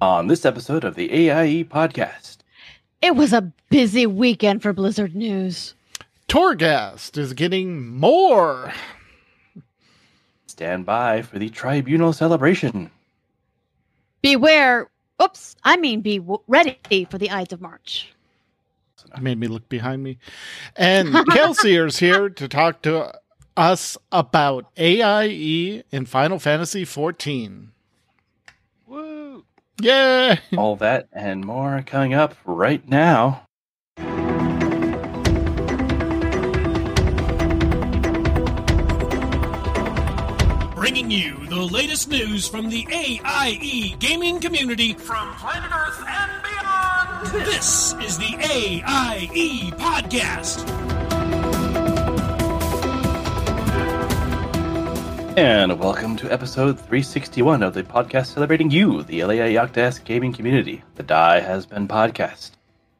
on 0.00 0.26
this 0.26 0.44
episode 0.44 0.84
of 0.84 0.94
the 0.94 1.10
AIE 1.12 1.64
podcast. 1.64 2.38
It 3.02 3.16
was 3.16 3.32
a 3.32 3.52
busy 3.70 4.06
weekend 4.06 4.62
for 4.62 4.72
Blizzard 4.72 5.14
news. 5.14 5.74
Torghast 6.28 7.18
is 7.18 7.32
getting 7.32 7.86
more. 7.88 8.72
Stand 10.46 10.86
by 10.86 11.22
for 11.22 11.38
the 11.38 11.48
tribunal 11.48 12.12
celebration. 12.12 12.90
Beware. 14.22 14.90
Oops, 15.22 15.56
I 15.64 15.76
mean, 15.76 16.00
be 16.00 16.20
ready 16.46 17.06
for 17.10 17.18
the 17.18 17.30
Ides 17.30 17.52
of 17.52 17.60
March. 17.60 18.14
You 19.16 19.22
made 19.22 19.38
me 19.38 19.48
look 19.48 19.68
behind 19.68 20.02
me. 20.02 20.18
And 20.76 21.08
Kelseer's 21.30 21.98
here 21.98 22.30
to 22.30 22.48
talk 22.48 22.82
to 22.82 23.18
us 23.56 23.98
about 24.12 24.66
AIE 24.78 25.82
in 25.90 26.06
Final 26.06 26.38
Fantasy 26.38 26.84
14. 26.84 27.72
Yeah. 29.80 30.38
All 30.56 30.76
that 30.76 31.08
and 31.12 31.44
more 31.44 31.82
coming 31.86 32.14
up 32.14 32.34
right 32.44 32.86
now. 32.88 33.46
bringing 40.74 41.10
you 41.10 41.46
the 41.46 41.56
latest 41.56 42.08
news 42.08 42.48
from 42.48 42.68
the 42.68 42.84
AIE 42.90 43.94
gaming 44.00 44.40
community 44.40 44.92
from 44.94 45.32
planet 45.34 45.70
Earth 45.72 46.02
and 46.08 46.42
beyond. 46.42 47.46
This 47.46 47.94
is 48.02 48.18
the 48.18 48.34
AIE 48.40 49.70
podcast. 49.76 51.59
And 55.40 55.80
welcome 55.80 56.16
to 56.16 56.30
episode 56.30 56.76
361 56.78 57.62
of 57.62 57.72
the 57.72 57.82
podcast 57.82 58.26
celebrating 58.26 58.70
you, 58.70 59.02
the 59.04 59.20
Alea 59.20 59.46
Iacta 59.46 59.78
Est 59.78 60.04
gaming 60.04 60.34
community. 60.34 60.84
The 60.96 61.02
Die 61.02 61.40
Has 61.40 61.64
Been 61.64 61.88
podcast. 61.88 62.50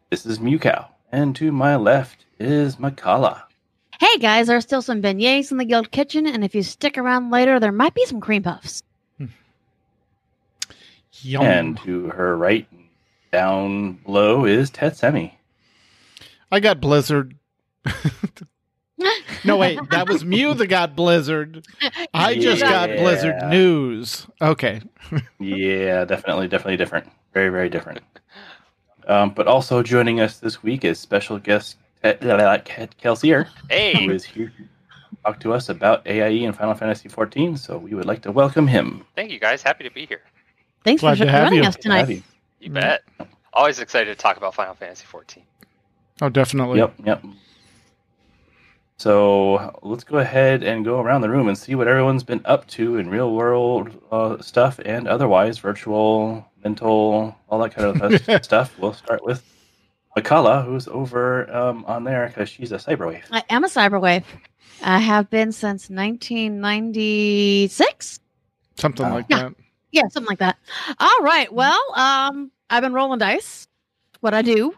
This 0.09 0.25
is 0.25 0.39
Mewkow, 0.39 0.89
and 1.13 1.37
to 1.37 1.53
my 1.53 1.77
left 1.77 2.25
is 2.39 2.77
Mkallah. 2.77 3.43
Hey 4.01 4.17
guys, 4.17 4.47
there's 4.47 4.65
still 4.65 4.81
some 4.81 5.03
beignets 5.03 5.51
in 5.51 5.59
the 5.59 5.67
guild 5.67 5.91
kitchen, 5.91 6.27
and 6.27 6.43
if 6.43 6.55
you 6.55 6.63
stick 6.63 6.97
around 6.97 7.31
later, 7.31 7.61
there 7.61 7.73
might 7.73 7.93
be 7.93 8.07
some 8.07 8.23
cream 8.23 8.45
puffs. 8.45 8.83
Hmm. 9.19 9.27
Yum. 11.21 11.43
And 11.43 11.79
to 11.81 12.07
her 12.07 12.35
right, 12.39 12.67
down 13.35 13.99
low, 14.07 14.47
is 14.47 14.71
Tetsemi. 14.71 15.33
I 16.51 16.61
got 16.61 16.81
Blizzard. 16.81 17.37
No, 19.45 19.57
wait, 19.57 19.79
that 19.91 20.09
was 20.09 20.25
Mew 20.25 20.55
that 20.55 20.67
got 20.67 20.95
Blizzard. 20.97 21.67
I 22.15 22.35
just 22.37 22.63
got 22.63 22.89
Blizzard 22.91 23.43
news. 23.49 24.27
Okay. 24.43 24.81
Yeah, 25.39 26.05
definitely, 26.05 26.49
definitely 26.49 26.77
different. 26.77 27.09
Very, 27.33 27.49
very 27.49 27.69
different. 27.69 28.01
Um, 29.07 29.31
but 29.31 29.47
also 29.47 29.83
joining 29.83 30.21
us 30.21 30.39
this 30.39 30.63
week 30.63 30.85
is 30.85 30.99
special 31.01 31.39
guest 31.39 31.77
Ted- 32.03 32.21
Ted 32.65 32.95
Kelseer, 33.03 33.45
who 33.47 33.53
Hey, 33.69 34.07
is 34.07 34.25
here 34.25 34.53
to 34.57 35.17
talk 35.25 35.41
to 35.41 35.53
us 35.53 35.69
about 35.69 36.07
AIE 36.07 36.45
and 36.45 36.57
Final 36.57 36.75
Fantasy 36.75 37.09
XIV. 37.09 37.59
So 37.59 37.79
we 37.79 37.95
would 37.95 38.07
like 38.07 38.23
to 38.23 38.33
welcome 38.33 38.67
him. 38.67 39.05
thank 39.17 39.31
you 39.31 39.41
guys. 39.41 39.63
Happy 39.63 39.85
to 39.85 39.91
be 39.91 40.07
here. 40.07 40.21
Thanks 40.85 41.01
Glad 41.01 41.19
for 41.19 41.25
to 41.25 41.31
joining 41.31 41.61
us 41.61 41.75
Have 41.75 41.81
tonight. 41.81 42.09
you. 42.09 42.23
You 42.61 42.71
bet. 42.71 43.03
Always 43.53 43.81
excited 43.81 44.17
to 44.17 44.21
talk 44.23 44.37
about 44.37 44.55
Final 44.55 44.75
Fantasy 44.75 45.05
XIV. 45.11 45.43
Oh, 46.23 46.29
definitely. 46.29 46.79
Yep, 46.79 46.95
yep. 47.05 47.25
So 49.01 49.73
let's 49.81 50.05
go 50.05 50.19
ahead 50.19 50.63
and 50.63 50.85
go 50.85 51.01
around 51.01 51.23
the 51.23 51.31
room 51.31 51.49
and 51.49 51.57
see 51.57 51.75
what 51.75 51.89
everyone's 51.89 52.23
been 52.23 52.43
up 52.45 52.67
to 52.67 52.99
in 52.99 53.09
real 53.09 53.33
world 53.35 53.99
uh, 54.13 54.37
stuff 54.43 54.79
and 54.85 55.09
otherwise, 55.09 55.59
virtual, 55.59 56.45
mental, 56.63 57.35
all 57.49 57.59
that 57.61 57.75
kind 57.75 58.03
of 58.03 58.03
uh, 58.29 58.43
stuff. 58.43 58.79
We'll 58.79 58.93
start 58.93 59.25
with 59.25 59.43
Mkallah, 60.19 60.67
who's 60.67 60.87
over 60.87 61.51
um, 61.51 61.87
on 61.87 62.05
there 62.05 62.27
because 62.29 62.51
she's 62.51 62.73
a 62.73 62.77
cyberwave. 62.77 63.23
I 63.31 63.43
am 63.49 63.65
a 63.65 63.69
cyberwave. 63.69 64.25
I 64.83 64.99
have 64.99 65.31
been 65.31 65.51
since 65.53 65.89
1996. 65.89 68.21
Something 68.77 69.07
Oh. 69.07 69.15
like 69.15 69.25
Yeah. 69.31 69.45
that. 69.45 69.55
Yeah, 69.93 70.09
something 70.09 70.29
like 70.29 70.41
that. 70.41 70.59
All 70.99 71.21
right. 71.23 71.51
Well, 71.51 71.81
um, 71.95 72.51
I've 72.69 72.83
been 72.83 72.93
rolling 72.93 73.19
dice. 73.19 73.67
What 74.21 74.35
I 74.35 74.43
do. 74.43 74.75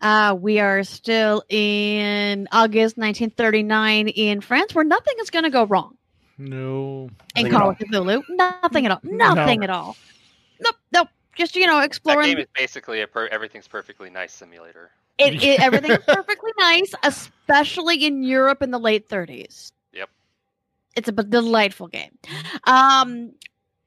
Uh, 0.00 0.34
we 0.40 0.58
are 0.60 0.82
still 0.82 1.42
in 1.48 2.48
August 2.52 2.96
1939 2.96 4.08
in 4.08 4.40
France, 4.40 4.74
where 4.74 4.84
nothing 4.84 5.14
is 5.20 5.28
going 5.30 5.44
to 5.44 5.50
go 5.50 5.64
wrong 5.64 5.96
No. 6.38 7.10
in 7.36 7.44
Nothing 7.44 7.46
at 7.46 7.52
Call 7.52 7.62
all. 7.62 7.70
of 7.70 7.78
Cthulhu. 7.78 8.22
Nothing 8.30 8.86
at 8.86 8.92
all. 8.92 9.00
Nothing 9.02 9.60
No. 9.60 9.64
at 9.64 9.70
all. 9.70 9.96
Nope. 10.60 10.76
Nope. 10.92 11.08
Just 11.36 11.54
you 11.56 11.66
know, 11.66 11.76
That 11.76 11.84
exploring. 11.86 12.28
game 12.28 12.38
is 12.38 12.46
basically 12.56 13.02
a 13.02 13.06
per- 13.06 13.26
everything's 13.28 13.68
perfectly 13.68 14.10
nice 14.10 14.32
simulator. 14.32 14.90
It, 15.18 15.42
it 15.42 15.60
everything's 15.62 16.02
perfectly 16.06 16.52
nice, 16.58 16.92
especially 17.02 18.04
in 18.06 18.22
Europe 18.22 18.62
in 18.62 18.70
the 18.70 18.78
late 18.80 19.08
30s. 19.08 19.72
Yep. 19.92 20.08
It's 20.96 21.08
a 21.08 21.12
b- 21.12 21.24
delightful 21.28 21.88
game. 21.88 22.16
Um, 22.64 23.32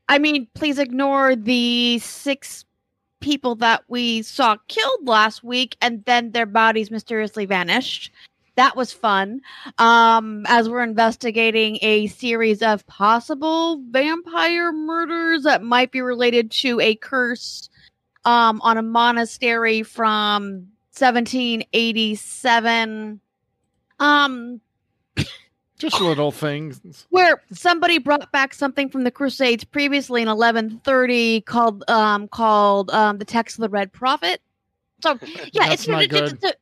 I 0.07 0.19
mean, 0.19 0.47
please 0.53 0.77
ignore 0.79 1.35
the 1.35 1.97
six 1.99 2.65
people 3.23 3.55
that 3.55 3.83
we 3.87 4.21
saw 4.21 4.57
killed 4.67 5.07
last 5.07 5.43
week, 5.43 5.75
and 5.81 6.05
then 6.05 6.29
their 6.31 6.45
bodies 6.45 6.91
mysteriously 6.91 7.45
vanished. 7.45 8.11
That 8.55 8.75
was 8.75 8.93
fun. 8.93 9.41
Um, 9.79 10.45
as 10.47 10.69
we're 10.69 10.83
investigating 10.83 11.79
a 11.81 12.05
series 12.07 12.61
of 12.61 12.85
possible 12.85 13.81
vampire 13.89 14.71
murders 14.71 15.41
that 15.43 15.63
might 15.63 15.91
be 15.91 16.01
related 16.01 16.51
to 16.51 16.79
a 16.79 16.93
curse 16.95 17.69
um, 18.25 18.61
on 18.61 18.77
a 18.77 18.83
monastery 18.83 19.81
from 19.81 20.67
1787 20.95 23.19
um 23.99 24.61
Just 25.89 25.99
little 26.01 26.31
things. 26.31 26.79
where 27.09 27.41
somebody 27.51 27.97
brought 27.97 28.31
back 28.31 28.53
something 28.53 28.89
from 28.89 29.03
the 29.03 29.11
crusades 29.11 29.63
previously 29.65 30.21
in 30.21 30.27
1130 30.29 31.41
called 31.41 31.83
um 31.89 32.27
called 32.29 32.89
um 32.91 33.17
the 33.17 33.25
text 33.25 33.57
of 33.57 33.61
the 33.63 33.69
red 33.69 33.91
prophet 33.91 34.41
so 35.01 35.17
yeah 35.51 35.71
it's, 35.73 35.85
not 35.87 36.03
it's, 36.03 36.13
it's, 36.13 36.31
good. 36.33 36.43
it's- 36.45 36.53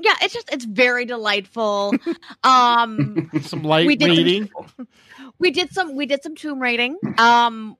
yeah 0.00 0.14
it's 0.22 0.32
just 0.32 0.50
it's 0.52 0.64
very 0.64 1.04
delightful 1.04 1.92
um 2.44 3.30
Some 3.42 3.62
light 3.62 3.86
We 3.86 3.96
did 3.96 4.08
some- 4.08 4.16
reading. 4.16 4.50
we 5.38 5.50
did 5.50 5.70
some 5.72 5.94
we 5.94 6.06
did 6.06 6.22
some 6.22 6.34
tomb 6.34 6.58
raiding 6.60 6.96
um 7.18 7.76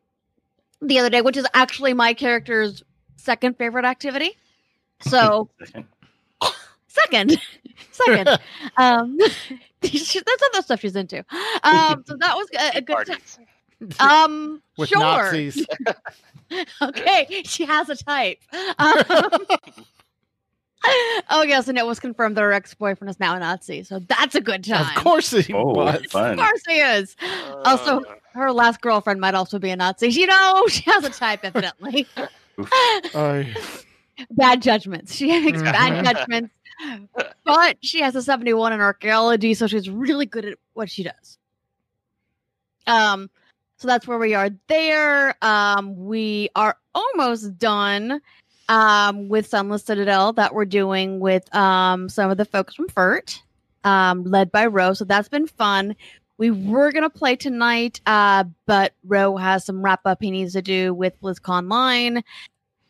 the 0.83 0.99
other 0.99 1.09
day 1.09 1.22
which 1.22 1.37
is 1.39 1.47
actually 1.55 1.95
my 1.95 2.12
character's 2.12 2.83
second 3.16 3.56
favorite 3.56 3.87
activity 3.87 4.33
so 5.01 5.49
second 6.89 7.41
second. 7.92 8.28
Um 8.76 9.18
she, 9.82 10.20
that's 10.26 10.42
other 10.52 10.62
stuff 10.62 10.80
she's 10.80 10.96
into. 10.96 11.18
Um 11.62 12.04
so 12.06 12.16
that 12.16 12.34
was 12.36 12.48
a, 12.58 12.78
a 12.78 12.80
good 12.80 13.06
time. 13.06 13.20
um 14.00 14.62
With 14.78 14.88
sure. 14.88 15.00
Nazis. 15.00 15.66
okay 16.82 17.42
she 17.44 17.64
has 17.64 17.88
a 17.88 17.96
type. 17.96 18.38
Um, 18.78 18.94
oh 21.30 21.42
yes 21.42 21.68
and 21.68 21.78
it 21.78 21.86
was 21.86 21.98
confirmed 21.98 22.36
that 22.36 22.42
her 22.42 22.52
ex-boyfriend 22.52 23.08
is 23.08 23.18
now 23.18 23.34
a 23.34 23.38
nazi 23.38 23.82
so 23.82 23.98
that's 24.00 24.34
a 24.34 24.41
good 24.41 24.64
time. 24.64 24.82
Of 24.96 25.02
course 25.02 25.30
he 25.30 25.52
Oh, 25.54 25.72
was. 25.72 26.02
of 26.14 26.36
course 26.36 26.62
he 26.68 26.74
is. 26.80 27.16
Also- 27.64 28.00
Uh, 28.00 28.14
her 28.34 28.52
last 28.52 28.80
girlfriend 28.80 29.20
might 29.20 29.34
also 29.36 29.58
be 29.60 29.70
a 29.70 29.76
nazi. 29.76 30.08
You 30.08 30.26
know 30.26 30.66
she 30.68 30.82
has 30.91 31.04
a 31.04 31.10
type 31.10 31.41
evidently 31.44 32.06
I- 33.14 33.54
bad 34.30 34.60
judgments. 34.62 35.14
She 35.14 35.26
makes 35.41 35.62
bad 35.62 35.92
Mhm. 35.92 36.04
judgments, 36.12 36.54
but 37.44 37.76
she 37.82 38.00
has 38.00 38.14
a 38.16 38.22
71 38.22 38.72
in 38.72 38.80
archaeology, 38.80 39.54
so 39.54 39.66
she's 39.66 39.88
really 39.88 40.26
good 40.26 40.44
at 40.44 40.58
what 40.72 40.90
she 40.90 41.02
does. 41.02 41.38
Um, 42.86 43.30
so 43.76 43.88
that's 43.88 44.06
where 44.06 44.18
we 44.18 44.34
are 44.34 44.50
there. 44.68 45.34
Um, 45.42 46.06
we 46.06 46.50
are 46.54 46.76
almost 46.94 47.58
done 47.58 48.20
um 48.71 49.28
with 49.28 49.47
Sunless 49.47 49.84
Citadel 49.84 50.32
that 50.32 50.54
we're 50.54 50.65
doing 50.65 51.21
with 51.21 51.54
um 51.54 52.09
some 52.09 52.30
of 52.30 52.38
the 52.38 52.47
folks 52.47 52.74
from 52.74 52.88
FERT, 52.88 53.42
um, 53.84 54.24
led 54.24 54.50
by 54.50 54.66
Ro. 54.66 54.94
So 54.94 55.04
that's 55.04 55.28
been 55.28 55.47
fun. 55.47 55.94
We 56.38 56.50
were 56.50 56.91
gonna 56.91 57.10
play 57.10 57.36
tonight, 57.36 58.00
uh, 58.06 58.44
but 58.66 58.94
Ro 59.04 59.36
has 59.36 59.66
some 59.66 59.82
wrap 59.82 60.00
up 60.06 60.22
he 60.22 60.30
needs 60.30 60.54
to 60.54 60.62
do 60.62 60.94
with 60.94 61.20
BlizzCon 61.20 61.70
Line 61.70 62.24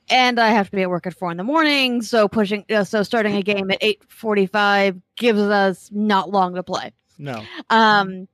and 0.08 0.38
I 0.38 0.48
have 0.50 0.70
to 0.70 0.76
be 0.76 0.82
at 0.82 0.90
work 0.90 1.06
at 1.06 1.14
four 1.14 1.30
in 1.30 1.36
the 1.36 1.44
morning. 1.44 2.02
So 2.02 2.28
pushing, 2.28 2.64
uh, 2.70 2.84
so 2.84 3.02
starting 3.02 3.36
a 3.36 3.42
game 3.42 3.70
at 3.70 3.78
eight 3.80 4.02
forty-five 4.08 5.00
gives 5.16 5.40
us 5.40 5.90
not 5.92 6.30
long 6.30 6.54
to 6.54 6.62
play. 6.62 6.92
no. 7.18 7.42
Um, 7.70 8.28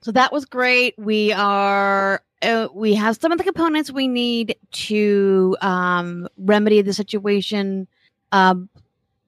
so 0.00 0.12
that 0.12 0.32
was 0.32 0.44
great. 0.44 0.94
We 0.96 1.32
are, 1.32 2.22
uh, 2.40 2.68
we 2.72 2.94
have 2.94 3.16
some 3.16 3.32
of 3.32 3.38
the 3.38 3.44
components 3.44 3.90
we 3.90 4.06
need 4.08 4.56
to 4.70 5.56
um, 5.60 6.28
remedy 6.38 6.80
the 6.82 6.92
situation 6.92 7.88
um, 8.30 8.68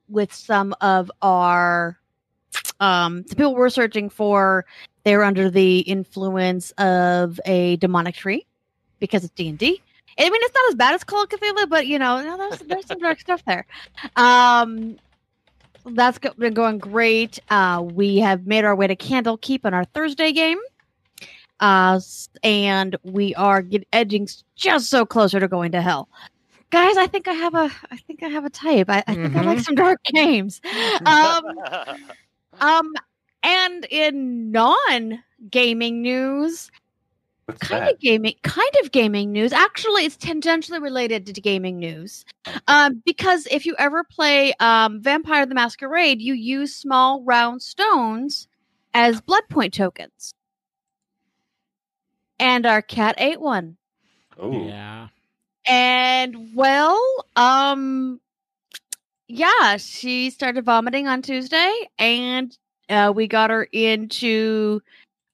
with 0.09 0.33
some 0.33 0.75
of 0.81 1.11
our 1.21 1.99
um, 2.79 3.23
the 3.23 3.37
people 3.37 3.55
we're 3.55 3.69
searching 3.69 4.11
for. 4.11 4.65
They're 5.05 5.25
under 5.25 5.51
the 5.51 5.81
influence 5.81 6.71
of 6.73 7.41
a 7.45 7.77
demonic 7.77 8.15
tree 8.15 8.47
because 9.01 9.25
it's 9.25 9.35
D 9.35 9.49
and 9.49 9.59
D 9.59 9.83
I 10.21 10.31
mean, 10.31 10.41
it's 10.43 10.55
not 10.55 10.69
as 10.71 10.75
bad 10.75 10.95
as 10.95 11.05
Call 11.05 11.23
of 11.23 11.29
Cthulhu, 11.31 11.69
but 11.69 11.87
you 11.87 11.99
know, 11.99 12.23
no, 12.23 12.37
there's, 12.37 12.61
there's 12.61 12.87
some 12.87 12.99
dark 12.99 13.21
stuff 13.21 13.43
there. 13.47 13.67
Um, 14.17 14.97
that's 15.87 16.19
go- 16.19 16.35
been 16.39 16.53
going 16.55 16.79
great. 16.79 17.39
Uh, 17.49 17.83
we 17.83 18.19
have 18.19 18.47
made 18.47 18.65
our 18.65 18.77
way 18.77 18.87
to 18.87 18.97
Candlekeep 18.97 19.61
on 19.65 19.73
our 19.73 19.85
Thursday 19.87 20.33
game. 20.33 20.59
Uh, 21.59 22.01
and 22.43 22.97
we 23.03 23.35
are 23.35 23.63
get, 23.63 23.87
edging 23.93 24.29
just 24.57 24.89
so 24.91 25.05
closer 25.07 25.41
to 25.41 25.49
going 25.49 25.73
to 25.73 25.81
hell. 25.83 26.09
Guys, 26.71 26.97
I 26.97 27.07
think 27.07 27.27
I 27.29 27.33
have 27.33 27.55
a, 27.55 27.71
I 27.91 27.97
think 27.97 28.23
I 28.23 28.29
have 28.29 28.45
a 28.45 28.51
type. 28.51 28.89
I, 28.89 29.03
I 29.07 29.15
think 29.15 29.35
I 29.37 29.41
like 29.43 29.59
Mhm. 29.59 29.65
some 29.65 29.75
dark 29.75 30.03
games. 30.05 30.61
Um, 31.05 31.45
um, 32.61 32.93
and 33.43 33.87
in 33.91 34.53
non-gaming 34.53 36.03
news, 36.03 36.71
What's 37.53 37.69
kind 37.69 37.83
that? 37.83 37.93
of 37.93 38.01
gaming 38.01 38.35
kind 38.43 38.71
of 38.83 38.93
gaming 38.93 39.33
news. 39.33 39.53
Actually 39.53 40.05
it's 40.05 40.17
tangentially 40.17 40.81
related 40.81 41.27
to 41.27 41.41
gaming 41.41 41.79
news. 41.79 42.25
Um, 42.69 43.03
because 43.05 43.47
if 43.51 43.67
you 43.67 43.75
ever 43.79 44.05
play 44.05 44.53
um, 44.61 45.01
vampire 45.03 45.47
the 45.47 45.55
masquerade 45.55 46.21
you 46.21 46.35
use 46.35 46.75
small 46.75 47.23
round 47.25 47.63
stones 47.63 48.49
as 48.95 49.21
blood 49.21 49.45
point 49.51 49.75
tokens. 49.75 50.33
And 52.39 52.65
our 52.67 52.83
cat 52.83 53.17
ate 53.19 53.41
one. 53.41 53.77
Oh, 54.39 54.53
Yeah. 54.53 55.09
and 55.67 56.55
well 56.55 56.99
um 57.37 58.21
yeah 59.29 59.77
she 59.77 60.31
started 60.31 60.65
vomiting 60.65 61.07
on 61.07 61.23
tuesday 61.23 61.73
and 61.99 62.57
uh, 62.89 63.13
we 63.15 63.29
got 63.29 63.51
her 63.51 63.69
into 63.73 64.81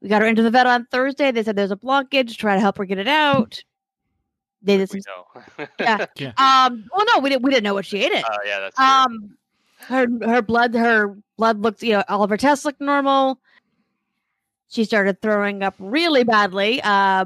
we 0.07 0.11
got 0.11 0.23
her 0.23 0.29
into 0.29 0.43
the 0.43 0.53
vet 0.53 0.69
on 0.69 0.87
thursday. 0.87 1.33
They 1.33 1.43
said 1.43 1.57
there's 1.57 1.73
a 1.73 1.77
blockage. 1.77 2.37
Try 2.37 2.55
to 2.55 2.61
help 2.61 2.79
her 2.79 2.85
get 2.85 2.99
it 2.99 3.09
out. 3.09 3.61
They 4.63 4.77
did 4.77 4.89
some 4.89 5.01
we 5.01 5.59
know. 5.59 5.67
Yeah. 6.17 6.29
um 6.39 6.85
well 6.95 7.05
no 7.13 7.19
we 7.21 7.31
didn't 7.31 7.43
we 7.43 7.51
didn't 7.51 7.65
know 7.65 7.75
what 7.75 7.87
she 7.87 8.05
ate 8.05 8.13
it. 8.13 8.25
Oh 8.25 8.37
yeah, 8.47 8.61
that's 8.61 8.77
true. 8.77 8.85
um 8.85 9.37
her 9.89 10.07
her 10.33 10.43
blood 10.43 10.75
her 10.75 11.17
blood 11.37 11.61
looked 11.61 11.83
you 11.83 11.95
know 11.95 12.05
all 12.09 12.23
of 12.23 12.31
her 12.31 12.37
tests 12.37 12.65
looked 12.65 12.81
normal. 12.81 13.41
She 14.69 14.85
started 14.85 15.21
throwing 15.21 15.65
up 15.65 15.75
really 15.81 16.23
badly 16.23 16.81
uh 16.85 17.25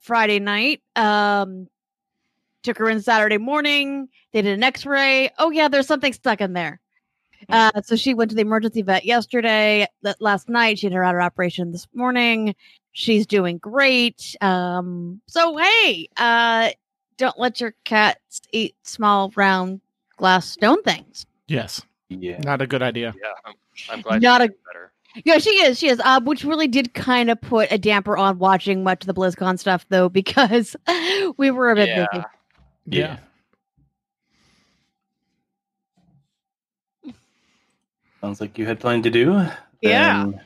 friday 0.00 0.38
night. 0.38 0.80
Um 0.96 1.68
took 2.62 2.78
her 2.78 2.88
in 2.88 3.02
saturday 3.02 3.36
morning. 3.36 4.08
They 4.32 4.40
did 4.40 4.54
an 4.54 4.62
x-ray. 4.62 5.28
Oh 5.38 5.50
yeah 5.50 5.68
there's 5.68 5.86
something 5.86 6.14
stuck 6.14 6.40
in 6.40 6.54
there 6.54 6.80
uh 7.48 7.70
so 7.82 7.96
she 7.96 8.14
went 8.14 8.30
to 8.30 8.34
the 8.34 8.42
emergency 8.42 8.82
vet 8.82 9.04
yesterday 9.04 9.86
that 10.02 10.20
last 10.20 10.48
night 10.48 10.78
she 10.78 10.86
had 10.86 10.92
her 10.92 11.04
outer 11.04 11.20
operation 11.20 11.72
this 11.72 11.86
morning 11.94 12.54
she's 12.92 13.26
doing 13.26 13.58
great 13.58 14.36
um 14.40 15.20
so 15.26 15.56
hey 15.56 16.08
uh 16.16 16.70
don't 17.16 17.38
let 17.38 17.60
your 17.60 17.74
cats 17.84 18.40
eat 18.52 18.74
small 18.82 19.32
round 19.36 19.80
glass 20.16 20.46
stone 20.48 20.82
things 20.82 21.26
Yes. 21.48 21.82
yeah. 22.08 22.38
Not 22.44 22.62
a 22.62 22.66
good 22.66 22.82
idea. 22.82 23.12
yeah, 23.22 23.28
I'm, 23.44 23.54
I'm 23.90 24.00
glad. 24.00 24.22
Not 24.22 24.38
Not 24.38 24.40
a- 24.40 24.44
a 24.44 24.48
better. 24.72 24.92
Yeah, 25.26 25.36
she 25.36 25.50
is. 25.50 25.78
She 25.78 25.88
is. 25.88 26.00
Uh, 26.02 26.20
which 26.22 26.42
really 26.44 26.66
did 26.68 26.94
kind 26.94 27.28
of 27.28 27.38
put 27.42 27.70
a 27.70 27.76
damper 27.76 28.16
on 28.16 28.38
watching 28.38 28.82
much 28.82 29.02
of 29.02 29.06
the 29.06 29.12
BlizzCon 29.12 29.58
stuff, 29.58 29.84
though, 29.90 30.08
because 30.20 30.74
we 31.36 31.50
were 31.50 31.70
a 31.70 31.74
bit 31.74 31.88
Yeah. 31.88 32.06
busy. 32.10 32.24
Yeah. 32.86 33.18
Sounds 38.22 38.40
like 38.40 38.56
you 38.56 38.66
had 38.66 38.78
plenty 38.80 39.02
to 39.02 39.10
do. 39.10 39.46
Yeah. 39.80 40.24
Then 40.24 40.40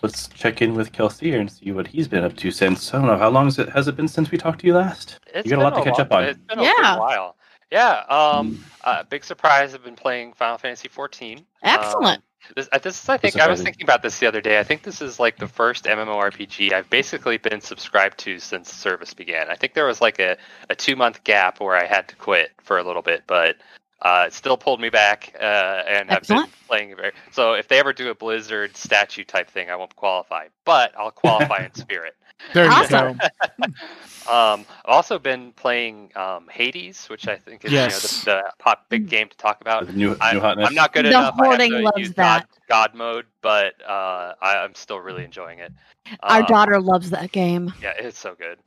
Let's 0.00 0.28
check 0.28 0.62
in 0.62 0.74
with 0.74 0.92
Kelseer 0.92 1.40
and 1.40 1.50
see 1.50 1.72
what 1.72 1.88
he's 1.88 2.06
been 2.06 2.22
up 2.22 2.36
to 2.36 2.52
since. 2.52 2.94
I 2.94 2.98
don't 2.98 3.08
know 3.08 3.18
how 3.18 3.30
long 3.30 3.46
has 3.46 3.58
it 3.58 3.68
has 3.70 3.88
it 3.88 3.96
been 3.96 4.06
since 4.06 4.30
we 4.30 4.38
talked 4.38 4.60
to 4.60 4.66
you 4.68 4.74
last. 4.74 5.18
It's 5.34 5.44
you 5.44 5.56
got 5.56 5.58
a 5.58 5.62
lot 5.64 5.74
been 5.74 5.82
to 5.84 5.90
catch 5.90 5.98
long- 5.98 6.06
up 6.06 6.12
on. 6.12 6.24
It's 6.24 6.38
been 6.38 6.58
a 6.60 6.62
Yeah. 6.62 6.72
good 6.76 7.00
while. 7.00 7.36
Yeah. 7.72 8.04
Um. 8.08 8.64
Uh, 8.84 9.02
big 9.02 9.24
surprise. 9.24 9.74
I've 9.74 9.82
been 9.82 9.96
playing 9.96 10.34
Final 10.34 10.56
Fantasy 10.56 10.88
14. 10.88 11.44
Excellent. 11.64 12.18
Um, 12.18 12.22
this, 12.54 12.68
uh, 12.70 12.78
this 12.78 13.02
is, 13.02 13.08
I 13.08 13.16
think, 13.18 13.36
I 13.40 13.48
was 13.48 13.60
thinking 13.60 13.82
about 13.82 14.00
this 14.02 14.18
the 14.20 14.26
other 14.28 14.40
day. 14.40 14.60
I 14.60 14.62
think 14.62 14.84
this 14.84 15.02
is 15.02 15.18
like 15.18 15.36
the 15.36 15.48
first 15.48 15.84
MMORPG 15.84 16.72
I've 16.72 16.88
basically 16.88 17.36
been 17.36 17.60
subscribed 17.60 18.16
to 18.18 18.38
since 18.38 18.72
service 18.72 19.12
began. 19.12 19.50
I 19.50 19.56
think 19.56 19.74
there 19.74 19.84
was 19.84 20.00
like 20.00 20.20
a, 20.20 20.36
a 20.70 20.76
two 20.76 20.94
month 20.94 21.24
gap 21.24 21.60
where 21.60 21.76
I 21.76 21.84
had 21.86 22.06
to 22.08 22.16
quit 22.16 22.52
for 22.62 22.78
a 22.78 22.84
little 22.84 23.02
bit, 23.02 23.24
but 23.26 23.56
uh, 24.02 24.24
it 24.26 24.32
still 24.32 24.56
pulled 24.56 24.80
me 24.80 24.88
back, 24.90 25.34
uh, 25.40 25.42
and 25.86 26.10
I've 26.10 26.26
been 26.26 26.38
Excellent. 26.38 26.50
playing. 26.66 26.96
Very, 26.96 27.12
so 27.32 27.54
if 27.54 27.68
they 27.68 27.78
ever 27.78 27.92
do 27.92 28.10
a 28.10 28.14
Blizzard 28.14 28.76
statue 28.76 29.24
type 29.24 29.50
thing, 29.50 29.70
I 29.70 29.76
won't 29.76 29.94
qualify, 29.96 30.46
but 30.64 30.92
I'll 30.98 31.10
qualify 31.10 31.64
in 31.64 31.74
spirit. 31.74 32.14
There 32.54 32.70
you 32.70 32.88
go. 32.88 33.16
Um, 34.28 34.66
I've 34.84 34.92
also 34.94 35.18
been 35.18 35.52
playing 35.52 36.12
um, 36.14 36.48
Hades, 36.50 37.06
which 37.06 37.28
I 37.28 37.36
think 37.36 37.64
is 37.64 37.72
Yes. 37.72 37.86
you 38.24 38.30
know, 38.30 38.32
the, 38.34 38.42
the 38.42 38.52
pop 38.58 38.86
big 38.90 39.08
game 39.08 39.26
to 39.30 39.36
talk 39.38 39.62
about. 39.62 39.86
With 39.86 39.96
new, 39.96 40.16
I, 40.20 40.34
new 40.34 40.40
hotness. 40.40 40.68
I'm 40.68 40.74
not 40.74 40.92
good 40.92 41.06
The 41.06 41.10
enough. 41.10 41.34
I 41.40 41.44
have 41.44 41.50
hoarding 41.50 41.70
to 41.72 41.78
loves 41.78 41.98
use 41.98 42.12
that. 42.14 42.46
God, 42.68 42.90
God 42.92 42.94
mode, 42.94 43.24
but 43.40 43.74
uh, 43.88 44.34
I, 44.42 44.58
I'm 44.58 44.74
still 44.74 44.98
really 45.00 45.24
enjoying 45.24 45.60
it. 45.60 45.72
Our 46.24 46.40
Um, 46.40 46.46
daughter 46.46 46.78
loves 46.78 47.08
that 47.08 47.32
game. 47.32 47.72
Yeah, 47.82 47.94
it's 47.98 48.18
so 48.18 48.34
good. 48.34 48.58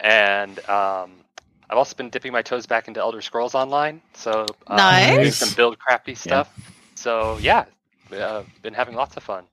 And 0.00 0.58
um, 0.68 1.20
I've 1.68 1.78
also 1.78 1.96
been 1.96 2.10
dipping 2.10 2.32
my 2.32 2.42
toes 2.42 2.66
back 2.66 2.88
into 2.88 3.00
Elder 3.00 3.20
Scrolls 3.20 3.54
Online, 3.54 4.00
so 4.14 4.46
uh, 4.68 4.76
Nice. 4.76 5.16
doing 5.16 5.30
some 5.30 5.48
build 5.56 5.78
crafty 5.78 6.14
stuff. 6.14 6.54
So 6.94 7.38
yeah, 7.38 7.64
uh, 8.12 8.42
been 8.62 8.74
having 8.74 8.94
lots 8.94 9.16
of 9.16 9.22
fun. 9.22 9.44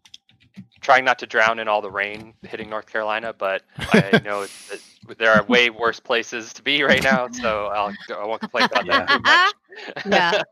Trying 0.82 1.06
not 1.06 1.18
to 1.20 1.26
drown 1.26 1.60
in 1.60 1.68
all 1.68 1.82
the 1.82 1.90
rain 1.90 2.34
hitting 2.44 2.70
North 2.70 2.88
Carolina, 2.88 3.34
but 3.38 3.64
I 3.92 4.20
know 4.24 4.42
it's, 4.42 4.72
it, 4.72 5.18
there 5.18 5.32
are 5.32 5.44
way 5.44 5.70
worse 5.70 6.00
places 6.00 6.54
to 6.54 6.62
be 6.62 6.84
right 6.84 7.04
now, 7.04 7.30
so 7.32 7.68
I'll, 7.68 7.94
I 8.16 8.26
won't 8.26 8.42
complain 8.42 8.66
about 8.66 8.86
that 8.88 9.10
too 9.10 9.20
much. 9.24 9.54
Yeah. 10.06 10.44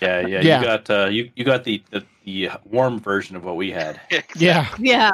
Yeah, 0.00 0.20
yeah, 0.26 0.40
Yeah. 0.40 0.58
You 0.58 0.64
got 0.64 0.90
uh, 0.90 1.06
you 1.06 1.30
you 1.36 1.44
got 1.44 1.62
the, 1.62 1.80
the 1.90 2.04
the 2.24 2.50
warm 2.64 2.98
version 2.98 3.36
of 3.36 3.44
what 3.44 3.54
we 3.54 3.70
had. 3.70 4.00
Yeah. 4.34 4.66
Yeah. 4.80 5.12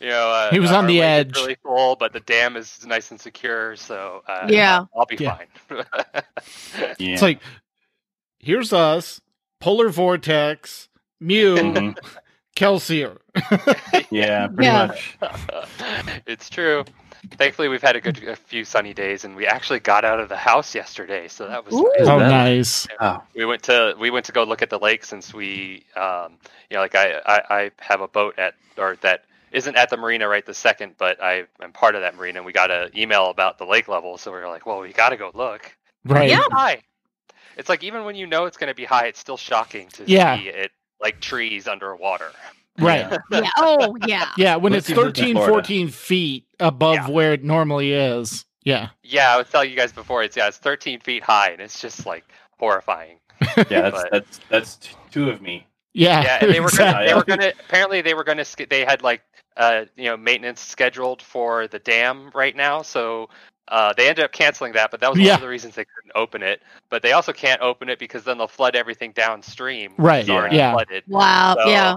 You 0.00 0.08
know, 0.08 0.30
uh, 0.30 0.50
He 0.50 0.60
was 0.60 0.70
on 0.72 0.86
the 0.86 1.02
edge. 1.02 1.34
really 1.36 1.56
full, 1.62 1.96
but 1.96 2.12
the 2.12 2.20
dam 2.20 2.56
is 2.56 2.84
nice 2.86 3.10
and 3.10 3.20
secure, 3.20 3.76
so 3.76 4.22
uh, 4.28 4.46
Yeah. 4.48 4.80
I'll, 4.94 5.00
I'll 5.00 5.06
be 5.06 5.16
Yeah. 5.18 5.36
fine. 5.36 5.46
Yeah. 6.98 7.12
It's 7.14 7.22
like, 7.22 7.40
here's 8.38 8.72
us, 8.72 9.20
Polar 9.60 9.88
Vortex, 9.88 10.88
Mew, 11.20 11.54
Mhm. 11.56 11.98
Kelseer. 12.56 13.18
Yeah, 14.10 14.46
pretty 14.48 14.64
Yeah. 14.64 14.86
much. 14.86 15.16
it's 16.26 16.48
true. 16.50 16.84
Thankfully, 17.32 17.66
we've 17.68 17.82
had 17.82 17.96
a 17.96 18.00
good 18.00 18.22
a 18.24 18.36
few 18.36 18.64
sunny 18.64 18.94
days, 18.94 19.24
and 19.24 19.34
we 19.34 19.46
actually 19.46 19.80
got 19.80 20.04
out 20.04 20.20
of 20.20 20.28
the 20.28 20.36
house 20.36 20.74
yesterday, 20.74 21.26
so 21.26 21.48
that 21.48 21.64
was 21.64 21.74
Ooh. 21.74 21.90
nice. 21.98 22.06
Oh, 22.08 22.18
nice. 22.18 22.86
Oh, 23.00 23.22
We 23.34 23.44
went 23.44 23.62
to 23.64 23.96
we 23.98 24.10
went 24.10 24.26
to 24.26 24.32
go 24.32 24.44
look 24.44 24.62
at 24.62 24.70
the 24.70 24.78
lake 24.78 25.04
since 25.04 25.34
we, 25.34 25.84
um, 25.96 26.34
you 26.70 26.76
know, 26.76 26.80
like 26.82 26.94
I, 26.94 27.20
I 27.26 27.40
I 27.50 27.70
have 27.80 28.00
a 28.00 28.06
boat 28.08 28.38
at 28.38 28.54
or 28.78 28.96
that 29.00 29.24
isn't 29.56 29.74
at 29.76 29.90
the 29.90 29.96
marina 29.96 30.28
right 30.28 30.44
this 30.44 30.58
second, 30.58 30.94
but 30.98 31.22
I 31.22 31.44
am 31.62 31.72
part 31.72 31.94
of 31.94 32.02
that 32.02 32.14
marina. 32.16 32.38
and 32.40 32.46
We 32.46 32.52
got 32.52 32.70
an 32.70 32.90
email 32.96 33.30
about 33.30 33.58
the 33.58 33.64
lake 33.64 33.88
level, 33.88 34.18
so 34.18 34.30
we 34.30 34.38
are 34.38 34.48
like, 34.48 34.66
well, 34.66 34.80
we 34.80 34.92
got 34.92 35.08
to 35.10 35.16
go 35.16 35.30
look. 35.34 35.74
Right. 36.04 36.28
Yeah. 36.28 36.42
high. 36.50 36.82
It's 37.56 37.68
like 37.68 37.82
even 37.82 38.04
when 38.04 38.14
you 38.16 38.26
know 38.26 38.44
it's 38.44 38.56
going 38.58 38.68
to 38.68 38.74
be 38.74 38.84
high, 38.84 39.06
it's 39.06 39.18
still 39.18 39.36
shocking 39.38 39.88
to 39.90 40.04
Yeah. 40.06 40.36
see 40.38 40.48
it 40.48 40.70
like 41.00 41.20
trees 41.20 41.66
underwater. 41.66 42.30
Right. 42.78 43.10
Yeah. 43.10 43.40
Yeah. 43.40 43.50
Oh, 43.56 43.96
yeah. 44.06 44.28
Yeah, 44.36 44.56
when 44.56 44.72
Let's 44.74 44.88
it's 44.90 44.98
see 44.98 45.02
13, 45.02 45.36
14 45.36 45.88
feet 45.88 46.44
above 46.60 46.94
Yeah. 46.94 47.08
where 47.10 47.32
it 47.32 47.42
normally 47.42 47.92
is. 47.92 48.44
Yeah. 48.62 48.90
Yeah, 49.02 49.32
I 49.32 49.38
was 49.38 49.48
telling 49.48 49.70
you 49.70 49.76
guys 49.76 49.92
before. 49.92 50.22
It's 50.22 50.36
yeah, 50.36 50.48
it's 50.48 50.58
13 50.58 51.00
feet 51.00 51.22
high, 51.22 51.50
and 51.50 51.62
it's 51.62 51.80
just 51.80 52.04
like 52.04 52.24
horrifying. 52.58 53.18
Yeah, 53.70 53.88
that's 53.88 54.02
But- 54.02 54.10
that's 54.12 54.40
that's 54.50 54.76
t- 54.76 54.90
two 55.10 55.30
of 55.30 55.40
me. 55.40 55.66
Yeah. 55.94 56.22
Yeah, 56.22 56.38
and 56.42 56.52
they 56.54 56.60
were 56.60 56.68
gonna, 56.68 56.90
exactly. 56.90 57.06
they 57.06 57.14
were 57.14 57.24
gonna 57.24 57.52
apparently 57.64 58.02
they 58.02 58.12
were 58.12 58.24
gonna 58.24 58.44
sk- 58.44 58.68
they 58.68 58.84
had 58.84 59.02
like 59.02 59.22
uh 59.56 59.84
you 59.96 60.04
know 60.04 60.16
maintenance 60.16 60.60
scheduled 60.60 61.22
for 61.22 61.66
the 61.68 61.78
dam 61.78 62.30
right 62.34 62.56
now, 62.56 62.82
so 62.82 63.28
uh 63.68 63.92
they 63.96 64.08
ended 64.08 64.24
up 64.24 64.32
canceling 64.32 64.72
that. 64.74 64.90
But 64.90 65.00
that 65.00 65.10
was 65.10 65.18
one 65.20 65.34
of 65.34 65.40
the 65.40 65.48
reasons 65.48 65.74
they 65.74 65.84
couldn't 65.84 66.12
open 66.14 66.42
it. 66.42 66.62
But 66.90 67.02
they 67.02 67.12
also 67.12 67.32
can't 67.32 67.60
open 67.60 67.88
it 67.88 67.98
because 67.98 68.24
then 68.24 68.38
they'll 68.38 68.48
flood 68.48 68.76
everything 68.76 69.12
downstream. 69.12 69.94
Right, 69.98 70.22
is 70.22 70.30
already 70.30 70.56
yeah. 70.56 70.72
flooded. 70.72 71.04
Wow. 71.08 71.54
So, 71.54 71.68
yeah. 71.68 71.94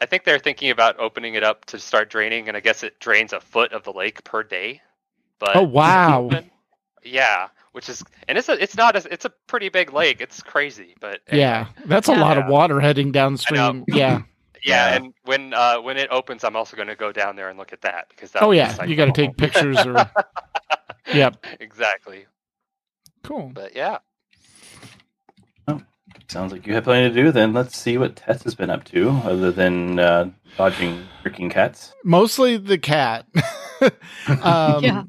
I 0.00 0.06
think 0.06 0.24
they're 0.24 0.38
thinking 0.38 0.70
about 0.70 0.98
opening 1.00 1.34
it 1.34 1.42
up 1.42 1.64
to 1.66 1.78
start 1.78 2.10
draining, 2.10 2.48
and 2.48 2.56
I 2.56 2.60
guess 2.60 2.82
it 2.82 2.98
drains 3.00 3.32
a 3.32 3.40
foot 3.40 3.72
of 3.72 3.82
the 3.82 3.92
lake 3.92 4.22
per 4.24 4.42
day. 4.42 4.80
But 5.38 5.56
Oh, 5.56 5.62
wow. 5.62 6.30
yeah, 7.04 7.48
which 7.72 7.88
is 7.88 8.02
and 8.28 8.38
it's 8.38 8.48
a 8.48 8.62
it's 8.62 8.76
not 8.76 8.96
a 8.96 9.12
it's 9.12 9.24
a 9.24 9.30
pretty 9.46 9.68
big 9.68 9.92
lake. 9.92 10.20
It's 10.20 10.42
crazy, 10.42 10.94
but 11.00 11.20
Yeah. 11.30 11.66
That's 11.86 12.08
a 12.08 12.12
Yeah. 12.12 12.20
lot 12.20 12.38
of 12.38 12.46
water 12.46 12.80
heading 12.80 13.12
downstream. 13.12 13.84
Yeah. 13.88 14.22
yeah. 14.66 14.90
Yeah. 14.90 14.96
And 14.96 15.14
when 15.24 15.54
uh 15.54 15.80
when 15.80 15.96
it 15.96 16.08
opens, 16.10 16.44
I'm 16.44 16.56
also 16.56 16.76
going 16.76 16.88
to 16.88 16.96
go 16.96 17.12
down 17.12 17.36
there 17.36 17.48
and 17.48 17.58
look 17.58 17.72
at 17.72 17.80
that 17.82 18.08
because 18.10 18.32
that 18.32 18.42
Oh, 18.42 18.50
yeah. 18.50 18.72
sight 18.74 18.88
You 18.88 18.96
got 18.96 19.06
to 19.06 19.12
take 19.12 19.36
pictures 19.44 19.78
or. 19.86 20.10
Yep. 21.14 21.46
exactly. 21.60 22.26
Cool. 23.22 23.52
But 23.54 23.76
yeah, 23.76 23.98
Sounds 26.28 26.50
like 26.50 26.66
you 26.66 26.74
have 26.74 26.82
plenty 26.84 27.08
to 27.08 27.14
do. 27.14 27.30
Then 27.30 27.52
let's 27.52 27.76
see 27.78 27.96
what 27.98 28.16
Tess 28.16 28.42
has 28.42 28.56
been 28.56 28.70
up 28.70 28.82
to, 28.86 29.10
other 29.24 29.52
than 29.52 30.00
uh, 30.00 30.30
dodging 30.56 31.04
freaking 31.24 31.48
cats. 31.48 31.94
Mostly 32.02 32.56
the 32.56 32.78
cat. 32.78 33.26
um, 34.42 34.82
Yeah. 34.82 35.02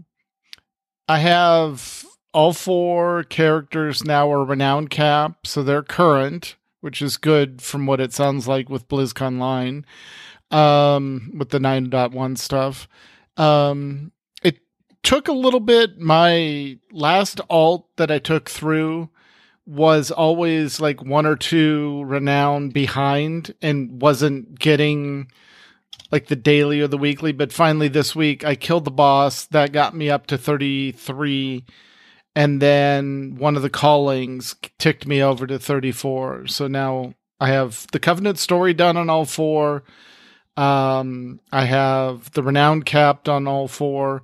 I 1.10 1.18
have 1.20 2.06
all 2.34 2.54
four 2.54 3.24
characters 3.24 4.04
now 4.04 4.32
are 4.32 4.46
renowned 4.46 4.92
cap, 4.92 5.48
so 5.48 5.64
they're 5.64 5.82
current, 5.82 6.56
which 6.88 7.02
is 7.02 7.18
good 7.18 7.62
from 7.62 7.86
what 7.86 8.00
it 8.00 8.14
sounds 8.14 8.48
like 8.48 8.70
with 8.70 8.88
BlizzCon 8.88 9.40
line, 9.40 9.86
um, 10.52 11.34
with 11.38 11.50
the 11.50 11.60
9.1 11.60 12.38
stuff. 12.38 12.88
Um, 13.36 14.14
it 14.42 14.60
took 15.04 15.28
a 15.28 15.34
little 15.34 15.60
bit. 15.60 16.00
My 16.00 16.80
last 16.94 17.42
alt 17.50 17.90
that 17.98 18.10
I 18.10 18.20
took 18.20 18.50
through 18.50 19.10
was 19.66 20.12
always 20.12 20.80
like 20.80 21.04
one 21.04 21.26
or 21.26 21.36
two 21.36 22.06
renown 22.06 22.70
behind 22.70 23.54
and 23.62 24.02
wasn't 24.02 24.58
getting 24.58 25.30
like 26.10 26.28
the 26.28 26.38
daily 26.38 26.80
or 26.80 26.88
the 26.88 26.98
weekly. 26.98 27.34
But 27.34 27.52
finally, 27.52 27.90
this 27.90 28.16
week, 28.16 28.46
I 28.46 28.56
killed 28.56 28.86
the 28.86 28.92
boss. 28.92 29.44
That 29.48 29.74
got 29.74 29.94
me 29.94 30.10
up 30.10 30.26
to 30.28 30.38
33. 30.38 31.66
And 32.38 32.62
then 32.62 33.34
one 33.40 33.56
of 33.56 33.64
the 33.64 33.70
callings 33.72 34.56
ticked 34.78 35.08
me 35.08 35.24
over 35.24 35.48
to 35.48 35.58
34. 35.58 36.46
So 36.46 36.68
now 36.68 37.16
I 37.40 37.48
have 37.48 37.88
the 37.92 38.00
Covenant 38.00 38.38
story 38.38 38.76
done 38.76 38.96
on 38.96 39.10
all 39.10 39.26
four. 39.26 39.84
Um, 40.56 41.40
I 41.52 41.66
have 41.66 42.30
the 42.34 42.44
Renowned 42.44 42.86
capped 42.86 43.28
on 43.28 43.48
all 43.48 43.68
four. 43.68 44.22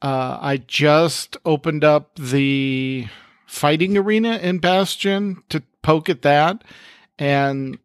Uh, 0.00 0.38
I 0.40 0.58
just 0.58 1.36
opened 1.44 1.82
up 1.82 2.14
the 2.14 3.08
fighting 3.44 3.98
arena 3.98 4.36
in 4.36 4.60
Bastion 4.60 5.42
to 5.48 5.64
poke 5.82 6.08
at 6.08 6.22
that. 6.22 6.62
And 7.18 7.80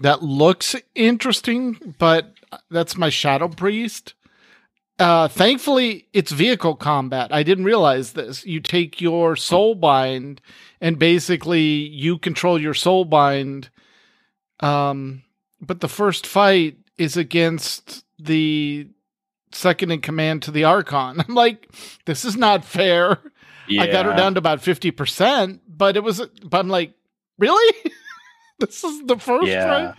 that 0.00 0.22
looks 0.22 0.76
interesting, 0.94 1.96
but 1.98 2.34
that's 2.70 2.96
my 2.96 3.08
Shadow 3.08 3.48
Priest. 3.48 4.14
Uh, 5.00 5.28
thankfully, 5.28 6.06
it's 6.12 6.30
vehicle 6.30 6.74
combat. 6.76 7.32
I 7.32 7.42
didn't 7.42 7.64
realize 7.64 8.12
this. 8.12 8.44
You 8.44 8.60
take 8.60 9.00
your 9.00 9.34
soul 9.34 9.74
bind, 9.74 10.40
and 10.80 10.98
basically 10.98 11.62
you 11.62 12.18
control 12.18 12.60
your 12.60 12.74
soul 12.74 13.04
bind. 13.06 13.70
Um, 14.60 15.22
but 15.60 15.80
the 15.80 15.88
first 15.88 16.26
fight 16.26 16.76
is 16.98 17.16
against 17.16 18.04
the 18.18 18.88
second 19.52 19.90
in 19.90 20.02
command 20.02 20.42
to 20.42 20.50
the 20.50 20.64
Archon. 20.64 21.20
I'm 21.28 21.34
like, 21.34 21.68
this 22.04 22.24
is 22.26 22.36
not 22.36 22.64
fair. 22.64 23.18
Yeah. 23.68 23.82
I 23.82 23.86
got 23.90 24.04
her 24.04 24.14
down 24.14 24.34
to 24.34 24.38
about 24.38 24.60
fifty 24.60 24.90
percent, 24.90 25.62
but 25.66 25.96
it 25.96 26.02
was. 26.04 26.20
But 26.44 26.58
I'm 26.58 26.68
like, 26.68 26.92
really? 27.38 27.74
this 28.60 28.84
is 28.84 29.02
the 29.06 29.16
first 29.16 29.46
Yeah. 29.48 29.92
fight. 29.92 29.98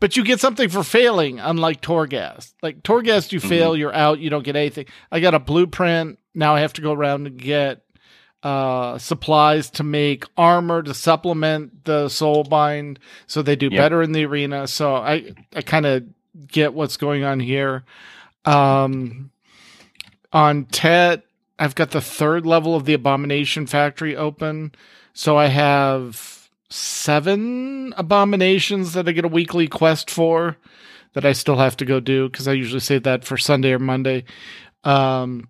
But 0.00 0.16
you 0.16 0.24
get 0.24 0.40
something 0.40 0.68
for 0.68 0.82
failing, 0.82 1.40
unlike 1.40 1.80
Torghast. 1.80 2.52
Like 2.62 2.82
Torghast, 2.82 3.32
you 3.32 3.40
fail, 3.40 3.76
you're 3.76 3.94
out, 3.94 4.18
you 4.18 4.30
don't 4.30 4.44
get 4.44 4.56
anything. 4.56 4.86
I 5.10 5.20
got 5.20 5.34
a 5.34 5.38
blueprint. 5.38 6.18
Now 6.34 6.54
I 6.54 6.60
have 6.60 6.72
to 6.74 6.82
go 6.82 6.92
around 6.92 7.26
and 7.26 7.38
get 7.38 7.82
uh, 8.42 8.98
supplies 8.98 9.70
to 9.70 9.82
make 9.82 10.24
armor 10.36 10.82
to 10.82 10.92
supplement 10.92 11.84
the 11.84 12.08
soul 12.08 12.44
bind, 12.44 12.98
so 13.26 13.40
they 13.40 13.56
do 13.56 13.68
Yep. 13.70 13.78
better 13.80 14.02
in 14.02 14.12
the 14.12 14.26
arena. 14.26 14.66
So 14.68 14.96
I 14.96 15.32
I 15.54 15.62
kind 15.62 15.86
of 15.86 16.04
get 16.46 16.74
what's 16.74 16.96
going 16.98 17.24
on 17.24 17.40
here. 17.40 17.84
Um, 18.44 19.30
on 20.32 20.64
Tet, 20.66 21.22
I've 21.58 21.74
got 21.74 21.92
the 21.92 22.00
third 22.00 22.44
level 22.44 22.74
of 22.74 22.84
the 22.84 22.92
Abomination 22.92 23.66
Factory 23.66 24.14
open, 24.16 24.72
so 25.14 25.38
I 25.38 25.46
have 25.46 26.33
seven 26.70 27.94
abominations 27.96 28.92
that 28.94 29.08
I 29.08 29.12
get 29.12 29.24
a 29.24 29.28
weekly 29.28 29.68
quest 29.68 30.10
for 30.10 30.56
that 31.14 31.24
I 31.24 31.32
still 31.32 31.56
have 31.56 31.76
to 31.78 31.84
go 31.84 32.00
do 32.00 32.28
because 32.28 32.48
I 32.48 32.52
usually 32.52 32.80
save 32.80 33.04
that 33.04 33.24
for 33.24 33.36
Sunday 33.36 33.72
or 33.72 33.78
Monday. 33.78 34.24
Um, 34.82 35.48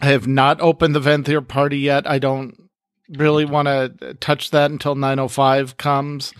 I 0.00 0.06
have 0.06 0.26
not 0.26 0.60
opened 0.60 0.94
the 0.94 1.00
Venthyr 1.00 1.46
party 1.46 1.78
yet. 1.78 2.08
I 2.08 2.18
don't 2.18 2.70
really 3.08 3.44
want 3.44 3.66
to 3.66 4.14
touch 4.20 4.50
that 4.50 4.70
until 4.70 4.94
905 4.94 5.76
comes 5.76 6.32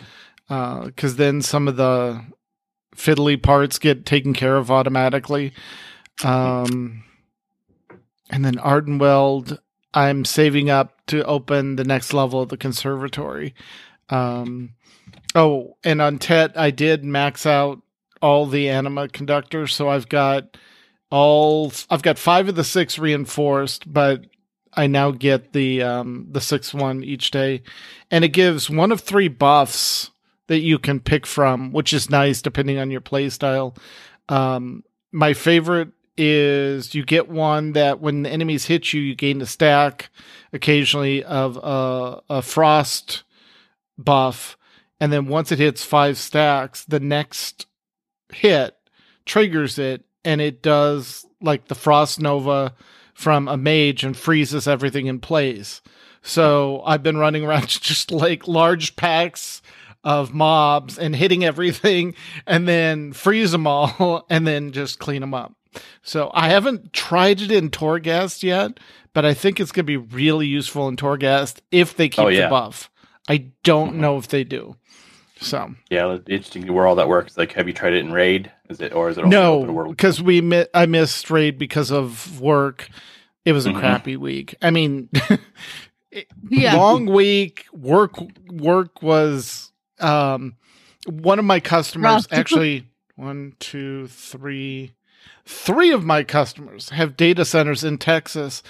because 0.49 1.16
then 1.16 1.42
some 1.42 1.68
of 1.68 1.76
the 1.76 2.25
fiddly 2.96 3.40
parts 3.40 3.78
get 3.78 4.06
taken 4.06 4.32
care 4.32 4.56
of 4.56 4.70
automatically. 4.70 5.52
Um, 6.23 7.04
and 8.30 8.44
then 8.44 8.54
Ardenweald, 8.56 9.58
I'm 9.92 10.25
saving 10.25 10.70
up 10.70 11.04
to 11.06 11.25
open 11.25 11.76
the 11.76 11.84
next 11.84 12.12
level 12.12 12.40
of 12.40 12.49
the 12.49 12.56
conservatory. 12.56 13.54
Um, 14.08 14.75
oh, 15.34 15.76
and 15.84 16.00
on 16.00 16.18
Tet, 16.18 16.52
I 16.56 16.70
did 16.70 17.04
max 17.04 17.46
out 17.46 17.80
all 18.20 18.46
the 18.46 18.68
anima 18.68 19.08
conductors, 19.08 19.75
so 19.75 19.88
I've 19.88 20.08
got 20.08 20.56
all 21.11 21.73
I've 21.90 22.02
got 22.02 22.18
five 22.18 22.49
of 22.49 22.54
the 22.54 22.64
six 22.64 22.99
reinforced, 22.99 23.92
but 23.92 24.26
I 24.73 24.87
now 24.87 25.11
get 25.11 25.52
the 25.52 25.82
um, 25.82 26.28
the 26.30 26.40
sixth 26.40 26.75
one 26.75 27.04
each 27.04 27.30
day, 27.30 27.62
and 28.11 28.25
it 28.25 28.28
gives 28.28 28.70
one 28.70 28.92
of 28.92 29.00
three 29.00 29.28
buffs 29.28 30.11
that 30.46 30.61
you 30.61 30.78
can 30.78 31.00
pick 31.00 31.26
from, 31.26 31.73
which 31.73 31.92
is 31.92 32.11
nice 32.11 32.42
depending 32.42 32.78
on 32.78 32.90
your 32.90 33.00
play 33.00 33.30
style. 33.30 33.76
Um, 34.28 34.84
my 35.12 35.32
favorite 35.32 35.90
is 36.16 36.94
you 36.94 37.04
get 37.04 37.28
one 37.28 37.73
that 37.73 38.00
when 38.00 38.23
the 38.23 38.30
enemies 38.30 38.66
hit 38.66 38.92
you, 38.92 39.00
you 39.00 39.14
gain 39.14 39.40
a 39.40 39.46
stack 39.46 40.11
occasionally 40.52 41.25
of 41.25 41.56
a, 41.56 42.23
a 42.30 42.42
frost 42.42 43.24
buff, 43.98 44.56
and 45.00 45.12
then 45.12 45.26
once 45.26 45.52
it 45.52 45.58
hits 45.58 45.84
five 45.84 46.16
stacks, 46.18 46.84
the 46.84 47.00
next 47.00 47.66
hit 48.32 48.74
triggers 49.26 49.78
it, 49.78 50.04
and 50.24 50.40
it 50.40 50.62
does 50.62 51.26
like 51.40 51.68
the 51.68 51.74
frost 51.74 52.20
nova 52.20 52.74
from 53.14 53.46
a 53.48 53.56
mage 53.56 54.02
and 54.04 54.16
freezes 54.16 54.66
everything 54.66 55.06
in 55.06 55.20
place. 55.20 55.80
So 56.22 56.82
I've 56.86 57.02
been 57.02 57.16
running 57.18 57.44
around 57.44 57.68
just 57.68 58.10
like 58.10 58.48
large 58.48 58.96
packs 58.96 59.62
of 60.02 60.34
mobs 60.34 60.98
and 60.98 61.14
hitting 61.16 61.44
everything 61.44 62.14
and 62.46 62.66
then 62.68 63.12
freeze 63.12 63.52
them 63.52 63.66
all 63.66 64.26
and 64.30 64.46
then 64.46 64.72
just 64.72 64.98
clean 64.98 65.20
them 65.20 65.32
up. 65.34 65.54
So 66.02 66.30
I 66.34 66.48
haven't 66.50 66.92
tried 66.92 67.40
it 67.40 67.50
in 67.50 67.70
Torghast 67.70 68.42
yet, 68.42 68.78
but 69.12 69.24
I 69.24 69.34
think 69.34 69.58
it's 69.60 69.72
going 69.72 69.84
to 69.84 69.86
be 69.86 69.96
really 69.96 70.46
useful 70.46 70.88
in 70.88 70.96
Torghast 70.96 71.60
if 71.70 71.96
they 71.96 72.08
keep 72.08 72.24
Oh, 72.24 72.28
yeah. 72.28 72.42
the 72.42 72.50
buff. 72.50 72.90
I 73.28 73.47
don't 73.62 73.95
Mhm. 73.95 73.99
know 74.00 74.16
if 74.19 74.28
they 74.28 74.45
do. 74.45 74.76
So 75.40 75.75
Yeah, 75.90 76.04
it'll 76.04 76.19
be 76.19 76.35
interesting 76.35 76.73
where 76.73 76.87
all 76.87 76.95
that 76.97 77.09
works. 77.09 77.37
Like, 77.37 77.52
have 77.54 77.66
you 77.66 77.75
tried 77.75 77.93
it 77.95 77.99
in 78.04 78.12
raid? 78.12 78.50
Is 78.71 78.81
it 78.81 78.93
or 78.93 79.09
is 79.09 79.19
it 79.19 79.25
also 79.25 79.64
no, 79.64 79.85
because 79.88 80.23
we 80.23 80.40
mi- 80.40 80.66
I 80.73 80.87
missed 80.87 81.31
raid 81.31 81.59
because 81.59 81.90
of 81.90 82.40
work. 82.40 82.88
It 83.45 83.52
was 83.52 83.66
a 83.66 83.71
Mhm. 83.73 83.78
crappy 83.81 84.16
week. 84.16 84.54
I 84.62 84.71
mean, 84.71 85.09
Yeah. 86.49 86.76
long 86.76 87.07
week. 87.07 87.64
Work 87.73 88.14
work 88.50 89.02
was 89.02 89.73
um 90.00 90.54
one 91.07 91.38
of 91.38 91.45
my 91.45 91.61
customers 91.61 92.04
Rough. 92.09 92.26
actually 92.31 92.87
one, 93.16 93.54
two, 93.61 94.07
three, 94.09 94.93
three 95.45 95.90
of 95.93 96.04
my 96.04 96.23
customers 96.25 96.88
have 96.90 97.16
data 97.16 97.45
centers 97.45 97.85
in 97.85 97.99
Texas, 97.99 98.62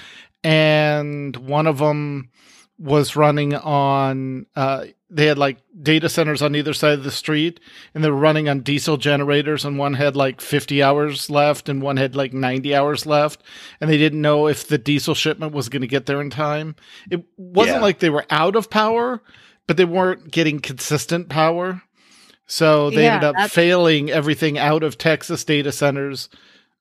and 0.42 1.36
one 1.36 1.66
of 1.66 1.78
them 1.78 2.30
was 2.78 3.14
running 3.14 3.54
on 3.54 4.46
uh 4.56 4.84
they 5.08 5.26
had 5.26 5.38
like 5.38 5.58
data 5.80 6.08
centers 6.08 6.42
on 6.42 6.56
either 6.56 6.72
side 6.74 6.98
of 6.98 7.04
the 7.04 7.10
street 7.10 7.60
and 7.94 8.02
they 8.02 8.10
were 8.10 8.16
running 8.16 8.48
on 8.48 8.60
diesel 8.60 8.96
generators 8.96 9.64
and 9.64 9.78
one 9.78 9.94
had 9.94 10.16
like 10.16 10.40
50 10.40 10.82
hours 10.82 11.30
left 11.30 11.68
and 11.68 11.80
one 11.80 11.96
had 11.96 12.16
like 12.16 12.32
90 12.32 12.74
hours 12.74 13.06
left 13.06 13.42
and 13.80 13.88
they 13.88 13.96
didn't 13.96 14.20
know 14.20 14.48
if 14.48 14.66
the 14.66 14.76
diesel 14.78 15.14
shipment 15.14 15.52
was 15.52 15.68
going 15.68 15.82
to 15.82 15.86
get 15.88 16.06
there 16.06 16.20
in 16.20 16.30
time 16.30 16.74
it 17.10 17.24
wasn't 17.36 17.76
Yeah. 17.76 17.82
like 17.82 18.00
they 18.00 18.10
were 18.10 18.26
out 18.28 18.56
of 18.56 18.70
power 18.70 19.22
but 19.68 19.76
they 19.76 19.84
weren't 19.84 20.32
getting 20.32 20.58
consistent 20.58 21.28
power 21.28 21.80
so 22.46 22.90
they 22.90 23.04
Yeah, 23.04 23.14
ended 23.14 23.28
up 23.28 23.34
that's- 23.36 23.52
failing 23.52 24.10
everything 24.10 24.58
out 24.58 24.82
of 24.82 24.98
texas 24.98 25.44
data 25.44 25.70
centers 25.70 26.28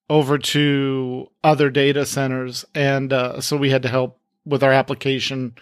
over 0.09 0.39
to 0.39 1.27
other 1.43 1.69
data 1.69 2.03
centers 2.05 2.65
and 2.73 3.13
uh, 3.13 3.39
so 3.41 3.55
we 3.57 3.69
had 3.69 3.83
to 3.83 3.89
help 3.89 4.19
with 4.45 4.63
our 4.63 4.71
application 4.71 5.55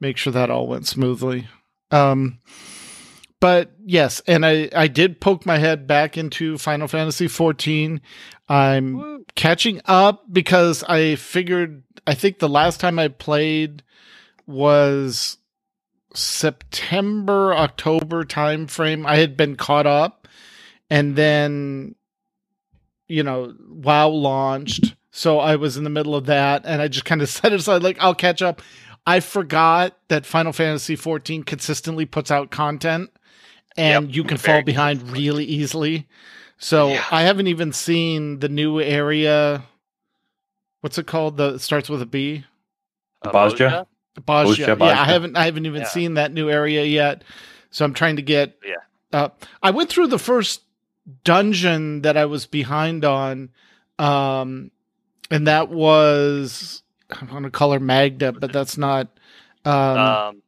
make 0.00 0.16
sure 0.16 0.32
that 0.32 0.50
all 0.50 0.66
went 0.66 0.86
smoothly. 0.86 1.46
Um 1.90 2.38
but 3.40 3.72
yes 3.84 4.20
and 4.26 4.46
i 4.46 4.68
i 4.76 4.86
did 4.86 5.20
poke 5.20 5.44
my 5.44 5.58
head 5.58 5.86
back 5.86 6.16
into 6.16 6.58
final 6.58 6.86
fantasy 6.86 7.26
14 7.26 8.00
i'm 8.48 8.98
Woo. 8.98 9.24
catching 9.34 9.80
up 9.86 10.24
because 10.32 10.84
i 10.84 11.16
figured 11.16 11.82
i 12.06 12.14
think 12.14 12.38
the 12.38 12.48
last 12.48 12.78
time 12.78 12.98
i 12.98 13.08
played 13.08 13.82
was 14.46 15.38
september 16.14 17.54
october 17.54 18.24
time 18.24 18.66
frame 18.66 19.06
i 19.06 19.16
had 19.16 19.36
been 19.36 19.56
caught 19.56 19.86
up 19.86 20.28
and 20.90 21.16
then 21.16 21.94
you 23.08 23.22
know 23.22 23.54
wow 23.68 24.08
launched 24.08 24.94
so 25.10 25.38
i 25.38 25.56
was 25.56 25.76
in 25.76 25.84
the 25.84 25.90
middle 25.90 26.14
of 26.14 26.26
that 26.26 26.62
and 26.64 26.80
i 26.82 26.88
just 26.88 27.04
kind 27.04 27.22
of 27.22 27.28
set 27.36 27.52
it 27.52 27.60
aside 27.60 27.82
like 27.82 27.96
i'll 28.00 28.14
catch 28.14 28.42
up 28.42 28.62
i 29.06 29.20
forgot 29.20 29.96
that 30.08 30.24
final 30.26 30.52
fantasy 30.52 30.96
14 30.96 31.42
consistently 31.42 32.04
puts 32.06 32.30
out 32.30 32.50
content 32.50 33.10
and 33.76 34.06
Yep, 34.06 34.14
you 34.16 34.24
can 34.24 34.36
fall 34.38 34.62
behind 34.62 35.10
really 35.10 35.44
easily 35.44 36.06
so 36.58 36.88
Yeah. 36.88 37.04
i 37.10 37.22
haven't 37.22 37.46
even 37.48 37.72
seen 37.72 38.38
the 38.40 38.48
new 38.48 38.80
area 38.80 39.64
what's 40.80 40.98
it 40.98 41.06
called 41.06 41.36
the 41.36 41.54
it 41.54 41.58
starts 41.60 41.88
with 41.88 42.02
a 42.02 42.06
b 42.06 42.44
Uh, 43.22 43.30
Bozja? 43.32 43.56
Bozja. 43.58 43.86
Bozja, 44.22 44.58
Yeah, 44.58 44.74
Bozja. 44.74 44.92
I 44.96 45.04
haven't 45.04 45.36
I 45.36 45.44
haven't 45.44 45.66
even 45.66 45.82
Yeah. 45.82 45.88
seen 45.88 46.14
that 46.14 46.32
new 46.32 46.48
area 46.50 46.84
yet. 46.84 47.22
So 47.70 47.84
I'm 47.84 47.94
trying 47.94 48.16
to 48.16 48.22
get 48.22 48.58
Yeah. 48.64 48.74
uh 49.12 49.28
I 49.62 49.70
went 49.70 49.88
through 49.90 50.08
the 50.08 50.18
first 50.18 50.62
dungeon 51.24 52.02
that 52.02 52.16
I 52.16 52.24
was 52.24 52.46
behind 52.46 53.04
on. 53.04 53.50
Um 53.98 54.70
and 55.30 55.46
that 55.46 55.68
was 55.68 56.82
I 57.10 57.24
want 57.32 57.44
to 57.44 57.50
call 57.50 57.72
her 57.72 57.80
Magda, 57.80 58.32
but 58.32 58.52
that's 58.52 58.76
not 58.78 59.08
um, 59.64 59.72
Um, 59.74 60.42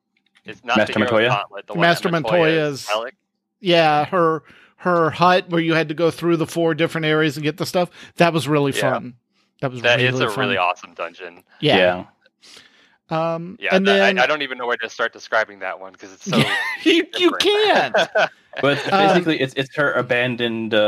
it's 0.45 0.63
not 0.65 0.77
Master 0.79 0.95
the 0.95 1.01
Matoya? 1.01 1.29
Gauntlet, 1.29 1.67
the 1.67 1.75
Master 1.77 2.09
Matoya's 2.09 2.87
Matoya's- 2.87 3.13
yeah, 3.61 4.05
her 4.07 4.43
her 4.77 5.11
hut 5.11 5.49
where 5.49 5.61
you 5.61 5.75
had 5.75 5.89
to 5.89 5.95
go 5.95 6.11
through 6.11 6.37
the 6.37 6.47
four 6.47 6.75
different 6.75 7.05
areas 7.07 7.37
and 7.37 7.45
get 7.45 7.57
the 7.57 7.67
stuff. 7.67 7.89
That 8.17 8.33
was 8.33 8.49
really 8.49 8.73
Yeah. 8.73 8.81
fun. 8.95 9.15
That 9.61 9.71
was 9.71 9.81
That 9.83 9.97
really 9.99 10.09
is 10.09 10.21
a 10.21 10.29
fun. 10.29 10.39
really 10.41 10.57
awesome 10.57 10.93
dungeon. 10.95 11.45
yeah. 11.61 11.77
yeah. 11.77 12.05
Um 13.13 13.57
Yeah, 13.61 13.75
and 13.77 13.87
that- 13.87 13.93
then 13.99 14.19
I, 14.19 14.25
I 14.25 14.27
don't 14.27 14.43
even 14.43 14.59
know 14.59 14.67
where 14.67 14.77
to 14.79 14.89
start 14.89 15.13
describing 15.13 15.59
that 15.61 15.79
one 15.81 15.93
because 15.93 16.13
it's 16.13 16.25
so. 16.25 16.43
you, 16.85 17.07
you 17.19 17.31
can't. 17.33 17.97
But 18.61 18.77
it's 18.77 18.93
Um, 18.93 19.07
basically, 19.09 19.41
it's 19.41 19.55
it's 19.55 19.75
her 19.77 19.93
abandoned. 19.95 20.75
Uh, 20.75 20.79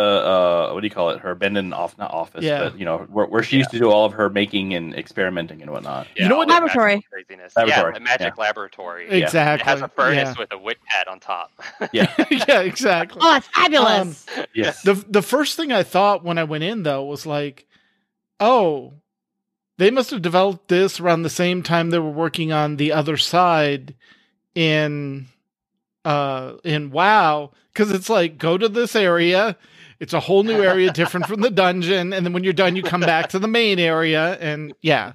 uh, 0.68 0.72
what 0.74 0.82
do 0.82 0.86
you 0.86 0.90
call 0.90 1.08
it? 1.08 1.20
Her 1.20 1.30
abandoned 1.30 1.72
off, 1.72 1.96
not 1.96 2.10
office, 2.10 2.44
Yeah. 2.44 2.58
but 2.64 2.78
you 2.78 2.84
know, 2.84 2.98
where, 3.10 3.24
where 3.24 3.42
she 3.42 3.56
used 3.56 3.70
to 3.70 3.78
do 3.78 3.90
all 3.90 4.04
of 4.04 4.12
her 4.12 4.28
making 4.28 4.74
and 4.74 4.94
experimenting 4.94 5.62
and 5.62 5.70
whatnot. 5.70 6.06
You 6.14 6.28
know 6.28 6.36
what- 6.36 6.48
Laboratory. 6.50 6.96
magical 6.96 7.10
Craziness. 7.26 7.56
Laboratory, 7.56 7.92
Yeah, 7.94 7.98
the 7.98 8.04
magic 8.04 8.36
laboratory. 8.36 9.06
Yeah. 9.08 9.24
Exactly. 9.24 9.62
It 9.62 9.66
has 9.66 9.80
a 9.80 9.88
furnace 9.88 10.28
yeah. 10.28 10.34
with 10.38 10.52
a 10.52 10.58
wood 10.58 10.76
pad 10.86 11.08
on 11.08 11.20
top. 11.20 11.52
Yeah. 11.94 12.12
yeah, 12.30 12.60
exactly. 12.60 13.18
Oh, 13.24 13.36
it's 13.36 13.46
fabulous. 13.46 14.26
yes. 14.54 14.82
The 14.82 15.02
the 15.08 15.22
first 15.22 15.56
thing 15.56 15.72
I 15.72 15.84
thought 15.84 16.22
when 16.22 16.36
I 16.36 16.44
went 16.44 16.64
in 16.64 16.82
though 16.82 17.04
was 17.04 17.24
like, 17.24 17.66
oh, 18.40 18.92
they 19.76 19.90
must 19.90 20.10
have 20.10 20.22
developed 20.22 20.68
this 20.68 21.00
around 21.00 21.22
the 21.22 21.30
same 21.30 21.62
time 21.62 21.90
they 21.90 21.98
were 21.98 22.10
working 22.10 22.52
on 22.52 22.76
the 22.76 22.92
other 22.92 23.16
side 23.16 23.94
in 24.54 25.26
uh 26.04 26.54
in 26.64 26.90
WoW 26.90 27.50
because 27.72 27.90
it's 27.90 28.08
like 28.08 28.38
go 28.38 28.56
to 28.58 28.68
this 28.68 28.94
area. 28.94 29.56
It's 30.00 30.12
a 30.12 30.20
whole 30.20 30.42
new 30.42 30.62
area 30.62 30.92
different 30.92 31.26
from 31.26 31.40
the 31.40 31.50
dungeon, 31.62 32.12
and 32.12 32.26
then 32.26 32.32
when 32.32 32.44
you're 32.44 32.52
done, 32.52 32.76
you 32.76 32.82
come 32.82 33.00
back 33.00 33.28
to 33.30 33.38
the 33.38 33.48
main 33.48 33.78
area, 33.78 34.36
and 34.40 34.74
yeah. 34.82 35.14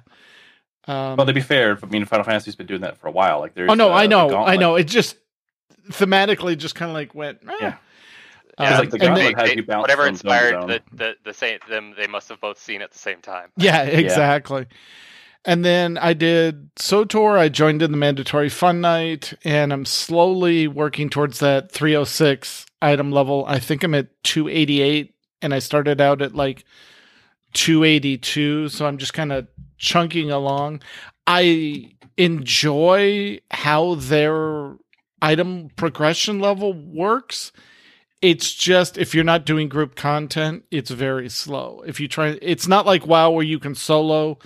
Um, 0.88 1.16
well, 1.16 1.26
to 1.26 1.32
be 1.32 1.42
fair, 1.42 1.78
I 1.80 1.86
mean, 1.86 2.04
Final 2.06 2.24
Fantasy's 2.24 2.56
been 2.56 2.66
doing 2.66 2.80
that 2.80 2.96
for 2.96 3.06
a 3.06 3.10
while. 3.12 3.38
Like, 3.40 3.54
there's. 3.54 3.70
oh 3.70 3.74
no, 3.74 3.90
uh, 3.92 3.94
I 3.96 4.06
know, 4.06 4.34
I 4.34 4.56
know. 4.56 4.76
It 4.76 4.84
just 4.84 5.16
thematically 5.90 6.56
just 6.56 6.74
kind 6.74 6.90
of 6.90 6.94
like 6.94 7.14
went. 7.14 7.38
eh. 7.46 7.52
Yeah. 7.60 7.76
Um, 8.58 8.78
like 8.78 8.90
the 8.90 8.96
and 8.96 9.16
then- 9.16 9.32
Gauntlet 9.32 9.38
has 9.38 9.56
you 9.56 9.62
bounce 9.64 9.82
whatever 9.82 10.02
from 10.04 10.16
zone 10.16 10.32
inspired 10.32 10.52
zone. 10.52 10.66
the, 10.68 10.82
the 10.92 11.14
the 11.24 11.34
same 11.34 11.58
them, 11.68 11.94
they 11.96 12.06
must 12.06 12.28
have 12.28 12.40
both 12.40 12.58
seen 12.58 12.82
at 12.82 12.90
the 12.92 12.98
same 12.98 13.20
time. 13.20 13.50
Yeah, 13.56 13.82
exactly. 13.82 14.66
And 15.44 15.64
then 15.64 15.96
I 15.96 16.12
did 16.12 16.74
SWTOR. 16.76 17.38
I 17.38 17.48
joined 17.48 17.80
in 17.80 17.92
the 17.92 17.96
mandatory 17.96 18.50
fun 18.50 18.82
night, 18.82 19.32
and 19.42 19.72
I'm 19.72 19.86
slowly 19.86 20.68
working 20.68 21.08
towards 21.08 21.38
that 21.38 21.72
306 21.72 22.66
item 22.82 23.10
level. 23.10 23.44
I 23.48 23.58
think 23.58 23.82
I'm 23.82 23.94
at 23.94 24.08
288, 24.24 25.14
and 25.40 25.54
I 25.54 25.58
started 25.58 25.98
out 25.98 26.20
at 26.20 26.34
like 26.34 26.64
282. 27.54 28.68
So 28.68 28.86
I'm 28.86 28.98
just 28.98 29.14
kind 29.14 29.32
of 29.32 29.46
chunking 29.78 30.30
along. 30.30 30.82
I 31.26 31.92
enjoy 32.18 33.40
how 33.50 33.94
their 33.94 34.76
item 35.22 35.70
progression 35.76 36.40
level 36.40 36.74
works. 36.74 37.50
It's 38.22 38.52
just 38.52 38.98
if 38.98 39.14
you're 39.14 39.24
not 39.24 39.46
doing 39.46 39.68
group 39.68 39.94
content, 39.94 40.64
it's 40.70 40.90
very 40.90 41.28
slow. 41.28 41.82
If 41.86 42.00
you 42.00 42.08
try, 42.08 42.38
it's 42.42 42.68
not 42.68 42.86
like 42.86 43.06
WoW 43.06 43.30
where 43.30 43.44
you 43.44 43.58
can 43.58 43.74
solo 43.74 44.38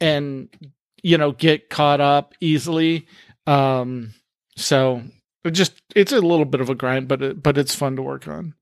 and 0.00 0.48
you 1.02 1.18
know 1.18 1.32
get 1.32 1.68
caught 1.68 2.00
up 2.00 2.34
easily. 2.40 3.06
Um, 3.46 4.14
so 4.56 5.02
it 5.44 5.50
just 5.50 5.82
it's 5.94 6.12
a 6.12 6.20
little 6.20 6.46
bit 6.46 6.60
of 6.60 6.70
a 6.70 6.74
grind, 6.74 7.08
but 7.08 7.22
it, 7.22 7.42
but 7.42 7.58
it's 7.58 7.74
fun 7.74 7.96
to 7.96 8.02
work 8.02 8.26
on. 8.26 8.54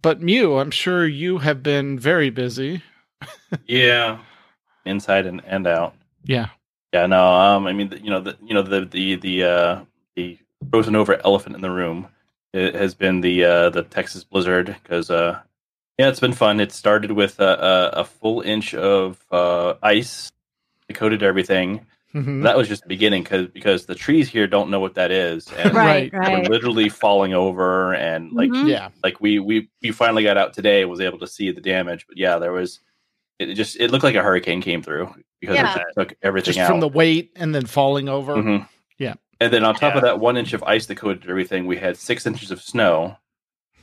But 0.00 0.20
Mew, 0.20 0.58
I'm 0.58 0.72
sure 0.72 1.06
you 1.06 1.38
have 1.38 1.62
been 1.62 1.98
very 1.98 2.30
busy. 2.30 2.82
Yeah. 3.66 4.18
Inside 4.84 5.26
and, 5.26 5.42
and 5.46 5.66
out. 5.66 5.94
Yeah, 6.24 6.48
Yeah, 6.92 7.06
no. 7.06 7.32
Um, 7.32 7.66
I 7.66 7.72
mean, 7.72 7.90
the, 7.90 8.00
you 8.00 8.10
know, 8.10 8.20
the 8.20 8.36
you 8.42 8.54
know 8.54 8.62
the 8.62 8.84
the 8.84 9.16
the 9.16 9.44
uh, 9.44 9.84
the 10.16 10.38
frozen 10.70 10.96
over 10.96 11.20
elephant 11.24 11.54
in 11.54 11.62
the 11.62 11.70
room 11.70 12.08
it 12.52 12.74
has 12.74 12.94
been 12.94 13.20
the 13.20 13.44
uh, 13.44 13.70
the 13.70 13.82
Texas 13.82 14.24
blizzard 14.24 14.76
because 14.82 15.10
uh, 15.10 15.40
yeah, 15.98 16.08
it's 16.08 16.20
been 16.20 16.32
fun. 16.32 16.60
It 16.60 16.72
started 16.72 17.12
with 17.12 17.40
a, 17.40 17.90
a, 17.94 18.00
a 18.00 18.04
full 18.04 18.40
inch 18.40 18.74
of 18.74 19.24
uh, 19.30 19.74
ice, 19.82 20.30
that 20.88 20.94
coated 20.94 21.22
everything. 21.22 21.86
Mhm. 22.14 22.42
That 22.42 22.58
was 22.58 22.68
just 22.68 22.82
the 22.82 22.88
beginning 22.88 23.22
because 23.22 23.46
because 23.48 23.86
the 23.86 23.94
trees 23.94 24.28
here 24.28 24.46
don't 24.46 24.68
know 24.70 24.80
what 24.80 24.96
that 24.96 25.10
is, 25.10 25.50
and 25.56 25.74
right, 25.74 26.12
right. 26.12 26.26
they're 26.26 26.36
right. 26.40 26.50
literally 26.50 26.90
falling 26.90 27.32
over 27.32 27.94
and 27.94 28.32
like 28.32 28.50
Mhm. 28.50 28.68
yeah, 28.68 28.90
like 29.02 29.18
we 29.22 29.38
we 29.38 29.70
we 29.82 29.92
finally 29.92 30.22
got 30.22 30.36
out 30.36 30.52
today 30.52 30.84
was 30.84 31.00
able 31.00 31.18
to 31.20 31.26
see 31.26 31.50
the 31.52 31.62
damage 31.62 32.04
but 32.06 32.18
yeah 32.18 32.38
there 32.38 32.52
was 32.52 32.80
it 33.38 33.54
just 33.54 33.80
it 33.80 33.90
looked 33.90 34.04
like 34.04 34.14
a 34.14 34.22
hurricane 34.22 34.60
came 34.60 34.82
through 34.82 35.14
because 35.40 35.56
Yeah. 35.56 35.74
it 35.78 35.84
took 35.98 36.14
everything 36.22 36.52
just 36.52 36.58
out 36.58 36.68
from 36.68 36.80
the 36.80 36.88
weight 36.88 37.32
and 37.34 37.54
then 37.54 37.64
falling 37.64 38.10
over. 38.10 38.34
Mhm. 38.34 38.68
Yeah. 39.42 39.44
and 39.46 39.52
then 39.54 39.64
on 39.64 39.74
top 39.74 39.94
of 39.94 40.02
that 40.02 40.18
one 40.20 40.36
inch 40.36 40.52
of 40.52 40.62
ice 40.62 40.86
that 40.86 40.96
coated 40.96 41.28
everything 41.28 41.66
we 41.66 41.76
had 41.76 41.96
six 41.96 42.26
inches 42.26 42.50
of 42.50 42.60
snow 42.62 43.16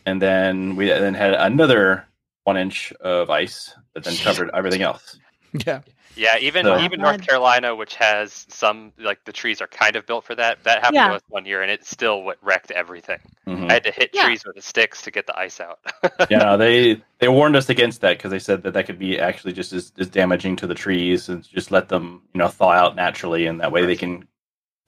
and 0.05 0.21
then 0.21 0.75
we 0.75 0.87
then 0.87 1.13
had 1.13 1.33
another 1.33 2.05
one 2.43 2.57
inch 2.57 2.91
of 3.01 3.29
ice 3.29 3.73
that 3.93 4.03
then 4.03 4.15
covered 4.17 4.49
everything 4.53 4.81
else 4.81 5.17
Yeah, 5.65 5.81
Yeah, 6.15 6.37
even 6.39 6.63
So- 6.65 6.79
even 6.79 7.01
North 7.01 7.25
Carolina, 7.25 7.75
which 7.75 7.95
has 7.95 8.45
some 8.49 8.93
like 8.99 9.23
the 9.25 9.31
trees 9.31 9.61
are 9.61 9.67
kind 9.67 9.95
of 9.95 10.05
built 10.05 10.23
for 10.25 10.35
that. 10.35 10.63
That 10.63 10.77
happened 10.79 10.95
Yeah. 10.95 11.07
to 11.09 11.13
us 11.15 11.21
one 11.27 11.45
year, 11.47 11.63
and 11.63 11.71
it 11.71 11.85
still 11.87 12.21
what 12.21 12.37
wrecked 12.43 12.69
everything. 12.69 13.17
Mhm. 13.47 13.67
I 13.69 13.73
had 13.73 13.83
to 13.85 13.91
hit 13.91 14.11
Yeah. 14.13 14.25
trees 14.25 14.43
with 14.45 14.55
the 14.57 14.61
sticks 14.61 15.01
to 15.03 15.11
get 15.11 15.25
the 15.25 15.35
ice 15.37 15.59
out. 15.59 15.79
yeah 16.29 16.37
no, 16.39 16.57
they 16.57 17.01
they 17.19 17.27
warned 17.29 17.55
us 17.55 17.67
against 17.69 18.01
that 18.01 18.17
because 18.17 18.29
they 18.29 18.37
said 18.37 18.61
that 18.61 18.73
that 18.73 18.85
could 18.85 18.99
be 18.99 19.19
actually 19.19 19.53
just 19.53 19.73
as, 19.73 19.91
as 19.97 20.07
damaging 20.07 20.55
to 20.57 20.67
the 20.67 20.75
trees 20.75 21.29
and 21.29 21.43
just 21.49 21.71
let 21.71 21.89
them 21.89 22.21
you 22.35 22.37
know 22.39 22.47
thaw 22.47 22.71
out 22.73 22.95
naturally 22.95 23.47
and 23.47 23.59
that 23.61 23.71
way 23.71 23.87
they 23.87 23.95
can 23.95 24.27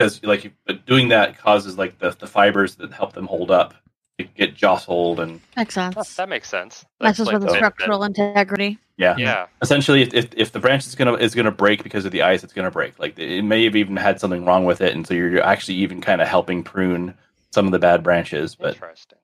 because 0.03 0.23
like 0.23 0.51
but 0.65 0.85
doing 0.85 1.09
that 1.09 1.37
causes 1.37 1.77
like 1.77 1.99
the, 1.99 2.11
the 2.11 2.27
fibers 2.27 2.75
that 2.75 2.91
help 2.93 3.13
them 3.13 3.27
hold 3.27 3.51
up 3.51 3.73
to 4.17 4.23
get 4.25 4.53
jostled 4.55 5.19
and 5.19 5.39
Makes 5.57 5.75
that, 5.75 5.93
sense. 5.93 6.15
that 6.15 6.29
makes 6.29 6.49
sense. 6.49 6.85
That 6.99 7.05
Messes 7.07 7.27
with 7.27 7.35
explains 7.35 7.43
the 7.43 7.49
a 7.49 7.53
bit, 7.53 7.61
but- 7.61 7.73
structural 7.75 8.03
integrity. 8.03 8.77
yeah 8.97 9.15
Yeah, 9.17 9.47
essentially 9.61 10.01
if, 10.03 10.13
if, 10.13 10.27
if 10.35 10.51
the 10.51 10.59
branch 10.59 10.85
is 10.85 10.93
gonna 10.95 11.13
is 11.13 11.33
gonna 11.33 11.51
break 11.51 11.81
because 11.83 12.05
of 12.05 12.11
the 12.11 12.21
ice 12.21 12.43
it's 12.43 12.53
gonna 12.53 12.69
break 12.71 12.99
like 12.99 13.17
it 13.17 13.41
may 13.43 13.63
have 13.63 13.75
even 13.75 13.95
had 13.97 14.19
something 14.19 14.45
wrong 14.45 14.65
with 14.65 14.81
it 14.81 14.93
and 14.95 15.07
so 15.07 15.13
you're 15.13 15.41
actually 15.41 15.75
even 15.75 16.01
kind 16.01 16.21
of 16.21 16.27
helping 16.27 16.61
prune 16.63 17.13
some 17.51 17.65
of 17.65 17.71
the 17.71 17.79
bad 17.79 18.03
branches 18.03 18.53
but 18.55 18.73
interesting. 18.75 19.17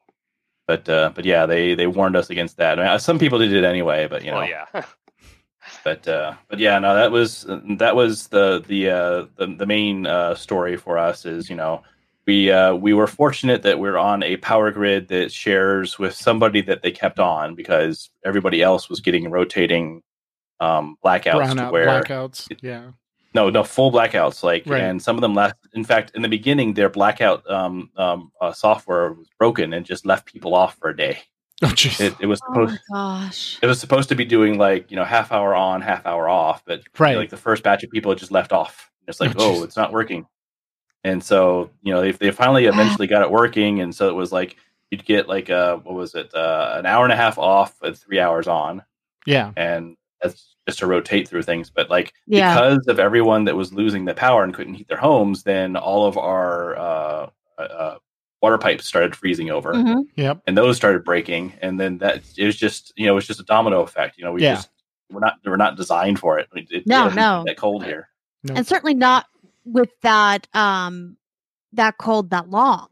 but 0.68 0.88
uh 0.90 1.12
but 1.14 1.26
yeah 1.26 1.46
they 1.46 1.76
they 1.76 1.86
warned 1.88 2.16
us 2.16 2.30
against 2.30 2.58
that 2.58 2.80
I 2.80 2.90
mean, 2.90 3.00
some 3.00 3.20
people 3.20 3.38
did 3.40 3.54
it 3.54 3.64
anyway 3.64 4.08
but 4.08 4.24
you 4.24 4.32
know 4.32 4.38
well, 4.38 4.50
yeah, 4.50 4.66
but 5.88 6.06
uh 6.06 6.34
but 6.50 6.60
yeah 6.60 6.78
no 6.80 6.94
that 6.94 7.12
was 7.12 7.46
that 7.78 7.96
was 7.96 8.28
the 8.28 8.62
the 8.68 8.90
uh 8.90 9.26
the, 9.38 9.56
the 9.58 9.66
main 9.66 10.06
uh 10.06 10.36
story 10.36 10.76
for 10.76 10.98
us 10.98 11.26
is 11.26 11.50
you 11.50 11.56
know 11.56 11.82
we 12.26 12.52
uh 12.52 12.74
we 12.76 12.94
were 12.94 13.08
fortunate 13.08 13.62
that 13.64 13.80
we're 13.80 13.98
on 13.98 14.22
a 14.22 14.36
power 14.38 14.70
grid 14.70 15.08
that 15.08 15.32
shares 15.32 15.98
with 15.98 16.14
somebody 16.14 16.60
that 16.60 16.82
they 16.82 16.92
kept 16.92 17.20
on 17.20 17.56
because 17.56 18.10
everybody 18.26 18.62
else 18.62 18.90
was 18.90 19.00
getting 19.00 19.32
rotating 19.32 20.02
um 20.60 20.98
blackouts 21.06 21.48
to 21.52 21.56
brownout 21.56 21.72
where 21.72 21.88
blackouts. 21.88 22.40
Yeah, 22.62 22.92
no 23.34 23.50
no 23.50 23.64
full 23.64 23.90
blackouts 23.90 24.44
like 24.44 24.64
Right. 24.66 24.82
and 24.84 25.02
some 25.02 25.16
of 25.16 25.22
them 25.22 25.36
left 25.36 25.56
in 25.74 25.86
fact 25.86 26.12
in 26.16 26.22
the 26.22 26.28
beginning 26.38 26.74
their 26.74 26.90
blackout 26.90 27.50
um 27.50 27.92
um 27.96 28.30
uh, 28.42 28.52
software 28.52 29.14
was 29.14 29.30
broken 29.40 29.72
and 29.74 29.86
just 29.86 30.06
left 30.06 30.26
people 30.26 30.54
off 30.54 30.76
for 30.80 30.90
a 30.90 30.98
day 30.98 31.20
oh 31.64 31.68
jeez, 31.68 32.00
it, 32.00 32.14
it 32.20 32.26
was 32.28 32.40
Oh 32.44 32.54
supposed 32.54 32.80
my 32.92 32.96
gosh. 32.98 33.58
it 33.62 33.66
was 33.68 33.80
supposed 33.80 34.10
to 34.10 34.16
be 34.16 34.26
doing 34.26 34.58
like 34.58 34.92
you 34.92 34.96
know 34.96 35.04
half 35.04 35.32
hour 35.32 35.56
on 35.56 35.82
half 35.82 36.06
hour 36.06 36.30
off 36.30 36.64
but 36.66 36.82
Right. 37.00 37.18
like 37.18 37.30
the 37.30 37.38
first 37.38 37.64
batch 37.64 37.84
of 37.84 37.90
people 37.90 38.12
had 38.12 38.20
just 38.20 38.32
left 38.32 38.52
off. 38.52 38.92
It's 39.08 39.20
like 39.20 39.32
Oh, 39.38 39.60
oh 39.60 39.64
it's 39.64 39.78
not 39.78 39.92
working. 39.92 40.28
And 41.04 41.24
so 41.24 41.70
you 41.82 41.94
know 41.94 42.02
they, 42.02 42.12
they 42.12 42.32
finally 42.32 42.66
eventually 42.66 43.08
got 43.08 43.22
it 43.24 43.32
working 43.32 43.82
and 43.82 43.94
so 43.96 44.08
it 44.10 44.14
was 44.16 44.32
like 44.32 44.56
you'd 44.92 45.06
get 45.06 45.28
like 45.28 45.50
uh 45.50 45.78
what 45.78 45.96
was 45.96 46.14
it 46.16 46.34
uh 46.36 46.76
an 46.78 46.86
hour 46.86 47.04
and 47.06 47.14
a 47.14 47.18
half 47.18 47.38
off 47.38 47.76
and 47.82 47.98
three 47.98 48.20
hours 48.20 48.48
on. 48.48 48.84
Yeah, 49.26 49.52
and 49.58 49.96
that's 50.22 50.56
just 50.68 50.80
to 50.80 50.88
rotate 50.88 51.28
through 51.28 51.44
things 51.44 51.70
but 51.70 51.90
like 51.90 52.14
Yeah. 52.28 52.54
because 52.54 52.88
of 52.88 53.00
everyone 53.00 53.46
that 53.46 53.56
was 53.56 53.74
losing 53.74 54.06
the 54.06 54.14
power 54.14 54.44
and 54.44 54.54
couldn't 54.54 54.74
heat 54.76 54.88
their 54.90 54.98
homes 54.98 55.44
then 55.44 55.76
all 55.78 56.06
of 56.06 56.18
our 56.18 56.76
uh, 56.78 57.30
uh 57.58 57.96
water 58.42 58.58
pipes 58.58 58.86
started 58.86 59.16
freezing 59.16 59.50
over 59.50 59.74
Mhm. 59.74 60.04
yep, 60.16 60.42
and 60.48 60.58
those 60.58 60.78
started 60.78 61.04
breaking 61.04 61.54
and 61.62 61.80
then 61.80 61.98
that 62.00 62.22
it 62.38 62.46
was 62.46 62.56
just 62.56 62.94
you 62.96 63.06
know 63.06 63.14
it 63.14 63.16
was 63.16 63.28
just 63.28 63.40
a 63.40 63.44
domino 63.44 63.82
effect 63.82 64.18
you 64.18 64.24
know 64.24 64.32
we 64.32 64.44
Yeah. 64.44 64.56
just 64.56 64.70
we're 65.12 65.20
not 65.22 65.36
we're 65.46 65.56
not 65.58 65.76
designed 65.78 66.20
for 66.20 66.38
it, 66.40 66.48
it, 66.56 66.68
it 66.72 66.88
No, 66.88 67.10
no. 67.10 67.44
get 67.46 67.52
that 67.56 67.58
cold 67.58 67.84
here 67.84 68.10
No. 68.44 68.54
And 68.56 68.68
certainly 68.68 68.94
not 68.94 69.26
with 69.66 69.90
that 70.02 70.48
um 70.56 71.18
that 71.74 71.98
cold 71.98 72.30
that 72.30 72.50
long. 72.50 72.88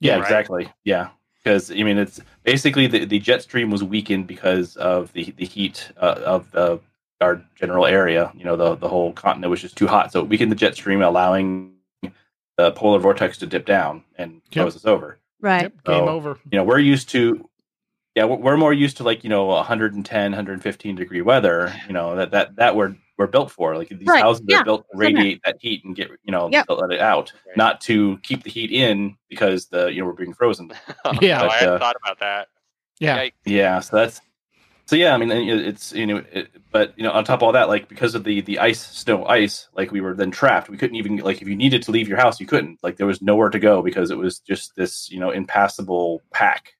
yeah 0.00 0.14
Right. 0.14 0.22
exactly 0.22 0.72
yeah 0.84 1.08
because 1.42 1.70
i 1.70 1.82
mean 1.82 1.96
it's 1.98 2.20
basically 2.44 2.86
the, 2.86 3.04
the 3.06 3.18
jet 3.18 3.42
stream 3.42 3.70
was 3.70 3.82
weakened 3.82 4.26
because 4.26 4.76
of 4.76 5.12
the 5.14 5.32
the 5.36 5.46
heat 5.46 5.90
uh, 5.96 6.20
of 6.24 6.50
the 6.52 6.78
our 7.22 7.42
general 7.54 7.84
area. 7.84 8.32
You 8.34 8.44
know, 8.46 8.56
the 8.56 8.76
the 8.76 8.88
whole 8.88 9.12
continent 9.12 9.50
was 9.50 9.60
just 9.60 9.76
too 9.76 9.86
hot, 9.86 10.10
so 10.10 10.20
it 10.20 10.28
weakened 10.28 10.50
the 10.50 10.56
jet 10.56 10.74
stream, 10.74 11.02
allowing 11.02 11.74
the 12.64 12.72
polar 12.72 12.98
vortex 12.98 13.38
to 13.38 13.46
dip 13.46 13.64
down 13.66 14.04
and 14.18 14.42
Yep. 14.52 14.64
froze 14.64 14.76
us 14.76 14.84
over. 14.86 15.18
Right. 15.40 15.62
Yep, 15.62 15.84
game 15.84 16.04
Oh. 16.04 16.08
over. 16.08 16.38
You 16.50 16.58
know, 16.58 16.64
we're 16.64 16.78
used 16.78 17.08
to. 17.10 17.48
Yeah, 18.16 18.24
we're 18.24 18.36
we're 18.36 18.56
more 18.56 18.72
used 18.72 18.96
to 18.98 19.04
like 19.04 19.22
you 19.24 19.30
know 19.30 19.46
110, 19.46 20.32
115 20.32 20.96
degree 20.96 21.22
weather. 21.22 21.72
You 21.86 21.92
know 21.94 22.16
that 22.16 22.30
that 22.32 22.56
that 22.56 22.76
we're 22.76 22.94
we're 23.16 23.26
built 23.28 23.50
for. 23.50 23.76
Like 23.76 23.88
these 23.88 24.06
Right, 24.08 24.22
houses 24.22 24.44
yeah, 24.48 24.60
are 24.60 24.64
built 24.64 24.84
to 24.92 24.98
same 24.98 25.08
here. 25.10 25.16
radiate 25.18 25.40
that 25.44 25.56
heat 25.60 25.84
and 25.84 25.94
get 25.96 26.10
you 26.24 26.32
know 26.32 26.48
Yep. 26.50 26.66
to 26.66 26.74
let 26.74 26.90
it 26.90 27.00
out, 27.00 27.32
Right. 27.46 27.56
not 27.56 27.80
to 27.82 28.18
keep 28.22 28.42
the 28.42 28.50
heat 28.50 28.70
in 28.72 29.16
because 29.28 29.68
the 29.68 29.86
you 29.92 30.00
know 30.00 30.06
we're 30.06 30.12
being 30.14 30.34
frozen. 30.34 30.70
Yeah. 31.22 31.42
Oh, 31.42 31.48
I 31.48 31.54
hadn't 31.54 31.74
uh, 31.74 31.78
thought 31.78 31.96
about 32.02 32.18
that. 32.20 32.48
Yeah. 32.98 33.18
Yikes. 33.18 33.32
Yeah, 33.46 33.80
so 33.80 33.96
that's 33.96 34.20
so 34.90 34.96
yeah. 34.96 35.14
I 35.14 35.18
mean, 35.18 35.30
it's 35.30 35.92
you 35.92 36.04
know, 36.04 36.24
it, 36.32 36.50
but 36.72 36.94
you 36.96 37.04
know, 37.04 37.12
on 37.12 37.22
top 37.22 37.38
of 37.38 37.42
all 37.44 37.52
that, 37.52 37.68
like 37.68 37.88
because 37.88 38.16
of 38.16 38.24
the 38.24 38.40
the 38.40 38.58
ice, 38.58 38.84
snow, 38.84 39.24
ice, 39.24 39.68
like 39.72 39.92
we 39.92 40.00
were 40.00 40.14
then 40.14 40.32
trapped. 40.32 40.68
We 40.68 40.76
couldn't 40.76 40.96
even 40.96 41.18
like 41.18 41.40
if 41.40 41.46
you 41.46 41.54
needed 41.54 41.84
to 41.84 41.92
leave 41.92 42.08
your 42.08 42.18
house, 42.18 42.40
you 42.40 42.46
couldn't. 42.46 42.80
Like 42.82 42.96
there 42.96 43.06
was 43.06 43.22
nowhere 43.22 43.50
to 43.50 43.60
go 43.60 43.82
because 43.82 44.10
it 44.10 44.18
was 44.18 44.40
just 44.40 44.74
this 44.74 45.08
you 45.08 45.20
know 45.20 45.30
impassable 45.30 46.22
pack 46.32 46.74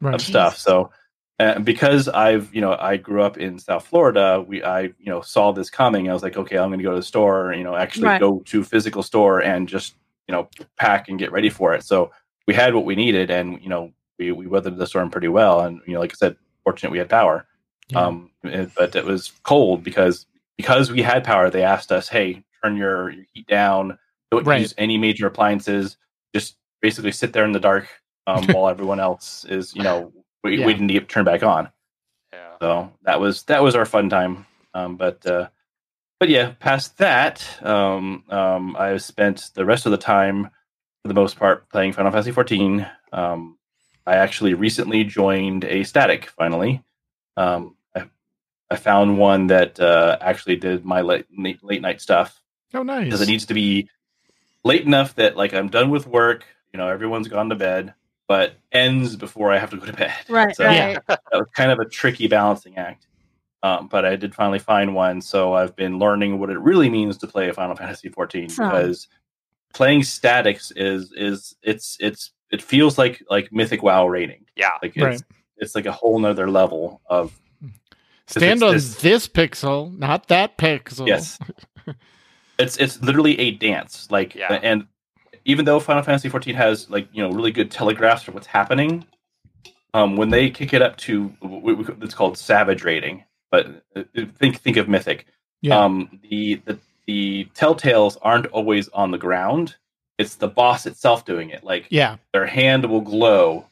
Right. 0.00 0.14
of 0.14 0.20
stuff. 0.22 0.56
So. 0.58 0.90
Uh, 1.38 1.58
because 1.58 2.08
I've, 2.08 2.54
you 2.54 2.62
know, 2.62 2.74
I 2.80 2.96
grew 2.96 3.20
up 3.22 3.36
in 3.36 3.58
South 3.58 3.84
Florida, 3.84 4.42
we, 4.48 4.62
I, 4.62 4.84
you 4.84 4.94
know, 5.04 5.20
saw 5.20 5.52
this 5.52 5.68
coming. 5.68 6.08
I 6.08 6.14
was 6.14 6.22
like, 6.22 6.38
okay, 6.38 6.56
I'm 6.56 6.70
going 6.70 6.78
to 6.78 6.82
go 6.82 6.92
to 6.92 6.96
the 6.96 7.02
store, 7.02 7.52
you 7.52 7.62
know, 7.62 7.76
actually 7.76 8.08
Right. 8.08 8.18
go 8.18 8.40
to 8.46 8.62
a 8.62 8.64
physical 8.64 9.02
store 9.02 9.42
and 9.42 9.68
just, 9.68 9.96
you 10.26 10.32
know, 10.32 10.48
pack 10.78 11.10
and 11.10 11.18
get 11.18 11.32
ready 11.32 11.50
for 11.50 11.74
it. 11.74 11.82
So 11.82 12.10
we 12.46 12.54
had 12.54 12.74
what 12.74 12.86
we 12.86 12.94
needed, 12.96 13.30
and 13.30 13.62
you 13.62 13.68
know, 13.68 13.92
we 14.18 14.32
we 14.32 14.46
weathered 14.46 14.78
the 14.78 14.86
storm 14.86 15.10
pretty 15.10 15.28
well. 15.28 15.60
And 15.60 15.80
you 15.86 15.92
know, 15.92 16.00
like 16.00 16.12
I 16.12 16.14
said, 16.14 16.36
fortunate 16.64 16.90
we 16.90 16.98
had 16.98 17.08
power. 17.08 17.46
Yeah. 17.88 18.00
Um, 18.06 18.30
it- 18.42 18.70
but 18.76 18.96
it 18.96 19.04
was 19.04 19.32
cold 19.42 19.82
because 19.84 20.26
because 20.56 20.90
we 20.90 21.02
had 21.02 21.22
power. 21.24 21.50
They 21.50 21.62
asked 21.62 21.92
us, 21.92 22.08
"Hey, 22.08 22.42
turn 22.62 22.76
your, 22.76 23.10
your 23.10 23.24
heat 23.34 23.46
down. 23.46 23.98
Don't 24.30 24.46
Right. 24.46 24.60
use 24.62 24.74
any 24.78 24.96
major 24.98 25.26
appliances. 25.26 25.96
Just 26.34 26.56
basically 26.80 27.12
sit 27.12 27.32
there 27.32 27.44
in 27.44 27.52
the 27.52 27.60
dark 27.60 27.88
um, 28.26 28.44
while 28.48 28.68
everyone 28.68 28.98
else 28.98 29.44
is, 29.44 29.74
you 29.74 29.82
know, 29.82 30.12
we, 30.42 30.58
Yeah. 30.58 30.66
we 30.66 30.72
didn't 30.72 30.88
get 30.88 31.08
turned 31.08 31.26
back 31.26 31.42
on. 31.42 31.70
Yeah. 32.32 32.54
So 32.60 32.92
that 33.02 33.20
was 33.20 33.42
that 33.44 33.62
was 33.62 33.76
our 33.76 33.84
fun 33.84 34.08
time. 34.08 34.46
Um, 34.74 34.96
but 34.96 35.24
uh, 35.26 35.48
but 36.18 36.28
yeah, 36.30 36.54
past 36.58 36.96
that, 36.98 37.46
um, 37.62 38.24
um, 38.30 38.74
I've 38.78 39.02
spent 39.02 39.50
the 39.54 39.64
rest 39.66 39.84
of 39.86 39.92
the 39.92 39.98
time, 39.98 40.44
for 41.02 41.08
the 41.08 41.14
most 41.14 41.38
part, 41.38 41.68
playing 41.68 41.92
Final 41.92 42.10
Fantasy 42.10 42.32
XIV. 42.32 42.90
Um, 43.12 43.58
I 44.06 44.16
actually 44.16 44.54
recently 44.54 45.04
joined 45.04 45.64
a 45.64 45.84
static. 45.84 46.26
Finally, 46.30 46.82
um, 47.36 47.75
I, 48.70 48.74
I 48.74 48.76
found 48.76 49.18
one 49.18 49.48
that 49.48 49.78
uh, 49.80 50.18
actually 50.20 50.56
did 50.56 50.84
my 50.84 51.00
late 51.00 51.26
late, 51.36 51.62
late 51.62 51.82
night 51.82 52.00
stuff 52.00 52.40
oh, 52.74 52.82
nice. 52.82 53.04
because 53.04 53.20
it 53.20 53.26
needs 53.28 53.46
to 53.46 53.54
be 53.54 53.88
late 54.64 54.82
enough 54.82 55.14
that 55.16 55.36
like 55.36 55.54
I'm 55.54 55.68
done 55.68 55.90
with 55.90 56.06
work. 56.06 56.44
You 56.72 56.78
know, 56.78 56.88
everyone's 56.88 57.28
gone 57.28 57.48
to 57.48 57.54
bed, 57.54 57.94
but 58.28 58.54
ends 58.72 59.16
before 59.16 59.52
I 59.52 59.58
have 59.58 59.70
to 59.70 59.76
go 59.76 59.86
to 59.86 59.92
bed. 59.92 60.14
Right. 60.28 60.54
So- 60.54 60.64
right. 60.64 60.98
that 61.08 61.20
was 61.32 61.46
kind 61.54 61.70
of 61.70 61.78
a 61.78 61.84
tricky 61.84 62.26
balancing 62.28 62.76
act. 62.76 63.06
Um, 63.62 63.88
but 63.88 64.04
I 64.04 64.16
did 64.16 64.34
finally 64.34 64.58
find 64.58 64.94
one, 64.94 65.20
so 65.22 65.54
I've 65.54 65.74
been 65.74 65.98
learning 65.98 66.38
what 66.38 66.50
it 66.50 66.58
really 66.58 66.90
means 66.90 67.16
to 67.18 67.26
play 67.26 67.48
a 67.48 67.54
Final 67.54 67.74
Fantasy 67.74 68.10
XIV 68.10 68.50
So- 68.50 68.64
because 68.64 69.08
playing 69.74 70.02
statics 70.02 70.70
is 70.74 71.12
is 71.16 71.54
it's 71.62 71.96
it's 72.00 72.32
it 72.50 72.62
feels 72.62 72.96
like 72.98 73.22
like 73.28 73.52
Mythic 73.52 73.82
WoW 73.82 74.06
raiding. 74.06 74.44
Yeah. 74.56 74.70
Like 74.82 74.96
it's 74.96 75.04
Right. 75.04 75.22
it's 75.56 75.74
like 75.74 75.86
a 75.86 75.92
whole 75.92 76.18
nother 76.18 76.48
level 76.50 77.00
of 77.06 77.38
Stand 78.28 78.62
on 78.62 78.74
this- 78.74 78.96
this 78.96 79.28
pixel, 79.28 79.96
not 79.98 80.28
that 80.28 80.58
pixel. 80.58 81.06
yes. 81.06 81.38
it's 82.58 82.76
it's 82.78 83.00
literally 83.02 83.38
a 83.38 83.50
dance. 83.52 84.08
Like 84.10 84.34
Yeah. 84.34 84.58
and 84.62 84.86
even 85.44 85.64
though 85.64 85.78
Final 85.78 86.02
Fantasy 86.02 86.28
XIV 86.28 86.54
has 86.54 86.90
like 86.90 87.08
you 87.12 87.22
know 87.22 87.30
really 87.30 87.52
good 87.52 87.70
telegraphs 87.70 88.22
for 88.24 88.32
what's 88.32 88.46
happening, 88.48 89.06
um, 89.94 90.16
when 90.16 90.30
they 90.30 90.50
kick 90.50 90.72
it 90.74 90.82
up 90.82 90.96
to 90.98 91.32
it's 92.02 92.14
called 92.14 92.36
Savage 92.36 92.82
raiding, 92.84 93.24
but 93.50 93.82
uh, 93.94 94.02
think 94.38 94.58
think 94.60 94.76
of 94.76 94.88
Mythic. 94.88 95.26
Yeah. 95.62 95.78
Um, 95.84 96.20
the 96.28 96.56
the 96.64 96.78
the 97.06 97.44
Telltales 97.54 98.16
aren't 98.22 98.46
always 98.46 98.88
on 98.88 99.12
the 99.12 99.18
ground. 99.18 99.76
It's 100.18 100.34
the 100.36 100.48
boss 100.48 100.86
itself 100.86 101.24
doing 101.24 101.50
it. 101.50 101.62
Like 101.62 101.86
Yeah. 101.90 102.16
their 102.32 102.46
hand 102.46 102.86
will 102.86 103.02
glow, 103.02 103.66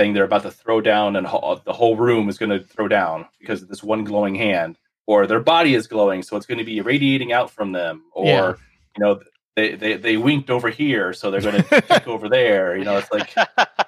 saying 0.00 0.14
they're 0.14 0.24
about 0.24 0.42
to 0.44 0.50
throw 0.50 0.80
down, 0.80 1.14
and 1.16 1.26
ho- 1.26 1.60
the 1.64 1.74
whole 1.74 1.94
room 1.94 2.28
is 2.30 2.38
going 2.38 2.48
to 2.50 2.64
throw 2.64 2.88
down 2.88 3.26
because 3.38 3.60
of 3.62 3.68
this 3.68 3.82
one 3.82 4.02
glowing 4.04 4.34
hand. 4.34 4.78
Or 5.06 5.26
their 5.26 5.40
body 5.40 5.74
is 5.74 5.86
glowing, 5.88 6.22
so 6.22 6.36
it's 6.36 6.46
going 6.46 6.58
to 6.58 6.64
be 6.64 6.80
radiating 6.80 7.32
out 7.32 7.50
from 7.50 7.72
them. 7.72 8.04
Or 8.14 8.24
Yeah. 8.26 8.52
you 8.96 9.04
know, 9.04 9.20
they, 9.56 9.74
they 9.74 9.94
they 9.96 10.16
winked 10.16 10.48
over 10.48 10.70
here, 10.70 11.12
so 11.12 11.30
they're 11.30 11.40
going 11.42 11.62
to 11.62 11.82
kick 11.82 12.06
over 12.08 12.28
there. 12.28 12.78
You 12.78 12.84
know, 12.84 12.96
it's 12.96 13.10
like 13.12 13.34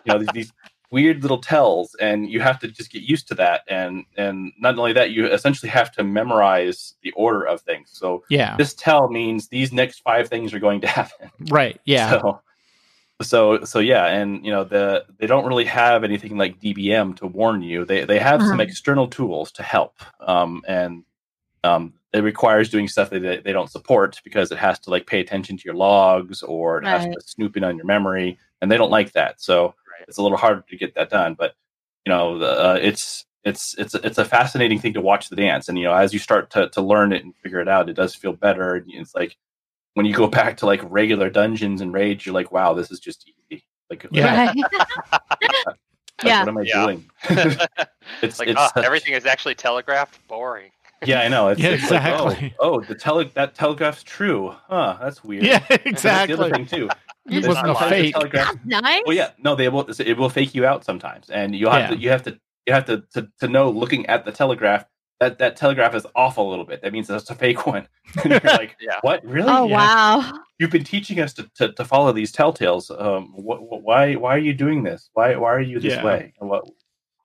you 0.04 0.12
know 0.12 0.18
these, 0.18 0.28
these 0.34 0.52
weird 0.90 1.22
little 1.22 1.38
tells, 1.38 1.94
and 1.94 2.28
you 2.28 2.40
have 2.40 2.58
to 2.58 2.68
just 2.68 2.90
get 2.92 3.02
used 3.02 3.28
to 3.28 3.34
that. 3.36 3.60
And 3.68 4.04
and 4.18 4.52
not 4.58 4.76
only 4.78 4.92
that, 4.94 5.12
you 5.12 5.26
essentially 5.28 5.70
have 5.70 5.92
to 5.92 6.02
memorize 6.04 6.94
the 7.02 7.12
order 7.12 7.44
of 7.46 7.60
things. 7.62 7.88
So 7.92 8.24
Yeah. 8.28 8.56
this 8.58 8.74
tell 8.74 9.08
means 9.08 9.48
these 9.48 9.72
next 9.72 10.00
five 10.00 10.28
things 10.28 10.52
are 10.52 10.58
going 10.60 10.80
to 10.82 10.86
happen. 10.98 11.30
Right. 11.50 11.80
Yeah. 11.86 12.10
So, 12.20 12.40
so 13.22 13.64
so 13.64 13.78
yeah, 13.78 14.06
and 14.06 14.44
you 14.44 14.50
know 14.52 14.64
the 14.64 15.04
they 15.18 15.26
don't 15.26 15.46
really 15.46 15.64
have 15.64 16.04
anything 16.04 16.36
like 16.36 16.60
DBM 16.60 17.14
to 17.16 17.26
warn 17.26 17.62
you. 17.62 17.84
They 17.84 18.04
they 18.04 18.18
have 18.18 18.42
some 18.42 18.60
Uh-huh. 18.60 18.64
external 18.68 19.08
tools 19.08 19.52
to 19.52 19.62
help, 19.62 19.96
um, 20.20 20.62
and 20.68 21.04
um, 21.64 21.94
it 22.12 22.20
requires 22.20 22.68
doing 22.70 22.88
stuff 22.88 23.10
that 23.10 23.20
they, 23.20 23.38
they 23.40 23.52
don't 23.52 23.70
support 23.70 24.20
because 24.24 24.52
it 24.52 24.58
has 24.58 24.78
to 24.80 24.90
like 24.90 25.06
pay 25.06 25.20
attention 25.20 25.56
to 25.58 25.64
your 25.64 25.74
logs 25.74 26.42
or 26.42 26.78
it 26.82 26.88
has 26.88 27.06
to 27.08 27.20
snoop 27.22 27.56
in 27.56 27.64
on 27.64 27.76
your 27.76 27.86
memory, 27.86 28.38
and 28.60 28.70
they 28.70 28.76
don't 28.78 28.90
like 28.90 29.12
that. 29.12 29.40
So 29.40 29.66
Right. 29.66 30.04
it's 30.08 30.18
a 30.18 30.22
little 30.22 30.38
harder 30.38 30.64
to 30.68 30.76
get 30.76 30.94
that 30.94 31.10
done. 31.10 31.34
But 31.34 31.54
you 32.06 32.10
know, 32.12 32.38
the, 32.38 32.46
uh, 32.48 32.78
it's 32.82 33.24
it's 33.44 33.76
it's 33.78 33.94
it's 33.94 34.18
a 34.18 34.24
fascinating 34.24 34.78
thing 34.80 34.94
to 34.94 35.00
watch 35.00 35.28
the 35.28 35.36
dance, 35.36 35.68
and 35.68 35.78
you 35.78 35.84
know, 35.84 35.94
as 35.94 36.12
you 36.12 36.18
start 36.18 36.50
to 36.50 36.68
to 36.70 36.80
learn 36.82 37.12
it 37.12 37.24
and 37.24 37.34
figure 37.36 37.60
it 37.60 37.68
out, 37.68 37.88
it 37.88 37.94
does 37.94 38.14
feel 38.14 38.32
better. 38.32 38.74
And 38.76 38.90
It's 38.92 39.14
like 39.14 39.36
when 39.94 40.06
you 40.06 40.14
go 40.14 40.26
back 40.26 40.56
to 40.58 40.66
like 40.66 40.80
regular 40.84 41.28
dungeons 41.30 41.80
and 41.80 41.92
raids, 41.92 42.24
you're 42.26 42.34
like, 42.34 42.50
wow, 42.52 42.72
this 42.74 42.90
is 42.90 42.98
just 43.00 43.28
easy. 43.50 43.64
Like, 43.90 44.06
Yeah. 44.10 44.46
Right. 44.46 44.56
like, 45.12 45.76
Yeah. 46.24 46.40
what 46.40 46.48
am 46.48 46.58
I 46.58 46.62
Yeah. 46.62 46.84
doing? 46.84 47.10
it's 48.22 48.38
like 48.38 48.48
it's 48.48 48.60
oh, 48.60 48.68
such- 48.74 48.84
everything 48.84 49.14
is 49.14 49.26
actually 49.26 49.54
telegraphed. 49.54 50.18
Boring. 50.28 50.70
yeah, 51.04 51.20
I 51.22 51.28
know. 51.28 51.48
It's, 51.48 51.60
Yeah, 51.60 51.70
it's 51.70 51.90
like, 51.90 52.02
oh, 52.04 52.26
exactly. 52.28 52.54
oh, 52.60 52.74
oh, 52.76 52.80
the 52.80 52.94
tele 52.94 53.24
that 53.34 53.54
telegraph's 53.54 54.02
true. 54.02 54.54
Huh, 54.68 54.96
that's 55.00 55.22
weird. 55.24 55.44
Yeah. 55.44 55.58
That's 55.68 55.82
the 55.82 55.88
Exactly. 55.88 56.34
other 56.34 56.50
thing 56.50 56.66
too. 56.66 56.88
It 57.30 57.42
There's 57.42 57.48
wasn't 57.48 57.70
a 57.70 57.74
fake. 57.88 58.14
telegraph- 58.14 58.64
nice. 58.64 59.02
Well, 59.06 59.14
yeah, 59.16 59.30
no, 59.38 59.54
they 59.54 59.68
will. 59.68 59.86
It 59.88 60.16
will 60.16 60.28
fake 60.30 60.54
you 60.56 60.66
out 60.66 60.84
sometimes, 60.84 61.30
and 61.30 61.54
you 61.54 61.68
have 61.68 61.80
Yeah. 61.82 61.86
to. 61.88 61.96
You 61.98 62.10
have 62.10 62.22
to. 62.24 62.38
You 62.66 62.72
have 62.74 62.84
to, 62.86 63.02
to 63.14 63.28
to 63.40 63.48
know 63.48 63.70
looking 63.70 64.06
at 64.06 64.24
the 64.24 64.30
telegraph 64.32 64.84
that 65.22 65.38
that 65.38 65.56
telegraph 65.56 65.94
is 65.94 66.04
off 66.16 66.36
a 66.36 66.42
little 66.42 66.64
bit. 66.64 66.82
That 66.82 66.92
means 66.92 67.06
that's 67.06 67.30
a 67.30 67.34
fake 67.34 67.66
one. 67.66 67.86
and 68.24 68.32
you're 68.32 68.40
like, 68.44 68.76
Yeah. 68.80 68.98
what? 69.02 69.24
Really? 69.24 69.48
Oh 69.48 69.66
Yeah. 69.68 69.76
wow. 69.76 70.32
You've 70.58 70.70
been 70.70 70.84
teaching 70.84 71.20
us 71.20 71.32
to, 71.34 71.48
to, 71.56 71.72
to 71.72 71.84
follow 71.84 72.12
these 72.12 72.32
telltales. 72.32 72.90
Um, 73.00 73.32
what, 73.34 73.58
why 73.82 74.14
why 74.16 74.34
are 74.34 74.38
you 74.48 74.52
doing 74.54 74.82
this? 74.82 75.10
Why 75.14 75.36
why 75.36 75.52
are 75.52 75.60
you 75.60 75.78
this 75.78 75.94
Yeah. 75.94 76.04
way? 76.04 76.34
And 76.40 76.50
what 76.50 76.64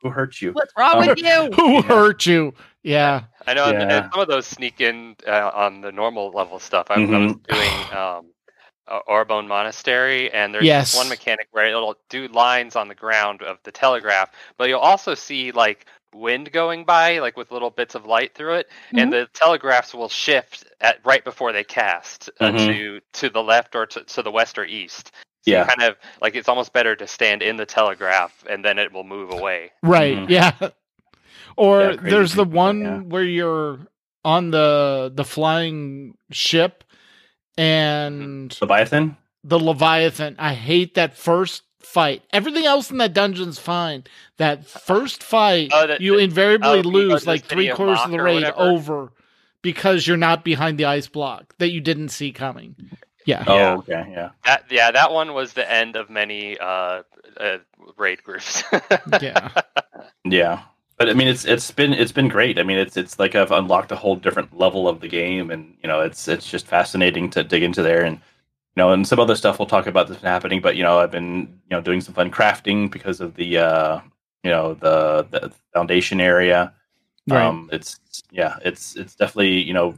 who 0.02 0.10
hurt 0.12 0.40
you? 0.42 0.52
What's 0.52 0.74
wrong 0.78 0.98
Um, 1.02 1.08
with 1.08 1.18
you? 1.18 1.50
Who 1.56 1.74
Yeah. 1.74 1.82
hurt 1.82 2.26
you? 2.28 2.54
Yeah. 2.84 3.24
I 3.48 3.54
know 3.56 3.66
and- 3.66 3.80
Yeah. 3.90 3.98
and 4.04 4.12
some 4.14 4.22
of 4.22 4.28
those 4.28 4.46
sneak 4.46 4.80
in 4.80 5.16
uh, 5.28 5.50
on 5.54 5.82
the 5.82 5.92
normal 5.92 6.30
level 6.30 6.60
stuff. 6.60 6.88
I, 6.92 6.96
I 6.96 7.00
was 7.00 7.10
Mhm. 7.10 7.48
doing 7.48 7.98
um, 8.00 8.32
uh, 8.90 9.00
Orbonne 9.08 9.48
Monastery, 9.50 10.32
and 10.32 10.54
there's 10.54 10.64
Yes. 10.64 10.96
one 10.96 11.10
mechanic 11.10 11.48
where 11.52 11.66
it'll 11.68 11.98
do 12.10 12.28
lines 12.30 12.76
on 12.78 12.88
the 12.88 12.96
ground 12.96 13.42
of 13.42 13.58
the 13.64 13.72
telegraph, 13.72 14.30
but 14.58 14.70
you'll 14.70 14.80
also 14.80 15.14
see 15.14 15.52
like 15.52 15.86
wind 16.18 16.52
going 16.52 16.86
by, 16.86 17.20
like 17.20 17.38
with 17.38 17.52
little 17.52 17.72
bits 17.72 17.96
of 17.96 18.06
light 18.08 18.36
through 18.36 18.56
it, 18.56 18.70
and 18.96 19.14
the 19.14 19.30
telegraphs 19.34 19.94
will 19.96 20.10
shift 20.10 20.66
at 20.82 21.00
right 21.06 21.24
before 21.26 21.54
they 21.54 21.64
cast 21.66 22.30
uh, 22.42 22.52
Mhm. 22.52 22.68
to 22.68 23.02
to 23.14 23.30
the 23.30 23.44
left 23.44 23.76
or 23.76 23.88
to, 23.88 24.04
to 24.04 24.24
the 24.24 24.32
west 24.32 24.58
or 24.60 24.66
east. 24.66 25.12
So 25.44 25.54
you 25.54 25.56
Yeah. 25.56 25.66
kind 25.66 25.84
of 25.84 25.98
like 26.22 26.36
it's 26.36 26.50
almost 26.50 26.74
better 26.74 26.96
to 26.98 27.08
stand 27.08 27.44
in 27.44 27.58
the 27.58 27.68
telegraph, 27.68 28.46
and 28.50 28.66
then 28.66 28.80
it 28.80 28.94
will 28.94 29.06
move 29.06 29.32
away. 29.32 29.72
Right. 29.84 30.18
Mhm. 30.18 30.30
Yeah. 30.30 30.54
Or 31.58 31.80
Yeah, 31.82 32.02
there's 32.02 32.34
the 32.36 32.44
things 32.44 32.50
like 32.50 32.52
that, 32.52 32.58
one 32.58 32.82
yeah. 32.82 33.02
where 33.10 33.24
you're 33.24 33.80
on 34.26 34.52
the 34.52 35.12
the 35.14 35.26
flying 35.26 36.18
ship 36.32 36.84
and 37.58 38.58
Leviathan. 38.62 39.18
the 39.44 39.60
Leviathan. 39.60 40.38
I 40.40 40.54
hate 40.56 40.96
that 40.96 41.18
first 41.18 41.64
fight. 41.88 42.22
Everything 42.32 42.66
else 42.66 42.92
in 42.92 42.98
that 42.98 43.14
dungeon's 43.14 43.60
fine. 43.60 44.04
That 44.38 44.66
first 44.68 45.24
fight, 45.24 45.72
Oh, 45.74 45.88
the- 45.88 45.98
you 46.00 46.18
the- 46.18 46.24
invariably 46.24 46.80
oh, 46.80 46.82
lose 46.82 47.26
like 47.26 47.46
three 47.46 47.70
quarters 47.70 48.00
of 48.04 48.12
the 48.12 48.22
raid 48.22 48.44
over 48.56 49.12
because 49.62 50.06
you're 50.06 50.18
not 50.18 50.44
behind 50.44 50.78
the 50.78 50.86
ice 50.86 51.08
block 51.08 51.56
that 51.58 51.72
you 51.72 51.82
didn't 51.82 52.10
see 52.10 52.32
coming. 52.32 52.76
Yeah. 53.26 53.44
Oh, 53.48 53.56
Yeah. 53.58 53.74
okay, 53.76 54.12
yeah. 54.12 54.30
That 54.46 54.66
yeah, 54.70 54.92
that 54.92 55.12
one 55.12 55.34
was 55.34 55.54
the 55.54 55.70
end 55.70 55.96
of 55.96 56.10
many 56.10 56.58
uh, 56.60 57.04
uh 57.40 57.58
raid 57.98 58.24
groups. 58.24 58.64
Yeah. 59.22 59.50
Yeah. 60.24 60.62
but 60.98 61.10
I 61.10 61.14
mean, 61.14 61.28
it's 61.28 61.46
it's 61.46 61.72
been 61.72 61.94
it's 61.94 62.12
been 62.12 62.28
great. 62.28 62.58
I 62.60 62.64
mean, 62.64 62.78
it's 62.78 62.96
it's 62.98 63.20
like 63.20 63.36
I've 63.36 63.52
unlocked 63.52 63.92
a 63.92 63.96
whole 63.96 64.16
different 64.16 64.58
level 64.58 64.88
of 64.88 65.00
the 65.02 65.08
game, 65.08 65.52
and 65.52 65.76
you 65.84 65.88
know, 65.88 66.02
it's 66.02 66.28
it's 66.28 66.50
just 66.50 66.68
fascinating 66.68 67.30
to 67.32 67.44
dig 67.44 67.64
into 67.64 67.82
there, 67.84 68.04
and 68.04 68.20
you 68.78 68.84
know, 68.84 68.92
and 68.92 69.08
some 69.08 69.20
other 69.20 69.36
stuff 69.36 69.58
we'll 69.58 69.66
talk 69.66 69.88
about 69.88 70.08
that's 70.08 70.22
been 70.22 70.30
happening. 70.30 70.62
But 70.62 70.76
you 70.76 70.84
know, 70.84 71.00
I've 71.00 71.10
been 71.10 71.40
you 71.48 71.72
know 71.72 71.82
doing 71.82 72.00
some 72.00 72.14
fun 72.14 72.30
crafting 72.30 72.92
because 72.92 73.20
of 73.20 73.34
the 73.34 73.58
uh, 73.58 74.02
you 74.44 74.52
know 74.52 74.76
the 74.76 75.26
the 75.32 75.52
foundation 75.74 76.22
area. 76.22 76.72
Right. 77.28 77.42
Um, 77.42 77.72
it's 77.74 78.00
yeah, 78.30 78.58
it's 78.64 78.96
it's 78.96 79.16
definitely 79.16 79.64
you 79.64 79.74
know 79.74 79.98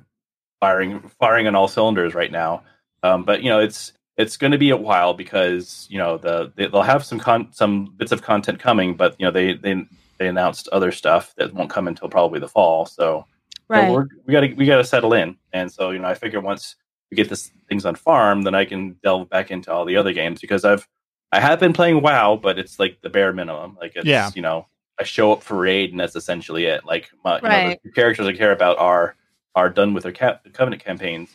firing 0.62 1.02
firing 1.20 1.46
on 1.46 1.56
all 1.56 1.68
cylinders 1.68 2.15
right 2.15 2.32
now. 2.32 2.63
Um, 3.04 3.26
but 3.26 3.44
you 3.44 3.50
know, 3.50 3.60
it's 3.60 3.92
it's 4.15 4.38
going 4.38 4.52
to 4.54 4.58
be 4.58 4.70
a 4.70 4.78
while 4.78 5.13
because 5.13 5.86
you 5.89 5.98
know 5.98 6.18
the 6.18 6.54
they, 6.56 6.68
they'll 6.68 6.82
have 6.82 7.04
some 7.04 7.20
con- 7.20 7.52
some 7.52 7.94
bits 7.98 8.13
of 8.13 8.22
content 8.22 8.60
coming, 8.60 8.96
but 8.96 9.13
you 9.20 9.26
know 9.26 9.32
they 9.32 9.56
they 9.56 9.84
they 10.20 10.30
announced 10.30 10.70
other 10.70 10.94
stuff 10.94 11.34
that 11.36 11.54
won't 11.54 11.70
come 11.70 11.89
until 11.89 12.08
probably 12.08 12.39
the 12.39 12.48
fall. 12.48 12.86
So 12.86 13.26
you 13.74 13.82
know, 13.82 13.82
Right. 13.82 13.92
we're, 13.92 14.08
we 14.26 14.32
got 14.32 14.39
to 14.39 14.54
we 14.54 14.65
got 14.65 14.78
to 14.78 14.86
settle 14.86 15.12
in, 15.12 15.38
and 15.52 15.70
so 15.70 15.92
you 15.92 16.00
know 16.00 16.08
I 16.08 16.13
figure 16.13 16.39
once 16.39 16.78
we 17.12 17.15
get 17.15 17.30
this 17.30 17.52
things 17.67 17.86
on 17.86 17.95
farm, 17.95 18.43
then 18.43 18.56
I 18.56 18.65
can 18.65 18.95
delve 19.04 19.30
back 19.30 19.52
into 19.52 19.72
all 19.72 19.86
the 19.86 19.95
other 19.98 20.13
games 20.13 20.39
because 20.41 20.63
I've 20.65 20.88
I 21.32 21.39
have 21.39 21.60
been 21.60 21.74
playing 21.74 22.02
WoW, 22.02 22.36
but 22.41 22.58
it's 22.58 22.80
like 22.80 23.02
the 23.02 23.10
bare 23.10 23.34
minimum. 23.34 23.78
Like 23.80 23.93
it's 23.95 24.06
Yeah. 24.06 24.32
you 24.36 24.41
know 24.41 24.67
I 25.00 25.04
show 25.04 25.32
up 25.32 25.43
for 25.43 25.58
raid, 25.58 25.91
and 25.91 26.00
that's 26.00 26.15
essentially 26.15 26.65
it. 26.65 26.86
Like 26.86 27.10
my 27.24 27.38
you 27.38 27.41
know, 27.69 27.76
the 27.84 27.91
characters 27.91 28.28
I 28.28 28.34
care 28.34 28.52
about 28.52 28.78
are 28.80 29.15
are 29.56 29.69
done 29.69 29.93
with 29.93 30.04
their 30.04 30.12
cap- 30.12 30.45
covenant 30.54 30.84
campaigns, 30.84 31.30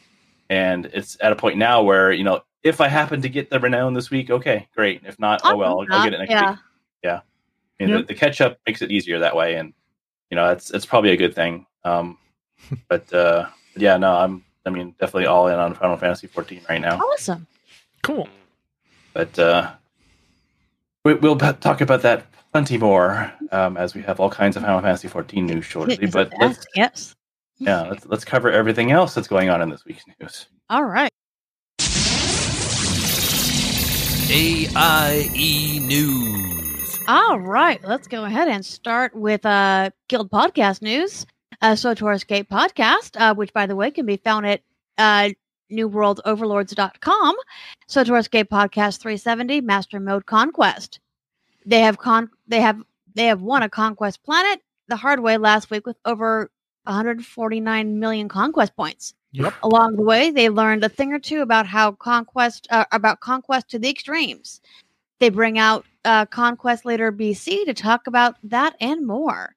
and 0.50 0.86
it's 0.86 1.16
at 1.20 1.32
a 1.32 1.36
point 1.36 1.58
now 1.58 1.82
where 1.82 2.12
you 2.12 2.24
know 2.24 2.42
if 2.62 2.80
I 2.80 2.88
happen 2.88 3.20
to 3.22 3.28
get 3.28 3.50
the 3.50 3.60
renown 3.60 3.92
this 3.94 4.10
week, 4.10 4.30
okay, 4.30 4.68
great. 4.74 5.02
If 5.04 5.18
not, 5.18 5.40
oh 5.44 5.56
well, 5.56 5.80
I'll, 5.80 5.86
I'll 5.98 6.04
get 6.04 6.14
it 6.14 6.18
next 6.18 6.30
week. 6.30 6.58
yeah. 7.02 7.14
week. 7.14 7.20
I 7.80 7.82
mean, 7.84 7.88
Yep. 7.90 8.00
the, 8.06 8.06
the 8.14 8.18
catch 8.18 8.40
up 8.40 8.58
makes 8.66 8.82
it 8.82 8.90
easier 8.92 9.18
that 9.18 9.34
way, 9.36 9.56
and 9.56 9.72
you 10.30 10.36
know 10.36 10.50
it's 10.50 10.70
it's 10.70 10.86
probably 10.86 11.10
a 11.10 11.16
good 11.16 11.34
thing. 11.34 11.66
Um, 11.84 12.18
but 12.88 13.12
uh, 13.12 13.48
yeah, 13.76 13.96
no, 13.96 14.14
I'm 14.16 14.43
I 14.66 14.70
mean 14.70 14.94
definitely 14.98 15.26
all 15.26 15.48
in 15.48 15.58
on 15.58 15.74
Final 15.74 15.96
Fantasy 15.96 16.26
14 16.26 16.62
right 16.68 16.80
now. 16.80 16.98
Awesome. 16.98 17.46
Cool. 18.02 18.28
But 19.12 19.38
uh, 19.38 19.72
we, 21.04 21.14
we'll 21.14 21.36
talk 21.36 21.80
about 21.80 22.02
that 22.02 22.26
plenty 22.52 22.78
more 22.78 23.32
um, 23.52 23.76
as 23.76 23.94
we 23.94 24.02
have 24.02 24.20
all 24.20 24.30
kinds 24.30 24.56
of 24.56 24.62
Final 24.62 24.80
Fantasy 24.80 25.08
14 25.08 25.46
news 25.46 25.64
shortly. 25.64 26.06
But 26.06 26.32
let's 26.40 26.64
yes. 26.74 27.14
yeah, 27.58 27.82
let's 27.82 28.06
let's 28.06 28.24
cover 28.24 28.50
everything 28.50 28.90
else 28.90 29.14
that's 29.14 29.28
going 29.28 29.50
on 29.50 29.60
in 29.62 29.70
this 29.70 29.84
week's 29.84 30.04
news. 30.20 30.46
All 30.70 30.84
right. 30.84 31.10
AIE 34.30 35.30
E 35.34 35.78
News. 35.80 36.98
All 37.06 37.38
right, 37.38 37.78
let's 37.84 38.08
go 38.08 38.24
ahead 38.24 38.48
and 38.48 38.64
start 38.64 39.14
with 39.14 39.44
uh, 39.44 39.90
Guild 40.08 40.30
Podcast 40.30 40.80
News. 40.80 41.26
Uh, 41.64 41.74
SWTOR 41.74 42.14
Escape 42.14 42.50
Podcast, 42.50 43.18
uh, 43.18 43.34
which, 43.34 43.50
by 43.54 43.64
the 43.64 43.74
way, 43.74 43.90
can 43.90 44.04
be 44.04 44.18
found 44.18 44.46
at 44.46 44.60
uh, 44.98 45.30
newworldoverlords.com. 45.72 47.36
SWTOR 47.88 48.20
Escape 48.20 48.50
Podcast 48.50 49.00
370, 49.00 49.62
Master 49.62 49.98
Mode 49.98 50.26
Conquest. 50.26 51.00
They 51.64 51.80
have 51.80 51.96
con- 51.96 52.28
they 52.46 52.60
have 52.60 52.82
they 53.14 53.24
have 53.24 53.40
won 53.40 53.62
a 53.62 53.70
conquest 53.70 54.22
planet 54.24 54.60
the 54.88 54.96
hard 54.96 55.20
way 55.20 55.38
last 55.38 55.70
week 55.70 55.86
with 55.86 55.96
over 56.04 56.50
149 56.82 57.98
million 57.98 58.28
conquest 58.28 58.76
points. 58.76 59.14
Yep. 59.32 59.54
Along 59.62 59.96
the 59.96 60.02
way, 60.02 60.30
they 60.30 60.50
learned 60.50 60.84
a 60.84 60.90
thing 60.90 61.14
or 61.14 61.18
two 61.18 61.40
about 61.40 61.66
how 61.66 61.92
conquest 61.92 62.68
uh, 62.68 62.84
about 62.92 63.20
conquest 63.20 63.70
to 63.70 63.78
the 63.78 63.88
extremes. 63.88 64.60
They 65.18 65.30
bring 65.30 65.58
out 65.58 65.86
uh, 66.04 66.26
Conquest 66.26 66.84
Later 66.84 67.10
BC 67.10 67.64
to 67.64 67.72
talk 67.72 68.06
about 68.06 68.36
that 68.42 68.76
and 68.82 69.06
more. 69.06 69.56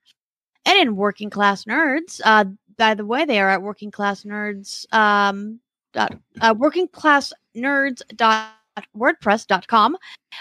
And 0.68 0.78
in 0.78 0.98
Working 0.98 1.30
Class 1.30 1.64
Nerds, 1.64 2.20
uh, 2.26 2.44
by 2.78 2.94
the 2.94 3.06
way, 3.06 3.24
they 3.24 3.40
are 3.40 3.50
at 3.50 3.62
Working 3.62 3.90
Class 3.90 4.24
Nerds, 4.24 4.86
um, 4.94 5.62
dot, 5.94 6.14
uh, 6.42 6.54
Working 6.58 6.90
Class 6.90 7.32
Nerds 7.56 8.02
dot 8.16 8.52
wordpress.com 8.96 9.98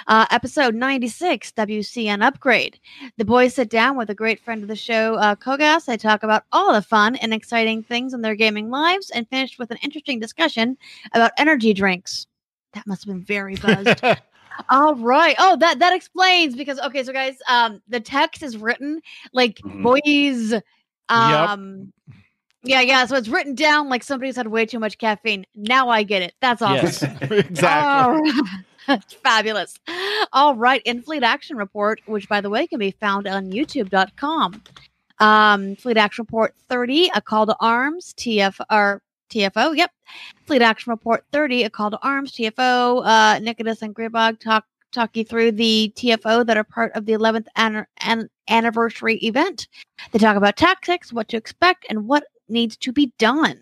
uh, 0.09 0.27
episode 0.31 0.75
96 0.75 1.53
wcn 1.53 2.23
upgrade. 2.23 2.79
The 3.17 3.25
boys 3.25 3.55
sit 3.55 3.71
down 3.71 3.97
with 3.97 4.11
a 4.11 4.15
great 4.15 4.41
friend 4.41 4.63
of 4.63 4.69
the 4.69 4.77
show 4.77 5.15
uh, 5.15 5.37
kogas. 5.37 5.87
They 5.87 5.97
talk 5.97 6.23
about 6.23 6.45
all 6.53 6.75
the 6.75 6.83
fun 6.83 7.17
and 7.17 7.33
exciting 7.33 7.83
things 7.83 8.13
in 8.13 8.21
their 8.21 8.35
gaming 8.35 8.69
lives 8.69 9.11
and 9.11 9.27
finished 9.29 9.59
with 9.59 9.71
an 9.71 9.79
interesting 9.81 10.21
discussion 10.21 10.77
about 11.15 11.33
energy 11.39 11.73
drinks. 11.73 12.27
That 12.75 12.87
must 12.87 13.07
have 13.07 13.15
been 13.15 13.25
very 13.25 13.57
buzzed 13.57 14.03
all 14.69 14.95
right. 14.97 15.35
Oh, 15.39 15.57
that 15.57 15.79
that 15.79 15.93
explains 15.95 16.57
because 16.57 16.79
okay, 16.81 17.03
so 17.05 17.13
guys, 17.13 17.37
um, 17.49 17.81
the 17.89 18.01
text 18.01 18.43
is 18.43 18.57
written 18.57 19.01
like 19.33 19.57
Mhm. 19.59 19.83
boys. 19.83 20.53
Um, 21.09 21.93
yeah, 22.63 22.81
yeah. 22.81 23.07
So 23.07 23.17
it's 23.17 23.29
written 23.29 23.55
down 23.55 23.89
like 23.89 24.03
somebody's 24.03 24.37
had 24.37 24.49
way 24.49 24.67
too 24.67 24.79
much 24.81 24.99
caffeine. 24.99 25.47
Now 25.55 25.89
I 25.89 26.03
get 26.03 26.23
it. 26.23 26.35
That's 26.41 26.63
awesome. 26.63 26.83
yes. 26.83 27.03
exactly. 27.31 28.33
Oh, 28.89 28.99
Fabulous. 29.23 29.79
All 30.33 30.55
right. 30.55 30.83
In 30.85 31.03
Fleet 31.03 31.23
Action 31.23 31.57
Report, 31.57 32.01
which 32.07 32.29
by 32.29 32.41
the 32.41 32.51
way 32.51 32.67
can 32.67 32.79
be 32.79 32.93
found 32.93 33.27
on 33.27 33.51
youtube.com. 33.51 34.63
Um, 35.19 35.77
Fleet 35.77 35.97
Action 35.97 36.23
Report 36.23 36.55
30, 36.69 37.11
a 37.15 37.21
call 37.23 37.47
to 37.47 37.57
arms, 37.59 38.15
TF 38.19 38.61
or 38.71 39.01
TFO. 39.31 39.77
Yep. 39.77 39.91
Fleet 40.47 40.63
Action 40.63 40.91
Report 40.91 41.25
30, 41.33 41.65
a 41.65 41.71
call 41.71 41.91
to 41.91 41.99
arms, 42.03 42.33
TFO. 42.33 43.05
Uh, 43.05 43.37
and 43.37 43.95
Gribog 43.95 44.41
talk 44.41 44.65
talk 44.93 45.17
you 45.17 45.25
through 45.25 45.53
the 45.53 45.93
TFO 45.97 46.47
that 46.47 46.57
are 46.57 46.65
part 46.65 46.93
of 46.95 47.07
the 47.07 47.13
11th 47.13 47.47
an- 47.57 47.87
an- 47.99 48.31
anniversary 48.49 49.17
event. 49.17 49.69
They 50.13 50.19
talk 50.19 50.37
about 50.37 50.57
tactics, 50.57 51.13
what 51.13 51.29
to 51.29 51.37
expect, 51.37 51.87
and 51.91 52.07
what 52.09 52.25
needs 52.49 52.77
to 52.79 52.93
be 52.93 53.13
done. 53.19 53.61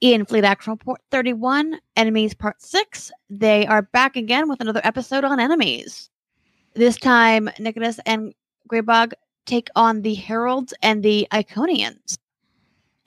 In 0.00 0.24
Fleet 0.24 0.44
Action 0.44 0.72
Report 0.72 1.00
31, 1.10 1.78
Enemies 1.94 2.32
Part 2.32 2.62
6, 2.62 3.12
they 3.28 3.66
are 3.66 3.82
back 3.82 4.16
again 4.16 4.48
with 4.48 4.60
another 4.62 4.80
episode 4.82 5.24
on 5.24 5.38
enemies. 5.38 6.08
This 6.74 6.96
time, 6.96 7.50
Nicholas 7.58 8.00
and 8.06 8.32
Greybog 8.70 9.12
take 9.44 9.68
on 9.76 10.00
the 10.00 10.14
Heralds 10.14 10.72
and 10.82 11.02
the 11.02 11.28
Iconians. 11.32 12.16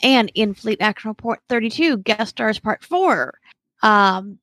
And 0.04 0.32
in 0.36 0.54
Fleet 0.54 0.82
Action 0.82 1.10
Report 1.10 1.40
32, 1.50 1.98
Guest 1.98 2.32
Stars 2.32 2.60
Part 2.60 2.84
4, 2.84 3.34
um, 3.82 4.38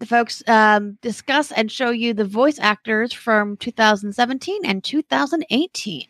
the 0.00 0.06
folks 0.06 0.42
um, 0.48 0.98
discuss 1.00 1.52
and 1.52 1.70
show 1.70 1.90
you 1.90 2.12
the 2.12 2.24
voice 2.24 2.58
actors 2.58 3.12
from 3.12 3.56
2017 3.58 4.64
and 4.64 4.82
2018. 4.82 6.06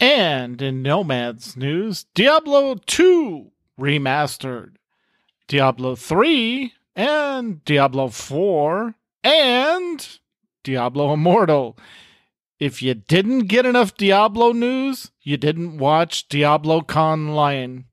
And 0.00 0.60
in 0.60 0.82
Nomad's 0.82 1.56
news, 1.56 2.06
Diablo 2.14 2.74
2 2.74 3.52
remastered, 3.80 4.72
Diablo 5.46 5.94
3, 5.94 6.72
and 6.96 7.64
Diablo 7.64 8.08
4, 8.08 8.94
and 9.22 10.18
Diablo 10.64 11.12
Immortal. 11.12 11.78
If 12.62 12.80
you 12.80 12.94
didn't 12.94 13.48
get 13.48 13.66
enough 13.66 13.96
Diablo 13.96 14.52
news, 14.52 15.10
you 15.20 15.36
didn't 15.36 15.78
watch 15.78 16.28
Diablo 16.28 16.82
Con 16.82 17.34
Line. 17.34 17.86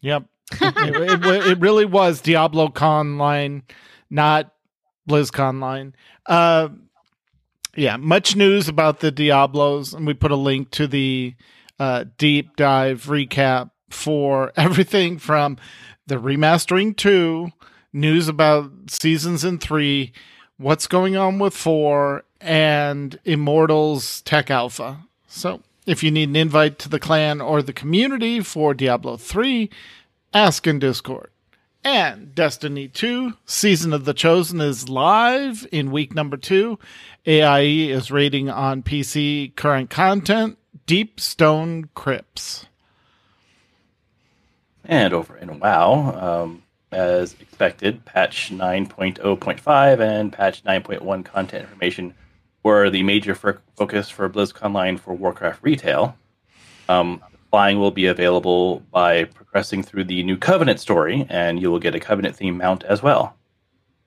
Yep. 0.00 0.24
it, 0.62 1.24
it, 1.26 1.46
it 1.46 1.60
really 1.60 1.84
was 1.84 2.22
Diablo 2.22 2.68
Con 2.70 3.18
Line, 3.18 3.64
not 4.08 4.50
BlizzCon 5.06 5.60
Line. 5.60 5.94
Uh, 6.24 6.70
yeah, 7.76 7.98
much 7.98 8.34
news 8.34 8.66
about 8.66 9.00
the 9.00 9.10
Diablos, 9.10 9.92
and 9.92 10.06
we 10.06 10.14
put 10.14 10.30
a 10.30 10.36
link 10.36 10.70
to 10.70 10.86
the 10.86 11.34
uh, 11.78 12.06
deep 12.16 12.56
dive 12.56 13.04
recap 13.08 13.72
for 13.90 14.54
everything 14.56 15.18
from 15.18 15.58
the 16.06 16.16
remastering 16.16 16.96
two, 16.96 17.50
news 17.92 18.26
about 18.26 18.70
seasons 18.88 19.44
in 19.44 19.58
three, 19.58 20.14
what's 20.56 20.86
going 20.86 21.14
on 21.14 21.38
with 21.38 21.52
four, 21.52 22.24
and 22.40 23.18
Immortals 23.24 24.20
Tech 24.22 24.50
Alpha. 24.50 24.98
So, 25.26 25.62
if 25.86 26.02
you 26.02 26.10
need 26.10 26.28
an 26.28 26.36
invite 26.36 26.78
to 26.80 26.88
the 26.88 27.00
clan 27.00 27.40
or 27.40 27.62
the 27.62 27.72
community 27.72 28.40
for 28.40 28.74
Diablo 28.74 29.16
3, 29.16 29.70
ask 30.34 30.66
in 30.66 30.78
Discord. 30.78 31.30
And 31.84 32.34
Destiny 32.34 32.88
2, 32.88 33.34
Season 33.46 33.92
of 33.92 34.04
the 34.04 34.12
Chosen 34.12 34.60
is 34.60 34.88
live 34.88 35.66
in 35.72 35.90
week 35.90 36.14
number 36.14 36.36
two. 36.36 36.78
AIE 37.26 37.88
is 37.88 38.10
raiding 38.10 38.50
on 38.50 38.82
PC 38.82 39.54
current 39.54 39.88
content 39.88 40.58
Deep 40.86 41.20
Stone 41.20 41.88
Crypts. 41.94 42.66
And 44.84 45.14
over 45.14 45.36
in 45.36 45.60
WoW, 45.60 46.42
um, 46.42 46.62
as 46.90 47.34
expected, 47.40 48.04
patch 48.04 48.50
9.0.5 48.50 50.00
and 50.00 50.32
patch 50.32 50.64
9.1 50.64 51.24
content 51.24 51.64
information 51.64 52.14
were 52.68 52.90
the 52.90 53.02
major 53.02 53.34
fo- 53.34 53.58
focus 53.76 54.10
for 54.10 54.28
BlizzCon 54.28 54.72
Line 54.74 54.96
for 54.98 55.14
Warcraft 55.14 55.60
Retail. 55.62 56.14
Um, 56.88 57.22
flying 57.50 57.78
will 57.78 57.90
be 57.90 58.06
available 58.06 58.80
by 58.92 59.24
progressing 59.24 59.82
through 59.82 60.04
the 60.04 60.22
new 60.22 60.36
Covenant 60.36 60.78
story, 60.80 61.26
and 61.30 61.60
you 61.62 61.70
will 61.70 61.78
get 61.86 61.94
a 61.94 62.00
Covenant 62.00 62.36
theme 62.36 62.56
mount 62.58 62.84
as 62.84 63.02
well. 63.02 63.24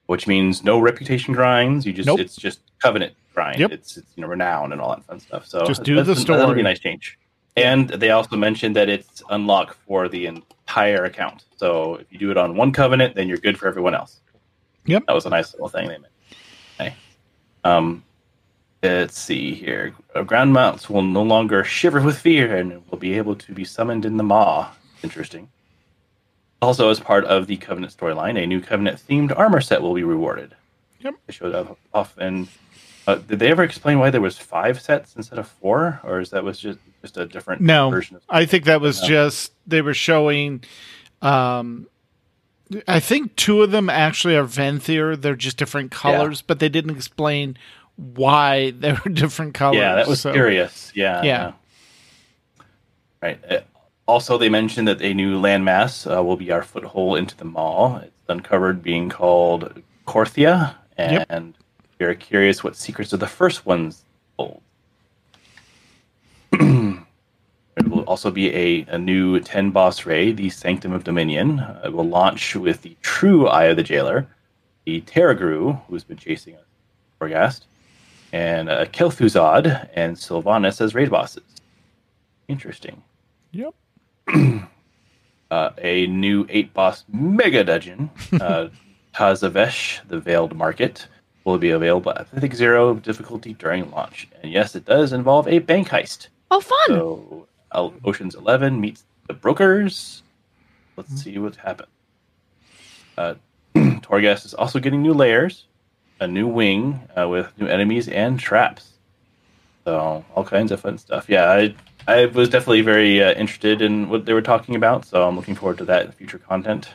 which 0.06 0.26
means 0.26 0.62
no 0.64 0.78
reputation 0.78 1.32
grinds. 1.34 1.86
You 1.86 1.92
just 1.92 2.06
Nope. 2.06 2.20
it's 2.20 2.36
just 2.36 2.58
covenant 2.84 3.12
grind. 3.34 3.58
Yep. 3.60 3.70
It's 3.76 3.96
it's 3.96 4.10
you 4.16 4.20
know 4.22 4.28
renown 4.28 4.72
and 4.72 4.80
all 4.80 4.90
that 4.94 5.04
fun 5.08 5.20
stuff. 5.20 5.46
So 5.46 5.64
Just 5.64 5.82
do 5.84 5.94
the 6.02 6.14
the 6.14 6.24
That'll 6.24 6.54
be 6.54 6.60
a 6.60 6.70
nice 6.72 6.80
change. 6.80 7.18
And 7.56 7.88
they 8.02 8.10
also 8.10 8.36
mentioned 8.36 8.74
that 8.76 8.88
it's 8.96 9.22
unlocked 9.36 9.74
for 9.86 10.08
the 10.14 10.22
entire 10.26 11.02
account. 11.10 11.38
So 11.56 11.96
if 12.02 12.06
you 12.12 12.18
do 12.24 12.30
it 12.30 12.36
on 12.36 12.56
one 12.62 12.72
covenant, 12.72 13.14
then 13.16 13.26
you're 13.28 13.42
good 13.46 13.56
for 13.60 13.66
everyone 13.68 13.94
else. 14.00 14.12
Yep. 14.86 15.02
That 15.06 15.14
was 15.14 15.26
a 15.26 15.30
nice 15.30 15.48
little 15.54 15.68
thing 15.74 15.86
they 15.88 15.98
made. 16.04 16.14
Okay. 16.80 16.94
Um, 17.64 18.02
let's 18.82 19.18
see 19.18 19.54
here. 19.54 19.94
Uh, 20.14 20.22
Ground 20.22 20.52
mounts 20.52 20.90
will 20.90 21.02
no 21.02 21.22
longer 21.22 21.64
shiver 21.64 22.00
with 22.00 22.18
fear 22.18 22.56
and 22.56 22.82
will 22.90 22.98
be 22.98 23.14
able 23.16 23.36
to 23.36 23.52
be 23.52 23.64
summoned 23.64 24.04
in 24.04 24.16
the 24.16 24.22
maw. 24.24 24.70
Interesting. 25.02 25.48
Also, 26.60 26.90
as 26.90 27.00
part 27.00 27.24
of 27.24 27.46
the 27.46 27.56
Covenant 27.56 27.96
storyline, 27.96 28.40
a 28.42 28.46
new 28.46 28.60
Covenant 28.60 29.00
themed 29.08 29.36
armor 29.36 29.60
set 29.60 29.82
will 29.82 29.94
be 29.94 30.04
rewarded. 30.04 30.54
Yep. 31.00 31.14
They 31.26 31.32
showed 31.32 31.54
up 31.54 31.76
off 31.92 32.14
and 32.18 32.48
uh, 33.08 33.16
did 33.16 33.40
they 33.40 33.50
ever 33.50 33.64
explain 33.64 33.98
why 33.98 34.10
there 34.10 34.20
was 34.20 34.38
five 34.38 34.80
sets 34.80 35.16
instead 35.16 35.36
of 35.40 35.48
four, 35.48 36.00
or 36.04 36.20
is 36.20 36.30
that 36.30 36.44
was 36.44 36.58
just 36.60 36.78
just 37.00 37.16
a 37.16 37.26
different 37.26 37.60
No. 37.60 37.90
version 37.90 38.14
of? 38.16 38.22
I 38.30 38.44
think 38.46 38.64
that 38.66 38.80
was 38.80 39.02
No. 39.02 39.08
just 39.08 39.52
they 39.66 39.82
were 39.82 39.94
showing. 39.94 40.62
Um, 41.20 41.88
I 42.86 43.00
think 43.00 43.34
two 43.34 43.62
of 43.62 43.72
them 43.72 43.90
actually 43.90 44.36
are 44.36 44.44
Venthyr. 44.44 45.20
They're 45.20 45.34
just 45.34 45.56
different 45.56 45.90
colors, 45.90 46.42
but 46.42 46.60
they 46.60 46.68
didn't 46.68 46.96
explain 46.96 47.58
why 48.14 48.70
they 48.72 48.92
were 48.92 49.10
different 49.12 49.54
colors. 49.54 49.76
Yeah, 49.78 49.94
that 49.96 50.06
was 50.08 50.20
so- 50.20 50.32
curious. 50.32 50.92
Yeah. 50.94 51.22
Yeah. 51.22 51.52
Right. 53.22 53.38
Uh, 53.48 53.60
also, 54.06 54.36
they 54.36 54.48
mentioned 54.48 54.88
that 54.88 55.00
a 55.00 55.14
new 55.14 55.40
landmass 55.40 56.06
uh, 56.12 56.22
will 56.22 56.36
be 56.36 56.50
our 56.50 56.62
foothold 56.62 57.18
into 57.18 57.36
the 57.36 57.44
Maw. 57.44 57.98
It's 57.98 58.10
uncovered 58.28 58.82
being 58.82 59.08
called 59.08 59.80
Korthia, 60.06 60.74
Yep. 60.98 61.26
and 61.30 61.54
we're 62.00 62.14
curious 62.16 62.64
what 62.64 62.74
secrets 62.76 63.12
of 63.12 63.20
the 63.20 63.28
first 63.28 63.64
ones 63.64 64.04
hold. 64.38 64.60
There 67.74 67.88
will 67.88 68.02
also 68.02 68.30
be 68.30 68.54
a, 68.54 68.82
a 68.90 68.98
new 68.98 69.40
10 69.40 69.70
boss 69.70 70.04
raid, 70.04 70.36
the 70.36 70.50
Sanctum 70.50 70.92
of 70.92 71.04
Domination. 71.04 71.58
Uh, 71.58 71.80
it 71.86 71.92
will 71.94 72.06
launch 72.06 72.54
with 72.54 72.82
the 72.82 72.94
true 73.00 73.48
Eye 73.48 73.64
of 73.64 73.76
the 73.76 73.82
Jailer, 73.82 74.26
the 74.84 75.00
Tarragrue, 75.00 75.80
who's 75.88 76.04
been 76.04 76.18
chasing 76.18 76.54
us, 76.56 76.64
Torghast, 77.18 77.62
and 78.32 78.68
uh, 78.68 78.86
Kel'Thuzad 78.86 79.88
and 79.94 80.16
Sylvanas 80.16 80.80
as 80.80 80.94
raid 80.94 81.10
bosses. 81.10 81.42
Interesting. 82.48 83.02
Yep. 83.52 83.74
Uh, 85.50 85.70
a 85.82 86.06
new 86.06 86.46
eight 86.48 86.72
boss 86.72 87.04
mega 87.12 87.62
dungeon, 87.62 88.08
uh, 88.40 88.68
Tazavesh, 89.14 90.00
the 90.08 90.18
Veiled 90.18 90.56
Market, 90.56 91.06
will 91.44 91.58
be 91.58 91.68
available 91.68 92.10
at 92.12 92.26
I 92.34 92.40
think 92.40 92.54
zero 92.54 92.94
difficulty 92.94 93.52
during 93.52 93.90
launch. 93.90 94.26
And 94.42 94.50
yes, 94.50 94.74
it 94.74 94.86
does 94.86 95.12
involve 95.12 95.46
a 95.46 95.58
bank 95.58 95.88
heist. 95.90 96.28
Oh, 96.50 96.60
fun! 96.60 96.78
So 96.88 97.46
El- 97.74 97.92
Ocean's 98.02 98.34
Eleven 98.34 98.80
meets 98.80 99.04
the 99.28 99.34
brokers. 99.34 100.22
Let's 100.96 101.22
see 101.22 101.36
what 101.36 101.56
happens. 101.56 101.90
Uh, 103.18 103.34
Torghast 103.74 104.46
is 104.46 104.54
also 104.54 104.78
getting 104.78 105.02
new 105.02 105.12
layers, 105.12 105.66
a 106.22 106.26
new 106.28 106.46
wing 106.46 107.00
uh, 107.18 107.28
with 107.28 107.52
new 107.58 107.66
enemies 107.66 108.08
and 108.08 108.38
traps. 108.38 108.92
So 109.84 110.24
all 110.34 110.44
kinds 110.44 110.70
of 110.70 110.80
fun 110.80 110.98
stuff. 110.98 111.26
Yeah, 111.28 111.50
I 111.50 111.74
I 112.06 112.26
was 112.26 112.48
definitely 112.48 112.82
very 112.82 113.22
uh, 113.22 113.32
interested 113.32 113.82
in 113.82 114.08
what 114.08 114.24
they 114.24 114.32
were 114.32 114.42
talking 114.42 114.74
about. 114.76 115.04
So 115.04 115.26
I'm 115.26 115.36
looking 115.36 115.54
forward 115.54 115.78
to 115.78 115.84
that 115.86 116.06
in 116.06 116.12
future 116.12 116.38
content. 116.38 116.88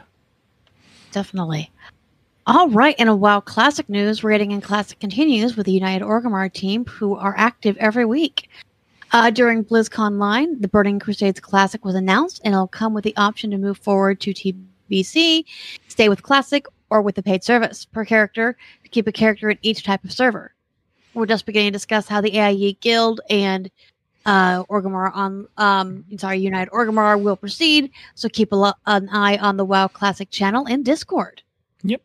Definitely. 1.11 1.71
All 2.45 2.69
right, 2.69 2.95
and 2.97 3.09
a 3.09 3.15
WoW 3.15 3.41
Classic 3.41 3.89
news, 3.89 4.23
Rating 4.23 4.53
and 4.53 4.63
Classic 4.63 4.97
continues 4.99 5.57
with 5.57 5.65
the 5.65 5.73
United 5.73 6.05
Orgrimmar 6.05 6.51
team, 6.51 6.85
who 6.85 7.15
are 7.15 7.35
active 7.37 7.75
every 7.77 8.05
week. 8.05 8.49
Uh, 9.11 9.29
during 9.29 9.65
BlizzConline, 9.65 10.61
the 10.61 10.69
Burning 10.69 10.99
Crusades 10.99 11.41
Classic 11.41 11.83
was 11.83 11.95
announced, 11.95 12.39
and 12.45 12.53
it'll 12.53 12.67
come 12.67 12.93
with 12.93 13.03
the 13.03 13.15
option 13.17 13.51
to 13.51 13.57
move 13.57 13.77
forward 13.77 14.21
to 14.21 14.33
TBC, 14.33 15.43
stay 15.89 16.07
with 16.07 16.23
Classic, 16.23 16.65
or 16.89 17.01
with 17.01 17.17
a 17.17 17.23
paid 17.23 17.43
service 17.43 17.85
per 17.85 18.05
character 18.05 18.57
to 18.83 18.89
keep 18.89 19.07
a 19.07 19.11
character 19.11 19.49
in 19.49 19.57
each 19.61 19.83
type 19.83 20.03
of 20.03 20.11
server. 20.11 20.53
We're 21.13 21.25
just 21.25 21.45
beginning 21.45 21.71
to 21.71 21.75
discuss 21.75 22.07
how 22.07 22.21
the 22.21 22.37
AIE 22.37 22.77
Guild 22.79 23.21
and 23.29 23.71
uh, 24.25 24.63
Orgrimmar 24.65 25.15
on, 25.15 25.47
um, 25.57 26.05
sorry, 26.17 26.37
United 26.37 26.69
Orgrimmar 26.71 27.19
will 27.19 27.37
proceed. 27.37 27.91
So 28.13 28.29
keep 28.29 28.51
a 28.51 28.55
lo- 28.55 28.73
an 28.85 29.09
eye 29.09 29.37
on 29.37 29.57
the 29.57 29.65
WoW 29.65 29.87
Classic 29.87 30.29
channel 30.29 30.65
and 30.67 30.85
Discord. 30.85 31.41
Yep. 31.83 32.01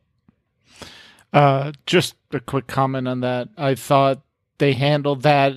Uh, 1.33 1.73
just 1.85 2.14
a 2.31 2.40
quick 2.40 2.68
comment 2.68 3.09
on 3.09 3.21
that. 3.21 3.49
I 3.59 3.75
thought 3.75 4.23
they 4.59 4.73
handled 4.73 5.23
that 5.23 5.55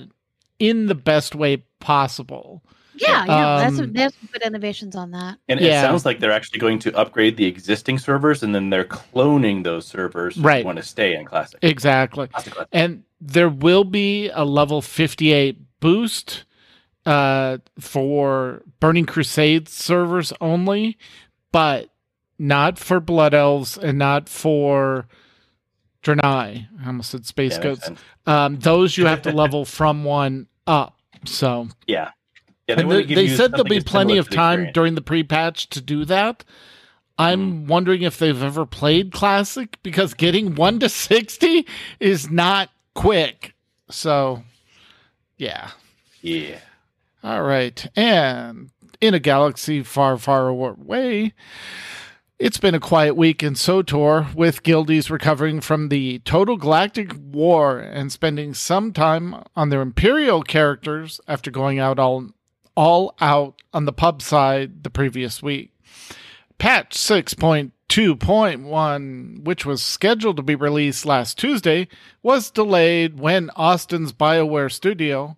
in 0.58 0.86
the 0.86 0.94
best 0.94 1.34
way 1.34 1.64
possible. 1.80 2.62
Yeah, 2.98 3.24
yeah, 3.26 3.56
that's 3.58 3.78
Um, 3.78 3.92
there's 3.92 4.14
some 4.14 4.28
good 4.32 4.42
innovations 4.42 4.96
on 4.96 5.10
that. 5.12 5.38
And 5.48 5.60
Yeah. 5.60 5.66
it 5.68 5.80
sounds 5.86 6.04
like 6.06 6.20
they're 6.20 6.32
actually 6.32 6.58
going 6.60 6.78
to 6.80 6.96
upgrade 6.96 7.36
the 7.36 7.44
existing 7.46 7.98
servers, 7.98 8.42
and 8.42 8.54
then 8.54 8.70
they're 8.70 8.84
cloning 8.84 9.64
those 9.64 9.86
servers 9.86 10.36
Right. 10.38 10.58
if 10.58 10.60
you 10.62 10.66
want 10.66 10.78
to 10.78 10.84
stay 10.84 11.14
in 11.14 11.24
Classic. 11.24 11.58
Exactly. 11.62 12.28
Classic, 12.28 12.52
Classic. 12.52 12.68
And 12.72 13.04
there 13.20 13.48
will 13.48 13.84
be 13.84 14.28
a 14.30 14.44
level 14.44 14.80
58 14.82 15.58
boost 15.80 16.44
uh, 17.04 17.58
for 17.78 18.62
Burning 18.80 19.06
Crusade 19.06 19.68
servers 19.68 20.32
only, 20.40 20.98
but 21.52 21.90
not 22.38 22.78
for 22.78 22.98
Blood 23.00 23.32
Elves 23.32 23.78
and 23.78 23.96
not 23.98 24.28
for 24.28 25.06
Draenei. 26.02 26.66
I 26.82 26.86
almost 26.86 27.10
said 27.10 27.24
Space 27.26 27.58
Yeah, 27.58 27.68
makes 27.70 27.88
Goats. 27.88 28.00
Um, 28.26 28.58
those 28.58 28.96
you 28.96 29.06
have 29.06 29.22
to 29.22 29.30
level 29.32 29.64
from 29.64 30.04
one 30.04 30.46
up. 30.66 30.98
So 31.24 31.68
Yeah. 31.86 32.10
Yeah, 32.68 32.76
they, 32.76 33.04
they 33.04 33.22
you 33.22 33.36
said 33.36 33.52
there'll 33.52 33.64
be 33.64 33.80
plenty 33.80 34.18
of 34.18 34.28
time 34.28 34.54
experience. 34.54 34.74
during 34.74 34.94
the 34.96 35.02
pre-patch 35.02 35.68
to 35.70 35.80
do 35.80 36.04
that. 36.06 36.44
I'm 37.18 37.52
mm-hmm. 37.52 37.66
wondering 37.68 38.02
if 38.02 38.18
they've 38.18 38.42
ever 38.42 38.66
played 38.66 39.12
Classic 39.12 39.78
because 39.82 40.14
getting 40.14 40.54
1 40.54 40.80
to 40.80 40.88
60 40.88 41.66
is 42.00 42.30
not 42.30 42.70
quick. 42.94 43.54
So, 43.90 44.42
yeah. 45.38 45.70
Yeah. 46.20 46.58
All 47.22 47.42
right. 47.42 47.86
And 47.96 48.70
in 49.00 49.14
a 49.14 49.18
galaxy 49.18 49.82
far, 49.82 50.18
far 50.18 50.48
away, 50.48 51.32
it's 52.38 52.58
been 52.58 52.74
a 52.74 52.80
quiet 52.80 53.16
week 53.16 53.42
in 53.42 53.54
SWTOR 53.54 54.34
with 54.34 54.62
guildies 54.62 55.08
recovering 55.08 55.60
from 55.60 55.88
the 55.88 56.18
total 56.20 56.56
galactic 56.56 57.12
war 57.18 57.78
and 57.78 58.12
spending 58.12 58.52
some 58.52 58.92
time 58.92 59.42
on 59.54 59.70
their 59.70 59.80
Imperial 59.80 60.42
characters 60.42 61.20
after 61.26 61.50
going 61.50 61.78
out 61.78 61.98
all, 61.98 62.28
all 62.76 63.14
out 63.20 63.60
on 63.72 63.84
the 63.86 63.92
pub 63.92 64.22
side 64.22 64.84
the 64.84 64.90
previous 64.90 65.42
week. 65.42 65.72
Patch 66.58 66.96
6.2.1, 66.96 69.44
which 69.44 69.66
was 69.66 69.82
scheduled 69.82 70.36
to 70.36 70.42
be 70.42 70.54
released 70.54 71.04
last 71.06 71.38
Tuesday, 71.38 71.88
was 72.22 72.50
delayed 72.50 73.18
when 73.18 73.50
Austin's 73.56 74.12
BioWare 74.12 74.70
studio 74.72 75.36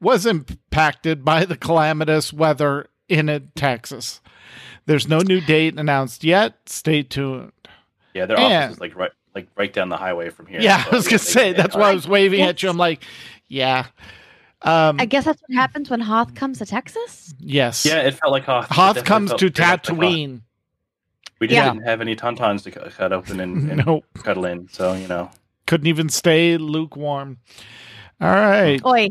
was 0.00 0.26
impacted 0.26 1.24
by 1.24 1.44
the 1.44 1.56
calamitous 1.56 2.32
weather 2.32 2.88
in 3.08 3.50
Texas. 3.54 4.20
There's 4.86 5.08
no 5.08 5.18
new 5.20 5.40
date 5.40 5.78
announced 5.78 6.24
yet. 6.24 6.68
Stay 6.68 7.02
tuned. 7.02 7.52
Yeah, 8.14 8.26
their 8.26 8.38
And- 8.38 8.52
office 8.64 8.74
is 8.76 8.80
like 8.80 8.96
right 8.96 9.10
like 9.34 9.48
right 9.56 9.72
down 9.72 9.88
the 9.88 9.96
highway 9.96 10.30
from 10.30 10.46
here. 10.46 10.60
Yeah, 10.60 10.82
So, 10.84 10.90
I 10.90 10.94
was 10.94 11.04
gonna 11.06 11.18
they- 11.18 11.24
say 11.24 11.52
they 11.52 11.56
that's 11.56 11.76
why 11.76 11.90
I 11.90 11.94
was 11.94 12.08
waving 12.08 12.40
at 12.42 12.62
you. 12.62 12.68
I'm 12.70 12.76
like, 12.78 13.04
yeah, 13.48 13.86
um, 14.62 15.00
I 15.00 15.04
guess 15.06 15.24
that's 15.24 15.40
what 15.46 15.54
happens 15.54 15.88
when 15.90 16.00
Hoth 16.00 16.34
comes 16.34 16.58
to 16.58 16.66
Texas. 16.66 17.34
yes. 17.38 17.84
Yeah, 17.86 18.00
it 18.00 18.14
felt 18.14 18.32
like 18.32 18.44
Hoth. 18.44 18.68
Hoth 18.68 19.04
comes 19.04 19.32
to 19.34 19.50
very 19.50 19.68
like 19.70 19.86
Hoth. 19.86 19.96
Tatooine. 19.98 20.40
We 21.40 21.46
just 21.46 21.54
Yeah. 21.56 21.72
didn't 21.72 21.86
have 21.86 22.00
any 22.00 22.16
tauntauns 22.16 22.64
to 22.64 22.70
cut 22.72 23.12
open 23.12 23.38
and, 23.40 23.70
and 23.70 23.82
Nope, 23.86 24.04
cuddle 24.14 24.44
in, 24.44 24.68
so 24.70 24.94
you 24.94 25.06
know. 25.06 25.30
couldn't 25.66 25.86
even 25.86 26.08
stay 26.08 26.56
lukewarm. 26.56 27.38
All 28.20 28.28
right. 28.34 28.84
Oi, 28.84 29.10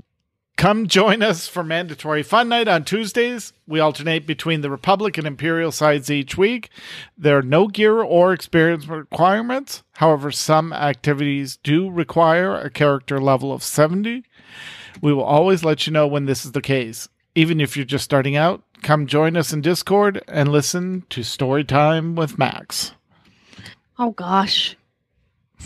Come 0.57 0.87
join 0.87 1.21
us 1.21 1.47
for 1.47 1.63
mandatory 1.63 2.23
fun 2.23 2.49
night 2.49 2.67
on 2.67 2.83
Tuesdays. 2.83 3.53
We 3.67 3.79
alternate 3.79 4.25
between 4.25 4.61
the 4.61 4.71
Republic 4.71 5.15
and 5.19 5.27
Imperial 5.27 5.71
sides 5.71 6.09
each 6.09 6.35
week. 6.35 6.71
There 7.15 7.37
are 7.37 7.43
no 7.43 7.67
gear 7.67 8.01
or 8.01 8.33
experience 8.33 8.87
requirements. 8.87 9.83
However, 9.93 10.31
some 10.31 10.73
activities 10.73 11.57
do 11.57 11.91
require 11.91 12.55
a 12.55 12.71
character 12.71 13.21
level 13.21 13.53
of 13.53 13.61
70. 13.61 14.23
We 15.01 15.13
will 15.13 15.23
always 15.23 15.63
let 15.63 15.85
you 15.87 15.93
know 15.93 16.07
when 16.07 16.25
this 16.25 16.45
is 16.45 16.51
the 16.53 16.61
case. 16.61 17.07
Even 17.35 17.61
if 17.61 17.75
you're 17.77 17.85
just 17.85 18.03
starting 18.05 18.35
out, 18.35 18.63
come 18.81 19.05
join 19.07 19.37
us 19.37 19.53
in 19.53 19.61
Discord 19.61 20.23
and 20.27 20.49
listen 20.51 21.03
to 21.09 21.23
Story 21.23 21.63
Time 21.63 22.15
with 22.15 22.37
Max. 22.39 22.93
oh 23.99 24.11
gosh, 24.11 24.75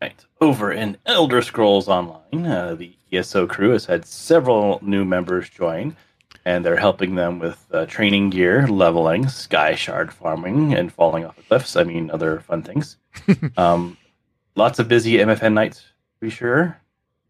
Right. 0.00 0.24
Over 0.40 0.72
in 0.72 0.96
Elder 1.06 1.42
Scrolls 1.42 1.86
Online, 1.88 2.44
uh, 2.46 2.74
the 2.74 2.96
ESO 3.12 3.46
crew 3.46 3.70
has 3.70 3.84
had 3.86 4.04
several 4.04 4.80
new 4.82 5.04
members 5.04 5.48
join. 5.48 5.96
and 6.44 6.64
they're 6.64 6.76
helping 6.76 7.14
them 7.14 7.38
with 7.38 7.64
uh, 7.72 7.86
training 7.86 8.30
gear, 8.30 8.66
leveling, 8.66 9.28
sky 9.28 9.76
shard 9.76 10.12
farming, 10.12 10.74
and 10.74 10.92
falling 10.92 11.24
off 11.24 11.36
the 11.36 11.42
cliffs. 11.42 11.76
I 11.76 11.84
mean, 11.84 12.10
other 12.10 12.40
fun 12.40 12.64
things. 12.64 12.96
um, 13.56 13.96
lots 14.56 14.80
of 14.80 14.88
busy 14.88 15.18
MFN 15.18 15.52
nights, 15.52 15.78
to 15.82 15.86
be 16.20 16.30
sure. 16.30 16.76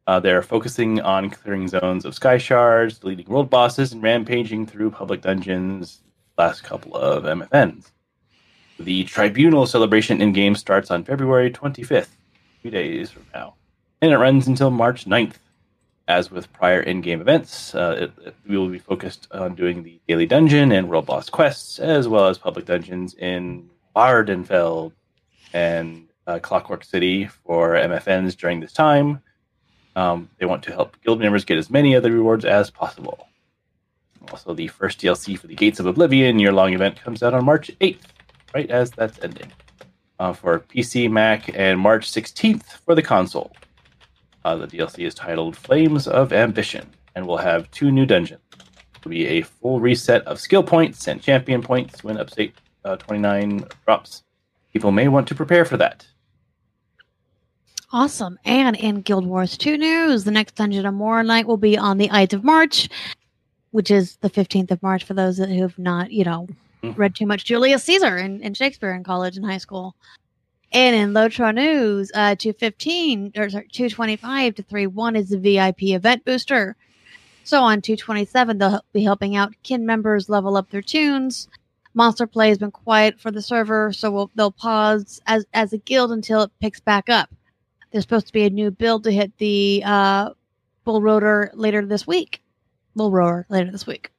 Uh, 0.07 0.19
they're 0.21 0.43
focusing 0.43 1.01
on 1.01 1.31
clearing 1.31 1.69
zones 1.69 2.05
of 2.05 2.15
sky 2.15 2.37
shards, 2.39 2.99
deleting 2.99 3.27
world 3.27 3.49
bosses, 3.51 3.93
and 3.93 4.03
rampaging 4.03 4.67
through 4.67 4.91
public 4.91 5.21
dungeons. 5.21 6.01
Last 6.37 6.63
couple 6.65 6.97
of 6.97 7.25
MFNs. 7.25 7.91
The 8.81 9.05
Tribunal 9.05 9.67
celebration 9.67 10.21
in 10.21 10.33
game 10.33 10.57
starts 10.57 10.91
on 10.91 11.05
February 11.05 11.51
25th, 11.51 12.09
two 12.63 12.71
days 12.71 13.11
from 13.11 13.27
now, 13.33 13.55
and 14.01 14.11
it 14.13 14.17
runs 14.19 14.49
until 14.49 14.71
March 14.71 15.05
9th. 15.05 15.35
As 16.09 16.33
with 16.33 16.53
prior 16.53 16.81
in-game 16.81 17.21
events, 17.21 17.75
uh, 17.77 17.97
it, 18.19 18.27
it- 18.27 18.35
we 18.49 18.59
will 18.59 18.69
be 18.69 18.81
focused 18.81 19.29
on 19.31 19.55
doing 19.55 19.85
the 19.85 20.01
daily 20.09 20.27
dungeon 20.27 20.73
and 20.73 20.89
world 20.89 21.07
boss 21.07 21.31
quests, 21.31 21.79
as 21.79 22.09
well 22.09 22.27
as 22.27 22.39
public 22.39 22.65
dungeons 22.65 23.15
in 23.15 23.71
Vvardenfell 23.95 24.91
and 25.53 26.09
uh, 26.27 26.41
Clockwork 26.41 26.83
City 26.83 27.27
for 27.27 27.75
MFNs 27.75 28.37
during 28.37 28.59
this 28.59 28.73
time. 28.73 29.23
Um, 29.95 30.31
they 30.39 30.47
want 30.47 30.63
to 30.65 30.73
help 30.73 30.97
guild 31.03 31.21
members 31.21 31.45
get 31.45 31.59
as 31.59 31.71
many 31.71 31.95
of 31.95 32.03
the 32.03 32.11
rewards 32.11 32.45
as 32.45 32.71
possible. 32.71 33.29
Also, 34.31 34.55
the 34.55 34.69
first 34.69 35.01
DLC 35.01 35.39
for 35.39 35.47
the 35.47 35.55
Gates 35.55 35.81
of 35.81 35.87
Oblivion 35.87 36.39
year-long 36.39 36.73
event 36.73 37.01
comes 37.03 37.23
out 37.23 37.35
on 37.35 37.45
March 37.45 37.71
8th, 37.81 38.05
right 38.55 38.71
as 38.71 38.91
that's 38.91 39.19
ending, 39.21 39.53
uh, 40.19 40.33
for 40.33 40.61
PC, 40.61 41.11
Mac, 41.11 41.51
and 41.59 41.79
March 41.79 42.11
16th 42.11 42.65
for 42.85 42.95
the 42.95 43.03
console. 43.03 43.53
Uh, 44.45 44.57
the 44.57 44.67
DLC 44.67 45.07
is 45.07 45.15
titled 45.15 45.57
Flames 45.57 46.09
of 46.09 46.33
Ambition 46.33 46.89
and 47.15 47.27
will 47.27 47.37
have 47.37 47.71
two 47.71 47.91
new 47.91 48.07
dungeons. 48.07 48.41
It 48.53 49.05
will 49.05 49.11
be 49.11 49.27
a 49.27 49.43
full 49.43 49.81
reset 49.81 50.23
of 50.27 50.41
skill 50.41 50.63
points 50.63 51.09
and 51.09 51.23
champion 51.23 51.63
points 51.63 52.03
when 52.03 52.19
Upstate 52.19 52.55
uh, 52.85 52.97
29 52.97 53.65
drops. 53.85 54.23
People 54.73 54.93
may 54.93 55.09
want 55.09 55.29
to 55.29 55.35
prepare 55.35 55.65
for 55.65 55.77
that. 55.77 56.07
Awesome. 57.93 58.39
And 58.45 58.75
in 58.77 59.03
Guild 59.03 59.27
Wars 59.27 59.57
2 59.59 59.77
news, 59.77 60.25
the 60.25 60.31
next 60.31 60.55
Dungeon 60.55 60.87
of 60.87 60.95
More 60.95 61.23
night 61.23 61.47
will 61.47 61.59
be 61.59 61.77
on 61.77 61.99
the 61.99 62.09
8th 62.09 62.33
of 62.33 62.45
March, 62.45 62.89
which 63.71 63.91
is 63.91 64.17
the 64.17 64.31
15th 64.31 64.71
of 64.71 64.83
March 64.83 65.05
for 65.05 65.15
those 65.15 65.37
that 65.37 65.51
who 65.51 65.63
have 65.63 65.79
not, 65.79 66.11
you 66.11 66.25
know, 66.25 66.49
Mhm. 66.83 66.97
read 66.97 67.15
too 67.15 67.27
much 67.27 67.45
Julius 67.45 67.85
Caesar 67.85 68.17
and, 68.17 68.43
and 68.43 68.57
Shakespeare 68.57 68.93
in 68.95 69.05
college 69.05 69.37
and 69.37 69.45
high 69.47 69.59
school. 69.59 69.95
And 70.73 70.97
in 70.97 71.13
Lotro 71.13 71.55
News, 71.55 72.11
uh, 72.15 72.35
215 72.35 73.33
or 73.37 73.51
sorry, 73.51 73.69
225 73.71 74.55
to 74.55 74.63
31 74.63 75.15
is 75.15 75.29
the 75.29 75.39
VIP 75.39 75.93
event 75.95 76.25
booster. 76.25 76.77
So 77.45 77.61
on 77.61 77.83
227, 77.83 78.57
they'll 78.59 78.81
be 78.95 79.03
helping 79.05 79.37
out 79.37 79.55
kin 79.63 79.85
members 79.85 80.31
level 80.31 80.57
up 80.57 80.71
their 80.71 80.81
tunes. 80.83 81.47
Monster 81.95 82.27
Play 82.27 82.49
has 82.49 82.57
been 82.59 82.71
quiet 82.71 83.21
for 83.21 83.31
the 83.31 83.43
server, 83.43 83.93
so 83.93 84.11
we'll, 84.11 84.31
they'll 84.35 84.51
pause 84.51 85.21
as, 85.27 85.45
as 85.53 85.75
a 85.75 85.79
guild 85.79 86.11
until 86.11 86.43
it 86.43 86.51
picks 86.59 86.81
back 86.81 87.11
up. 87.11 87.29
There's 87.93 88.05
supposed 88.05 88.27
to 88.27 88.33
be 88.33 88.45
a 88.45 88.51
new 88.51 88.71
build 88.71 89.05
to 89.05 89.13
hit 89.13 89.37
the 89.39 89.83
uh, 89.85 90.31
Bullroarer 90.87 91.51
later 91.55 91.85
this 91.85 92.07
week. 92.07 92.41
Bull 92.97 93.11
Roar 93.11 93.47
later 93.49 93.71
this 93.71 93.87
week. 93.87 94.11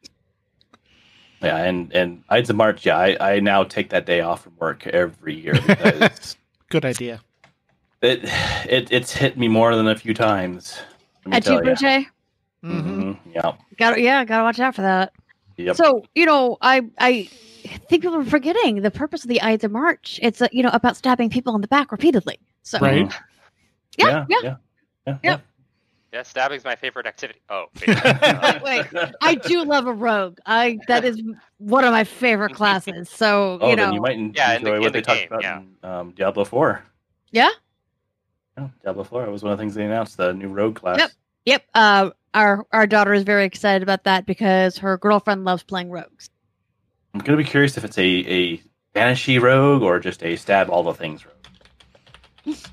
Yeah, 1.41 1.57
and 1.57 1.91
and 1.93 2.23
Ides 2.29 2.49
of 2.49 2.55
March. 2.55 2.85
Yeah, 2.85 2.97
I, 2.97 3.17
I 3.35 3.39
now 3.39 3.63
take 3.63 3.89
that 3.89 4.05
day 4.05 4.21
off 4.21 4.43
from 4.43 4.53
work 4.59 4.87
every 4.87 5.35
year 5.35 5.53
because 5.67 6.37
Good 6.69 6.85
idea. 6.85 7.19
it 8.01 8.21
it 8.69 8.91
it's 8.91 9.13
hit 9.13 9.37
me 9.37 9.47
more 9.47 9.75
than 9.75 9.87
a 9.87 9.95
few 9.95 10.13
times. 10.13 10.79
Let 11.25 11.31
me 11.31 11.37
At 11.37 11.45
you, 11.45 11.73
tell 11.75 11.91
ya. 11.99 12.05
Mm-hmm. 12.63 13.01
Mhm, 13.01 13.17
Yeah. 13.33 13.51
Got 13.77 13.99
yeah, 13.99 14.23
gotta 14.23 14.43
watch 14.43 14.59
out 14.59 14.73
for 14.75 14.83
that. 14.83 15.11
Yep. 15.57 15.75
So 15.75 16.03
you 16.15 16.25
know, 16.25 16.57
I 16.61 16.81
I 16.97 17.23
think 17.89 18.03
people 18.03 18.15
are 18.15 18.23
forgetting 18.23 18.81
the 18.81 18.91
purpose 18.91 19.23
of 19.23 19.29
the 19.29 19.41
Ides 19.41 19.65
of 19.65 19.71
March. 19.71 20.19
It's 20.23 20.41
uh, 20.41 20.47
you 20.53 20.63
know 20.63 20.71
about 20.71 20.95
stabbing 20.95 21.29
people 21.29 21.53
in 21.55 21.61
the 21.61 21.67
back 21.67 21.91
repeatedly. 21.91 22.39
So 22.63 22.79
Right. 22.79 23.11
Yeah, 23.97 24.07
yeah, 24.07 24.23
yeah. 24.29 24.41
yeah, 24.43 24.55
yeah, 25.07 25.17
Yeah. 25.23 25.37
Yeah, 26.11 26.21
stabbing's 26.21 26.63
my 26.63 26.75
favorite 26.75 27.07
activity. 27.07 27.39
Oh, 27.49 27.65
wait. 27.87 28.85
I 29.21 29.33
do 29.33 29.63
love 29.63 29.87
a 29.87 29.93
rogue. 29.93 30.37
I 30.45 30.77
that 30.87 31.03
is 31.03 31.19
one 31.57 31.83
of 31.85 31.91
my 31.91 32.03
favorite 32.03 32.53
classes. 32.53 33.09
So 33.09 33.57
Oh, 33.59 33.69
you 33.71 33.75
then 33.75 33.87
know, 33.89 33.93
you 33.95 34.01
might 34.01 34.13
en- 34.17 34.31
Yeah, 34.35 34.53
in 34.57 34.63
the- 34.63 34.69
enjoy 34.69 34.75
in 34.75 34.81
what 34.83 34.93
the 34.93 34.97
they 34.99 35.01
talked 35.01 35.19
game, 35.21 35.27
about 35.31 35.41
yeah. 35.41 35.59
in 35.61 35.75
um, 35.89 36.11
Diablo 36.11 36.45
Four. 36.45 36.83
Yeah? 37.31 37.49
Yeah, 38.59 38.67
Diablo 38.83 39.03
Four 39.05 39.27
was 39.31 39.41
one 39.41 39.53
of 39.53 39.57
the 39.57 39.63
things 39.63 39.73
they 39.73 39.85
announced. 39.85 40.17
The 40.17 40.33
new 40.33 40.49
rogue 40.49 40.75
class. 40.75 40.99
Yep. 40.99 41.11
Yep. 41.45 41.63
Uh, 41.73 42.09
our 42.35 42.63
our 42.71 42.85
daughter 42.85 43.13
is 43.15 43.23
very 43.23 43.45
excited 43.45 43.81
about 43.81 44.03
that 44.03 44.27
because 44.27 44.77
her 44.77 44.99
girlfriend 44.99 45.45
loves 45.45 45.63
playing 45.63 45.89
rogues. 45.89 46.29
I'm 47.15 47.21
gonna 47.21 47.37
be 47.39 47.43
curious 47.43 47.75
if 47.75 47.83
it's 47.83 47.97
a 47.97 48.03
a 48.03 48.61
banishy 48.93 49.41
rogue 49.41 49.81
or 49.81 49.99
just 49.99 50.23
a 50.23 50.35
stab 50.35 50.69
all 50.69 50.83
the 50.83 50.93
things 50.93 51.25
rogue. 51.25 52.55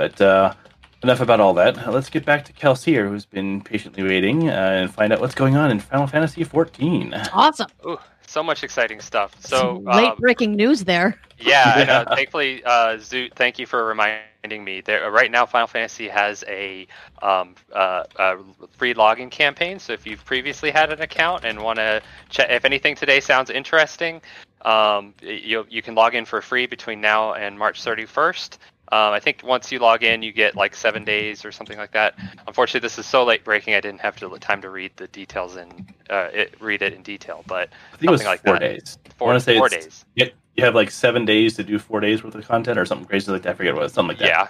but 0.00 0.18
uh, 0.22 0.54
enough 1.02 1.20
about 1.20 1.40
all 1.40 1.52
that. 1.52 1.76
Uh, 1.86 1.90
Let's 1.90 2.08
get 2.08 2.24
back 2.24 2.42
to 2.46 2.54
Kelseer, 2.54 3.06
who's 3.06 3.26
been 3.26 3.60
patiently 3.60 4.02
waiting 4.02 4.48
uh, 4.48 4.52
and 4.52 4.90
find 4.90 5.12
out 5.12 5.20
what's 5.20 5.34
going 5.34 5.56
on 5.56 5.70
in 5.70 5.78
Final 5.78 6.06
Fantasy 6.06 6.42
XIV. 6.42 7.28
Awesome. 7.34 7.66
ooh, 7.86 7.98
so 8.26 8.42
much 8.42 8.64
exciting 8.64 9.02
stuff. 9.02 9.36
So, 9.44 9.82
late 9.84 10.08
um, 10.08 10.16
breaking 10.18 10.56
news 10.56 10.84
there. 10.84 11.20
yeah, 11.38 11.72
I 11.76 11.84
know. 11.84 12.04
Yeah. 12.08 12.14
Thankfully, 12.14 12.64
uh, 12.64 12.96
Zoot, 12.96 13.34
thank 13.34 13.58
you 13.58 13.66
for 13.66 13.84
reminding 13.84 14.64
me. 14.64 14.80
There, 14.80 15.04
uh, 15.04 15.10
right 15.10 15.30
now, 15.30 15.44
Final 15.44 15.66
Fantasy 15.66 16.08
has 16.08 16.42
a 16.48 16.86
um, 17.20 17.54
uh, 17.74 18.04
uh, 18.16 18.36
free 18.78 18.94
login 18.94 19.30
campaign. 19.30 19.78
So 19.78 19.92
if 19.92 20.06
you've 20.06 20.24
previously 20.24 20.70
had 20.70 20.90
an 20.90 21.02
account 21.02 21.44
and 21.44 21.62
want 21.62 21.76
to 21.76 22.00
check, 22.30 22.48
if 22.48 22.64
anything 22.64 22.94
today 22.94 23.20
sounds 23.20 23.50
interesting, 23.50 24.22
um, 24.62 25.12
you 25.20 25.66
you 25.68 25.82
can 25.82 25.94
log 25.94 26.14
in 26.14 26.24
for 26.24 26.40
free 26.40 26.66
between 26.66 27.02
now 27.02 27.34
and 27.34 27.58
March 27.58 27.84
31st. 27.84 28.56
Um, 28.92 29.12
I 29.12 29.20
think 29.20 29.42
once 29.44 29.70
you 29.70 29.78
log 29.78 30.02
in, 30.02 30.22
you 30.22 30.32
get 30.32 30.56
like 30.56 30.74
seven 30.74 31.04
days 31.04 31.44
or 31.44 31.52
something 31.52 31.78
like 31.78 31.92
that. 31.92 32.14
Unfortunately, 32.46 32.80
this 32.80 32.98
is 32.98 33.06
so 33.06 33.24
late 33.24 33.44
breaking, 33.44 33.74
I 33.74 33.80
didn't 33.80 34.00
have 34.00 34.16
to, 34.16 34.36
time 34.38 34.62
to 34.62 34.70
read 34.70 34.92
the 34.96 35.06
details 35.06 35.54
and 35.56 35.94
uh, 36.10 36.28
it, 36.32 36.54
read 36.60 36.82
it 36.82 36.92
in 36.92 37.02
detail. 37.02 37.44
But 37.46 37.68
I 37.92 37.96
think 37.96 38.08
it 38.08 38.10
was 38.10 38.24
like 38.24 38.42
four 38.42 38.54
that. 38.54 38.60
days. 38.60 38.98
Four, 39.16 39.28
want 39.28 39.38
to 39.38 39.44
say 39.44 39.56
four 39.58 39.68
days. 39.68 40.04
You, 40.16 40.30
you 40.56 40.64
have 40.64 40.74
like 40.74 40.90
seven 40.90 41.24
days 41.24 41.54
to 41.56 41.62
do 41.62 41.78
four 41.78 42.00
days 42.00 42.24
worth 42.24 42.34
of 42.34 42.46
content 42.46 42.78
or 42.78 42.84
something 42.84 43.06
crazy 43.06 43.30
like 43.30 43.42
that. 43.42 43.50
I 43.50 43.54
forget 43.54 43.74
what 43.74 43.80
it 43.80 43.84
was, 43.84 43.92
something 43.92 44.16
like 44.16 44.18
that. 44.18 44.28
Yeah, 44.28 44.48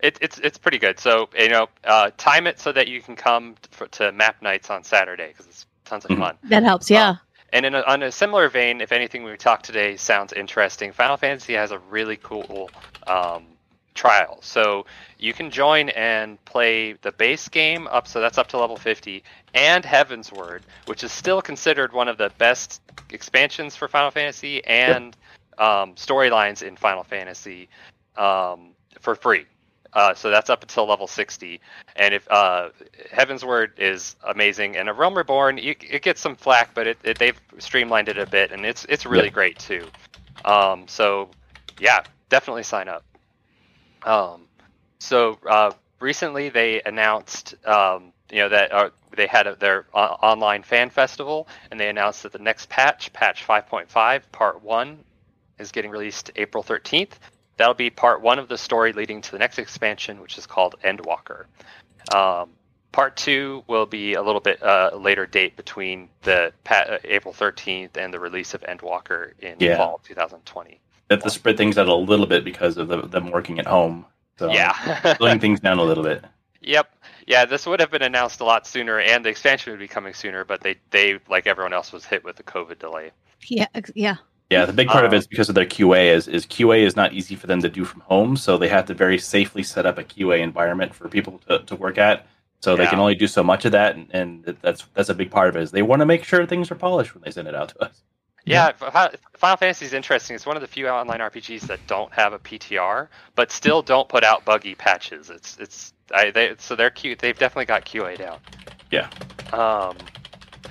it, 0.00 0.18
it's 0.20 0.38
it's 0.38 0.58
pretty 0.58 0.78
good. 0.78 0.98
So 0.98 1.28
you 1.38 1.48
know, 1.48 1.68
uh, 1.84 2.10
time 2.16 2.46
it 2.48 2.58
so 2.58 2.72
that 2.72 2.88
you 2.88 3.00
can 3.00 3.14
come 3.14 3.54
t- 3.54 3.68
for, 3.70 3.86
to 3.86 4.10
map 4.12 4.42
nights 4.42 4.68
on 4.68 4.82
Saturday 4.82 5.28
because 5.28 5.46
it's 5.46 5.66
tons 5.84 6.04
of 6.04 6.10
Mhm. 6.10 6.18
fun. 6.18 6.38
That 6.44 6.64
helps. 6.64 6.90
Yeah. 6.90 7.16
And 7.52 7.64
in 7.64 7.74
a, 7.76 7.80
on 7.82 8.02
a 8.02 8.10
similar 8.10 8.48
vein, 8.48 8.80
if 8.80 8.90
anything 8.90 9.22
we 9.22 9.36
talked 9.36 9.64
today 9.64 9.96
sounds 9.96 10.32
interesting, 10.32 10.92
Final 10.92 11.16
Fantasy 11.16 11.54
has 11.54 11.70
a 11.70 11.78
really 11.78 12.16
cool 12.16 12.68
um, 13.06 13.46
trial. 13.96 14.38
So 14.42 14.86
you 15.18 15.32
can 15.32 15.50
join 15.50 15.88
and 15.90 16.42
play 16.44 16.92
the 16.92 17.10
base 17.12 17.48
game 17.48 17.88
up, 17.88 18.06
so 18.06 18.20
that's 18.20 18.38
up 18.38 18.46
to 18.48 18.58
level 18.58 18.76
50, 18.76 19.24
and 19.54 19.82
Heavensward, 19.84 20.60
which 20.86 21.02
is 21.02 21.10
still 21.10 21.42
considered 21.42 21.92
one 21.92 22.06
of 22.08 22.18
the 22.18 22.30
best 22.38 22.80
expansions 23.10 23.74
for 23.74 23.88
Final 23.88 24.10
Fantasy 24.10 24.64
and 24.64 25.16
um, 25.58 25.94
storylines 25.94 26.62
in 26.62 26.76
Final 26.76 27.02
Fantasy 27.02 27.68
um, 28.16 28.70
for 29.00 29.14
free. 29.14 29.46
Uh, 29.92 30.12
so 30.12 30.28
that's 30.30 30.50
up 30.50 30.62
until 30.62 30.86
level 30.86 31.06
60. 31.06 31.58
And 31.96 32.12
if 32.12 32.30
uh, 32.30 32.68
Heavensward 33.10 33.78
is 33.78 34.14
amazing, 34.26 34.76
and 34.76 34.90
A 34.90 34.92
Realm 34.92 35.16
Reborn, 35.16 35.56
you, 35.56 35.74
it 35.80 36.02
gets 36.02 36.20
some 36.20 36.36
flack, 36.36 36.74
but 36.74 36.86
it, 36.86 36.98
it, 37.02 37.18
they've 37.18 37.40
streamlined 37.58 38.10
it 38.10 38.18
a 38.18 38.26
bit, 38.26 38.52
and 38.52 38.66
it's 38.66 38.84
it's 38.90 39.06
really 39.06 39.28
Yeah. 39.28 39.30
great 39.30 39.58
too. 39.58 39.86
Um, 40.44 40.86
so 40.86 41.30
yeah, 41.78 42.00
definitely 42.28 42.64
sign 42.64 42.88
up. 42.88 43.05
Um, 44.02 44.42
so 44.98 45.38
uh, 45.48 45.72
recently 46.00 46.48
they 46.48 46.82
announced, 46.82 47.54
um, 47.66 48.12
you 48.30 48.38
know, 48.38 48.48
that 48.48 48.72
uh, 48.72 48.90
they 49.16 49.26
had 49.26 49.46
a, 49.46 49.56
their 49.56 49.86
uh, 49.94 50.16
online 50.22 50.62
fan 50.62 50.90
festival, 50.90 51.48
and 51.70 51.78
they 51.78 51.88
announced 51.88 52.22
that 52.24 52.32
the 52.32 52.38
next 52.38 52.68
patch, 52.68 53.12
patch 53.12 53.46
5.5, 53.46 54.22
part 54.32 54.62
one, 54.62 54.98
is 55.58 55.72
getting 55.72 55.90
released 55.90 56.30
April 56.36 56.62
13th. 56.62 57.12
That'll 57.56 57.74
be 57.74 57.88
part 57.90 58.20
one 58.20 58.38
of 58.38 58.48
the 58.48 58.58
story 58.58 58.92
leading 58.92 59.22
to 59.22 59.32
the 59.32 59.38
next 59.38 59.58
expansion, 59.58 60.20
which 60.20 60.36
is 60.36 60.46
called 60.46 60.74
Endwalker. 60.84 61.44
Um, 62.14 62.50
part 62.92 63.16
two 63.16 63.64
will 63.66 63.86
be 63.86 64.14
a 64.14 64.22
little 64.22 64.40
bit 64.40 64.62
uh, 64.62 64.90
later 64.94 65.26
date 65.26 65.56
between 65.56 66.08
the 66.22 66.52
pa- 66.64 66.84
uh, 66.88 66.98
April 67.04 67.32
13th 67.32 67.96
and 67.96 68.12
the 68.12 68.20
release 68.20 68.52
of 68.54 68.60
Endwalker 68.62 69.32
in 69.40 69.56
Yeah. 69.58 69.76
fall 69.76 70.00
2020. 70.04 70.80
They 71.08 71.14
have 71.14 71.24
to 71.24 71.30
spread 71.30 71.56
things 71.56 71.78
out 71.78 71.88
a 71.88 71.94
little 71.94 72.26
bit 72.26 72.44
because 72.44 72.76
of 72.76 72.88
the, 72.88 73.02
them 73.02 73.30
working 73.30 73.58
at 73.58 73.66
home. 73.66 74.06
So 74.38 74.50
yeah. 74.50 75.16
slowing 75.16 75.40
things 75.40 75.60
down 75.60 75.78
a 75.78 75.84
little 75.84 76.04
bit. 76.04 76.24
Yep. 76.62 76.92
Yeah, 77.26 77.44
this 77.44 77.66
would 77.66 77.80
have 77.80 77.90
been 77.90 78.02
announced 78.02 78.40
a 78.40 78.44
lot 78.44 78.66
sooner, 78.66 79.00
and 79.00 79.24
the 79.24 79.28
expansion 79.28 79.72
would 79.72 79.80
be 79.80 79.88
coming 79.88 80.14
sooner. 80.14 80.44
But 80.44 80.60
they, 80.60 80.76
they 80.90 81.18
like 81.28 81.46
everyone 81.46 81.72
else, 81.72 81.92
was 81.92 82.04
hit 82.04 82.24
with 82.24 82.36
the 82.36 82.42
COVID 82.42 82.78
delay. 82.78 83.12
Yeah. 83.46 83.66
Yeah. 83.94 84.16
Yeah, 84.48 84.64
the 84.64 84.72
big 84.72 84.86
part 84.86 85.04
of 85.04 85.12
Uh, 85.12 85.16
it 85.16 85.18
is 85.18 85.26
because 85.26 85.48
of 85.48 85.56
their 85.56 85.66
QA 85.66 86.14
is 86.14 86.28
is 86.28 86.46
QA 86.46 86.82
is 86.82 86.94
not 86.94 87.12
easy 87.12 87.34
for 87.34 87.48
them 87.48 87.60
to 87.62 87.68
do 87.68 87.84
from 87.84 88.00
home, 88.02 88.36
so 88.36 88.56
they 88.56 88.68
have 88.68 88.86
to 88.86 88.94
very 88.94 89.18
safely 89.18 89.64
set 89.64 89.86
up 89.86 89.98
a 89.98 90.04
QA 90.04 90.38
environment 90.38 90.94
for 90.94 91.08
people 91.08 91.40
to, 91.48 91.58
to 91.60 91.74
work 91.74 91.98
at. 91.98 92.26
So 92.60 92.74
they 92.74 92.86
can 92.86 92.98
only 92.98 93.14
do 93.14 93.26
so 93.26 93.42
much 93.42 93.64
of 93.64 93.72
that, 93.72 93.96
and, 93.96 94.08
and 94.12 94.56
that's 94.62 94.86
that's 94.94 95.08
a 95.08 95.14
big 95.14 95.30
part 95.30 95.48
of 95.48 95.56
it. 95.56 95.62
Is 95.62 95.70
they 95.72 95.82
want 95.82 96.00
to 96.00 96.06
make 96.06 96.24
sure 96.24 96.46
things 96.46 96.70
are 96.70 96.76
polished 96.76 97.14
when 97.14 97.22
they 97.22 97.30
send 97.30 97.48
it 97.48 97.54
out 97.54 97.70
to 97.70 97.84
us. 97.84 98.02
Yeah, 98.46 98.72
Fi- 98.72 99.14
Final 99.36 99.56
Fantasy 99.56 99.86
is 99.86 99.92
interesting. 99.92 100.36
It's 100.36 100.46
one 100.46 100.56
of 100.56 100.62
the 100.62 100.68
few 100.68 100.88
online 100.88 101.18
RPGs 101.18 101.62
that 101.62 101.80
don't 101.88 102.12
have 102.12 102.32
a 102.32 102.38
PTR, 102.38 103.08
but 103.34 103.50
still 103.50 103.82
don't 103.82 104.08
put 104.08 104.22
out 104.22 104.44
buggy 104.44 104.76
patches. 104.76 105.30
It's 105.30 105.56
it's 105.58 105.92
I, 106.14 106.30
they, 106.30 106.54
so 106.58 106.76
they're 106.76 106.90
cute. 106.90 107.18
They've 107.18 107.36
definitely 107.36 107.66
got 107.66 107.84
QA 107.84 108.16
down. 108.16 108.38
Yeah. 108.92 109.10
Um, 109.52 109.96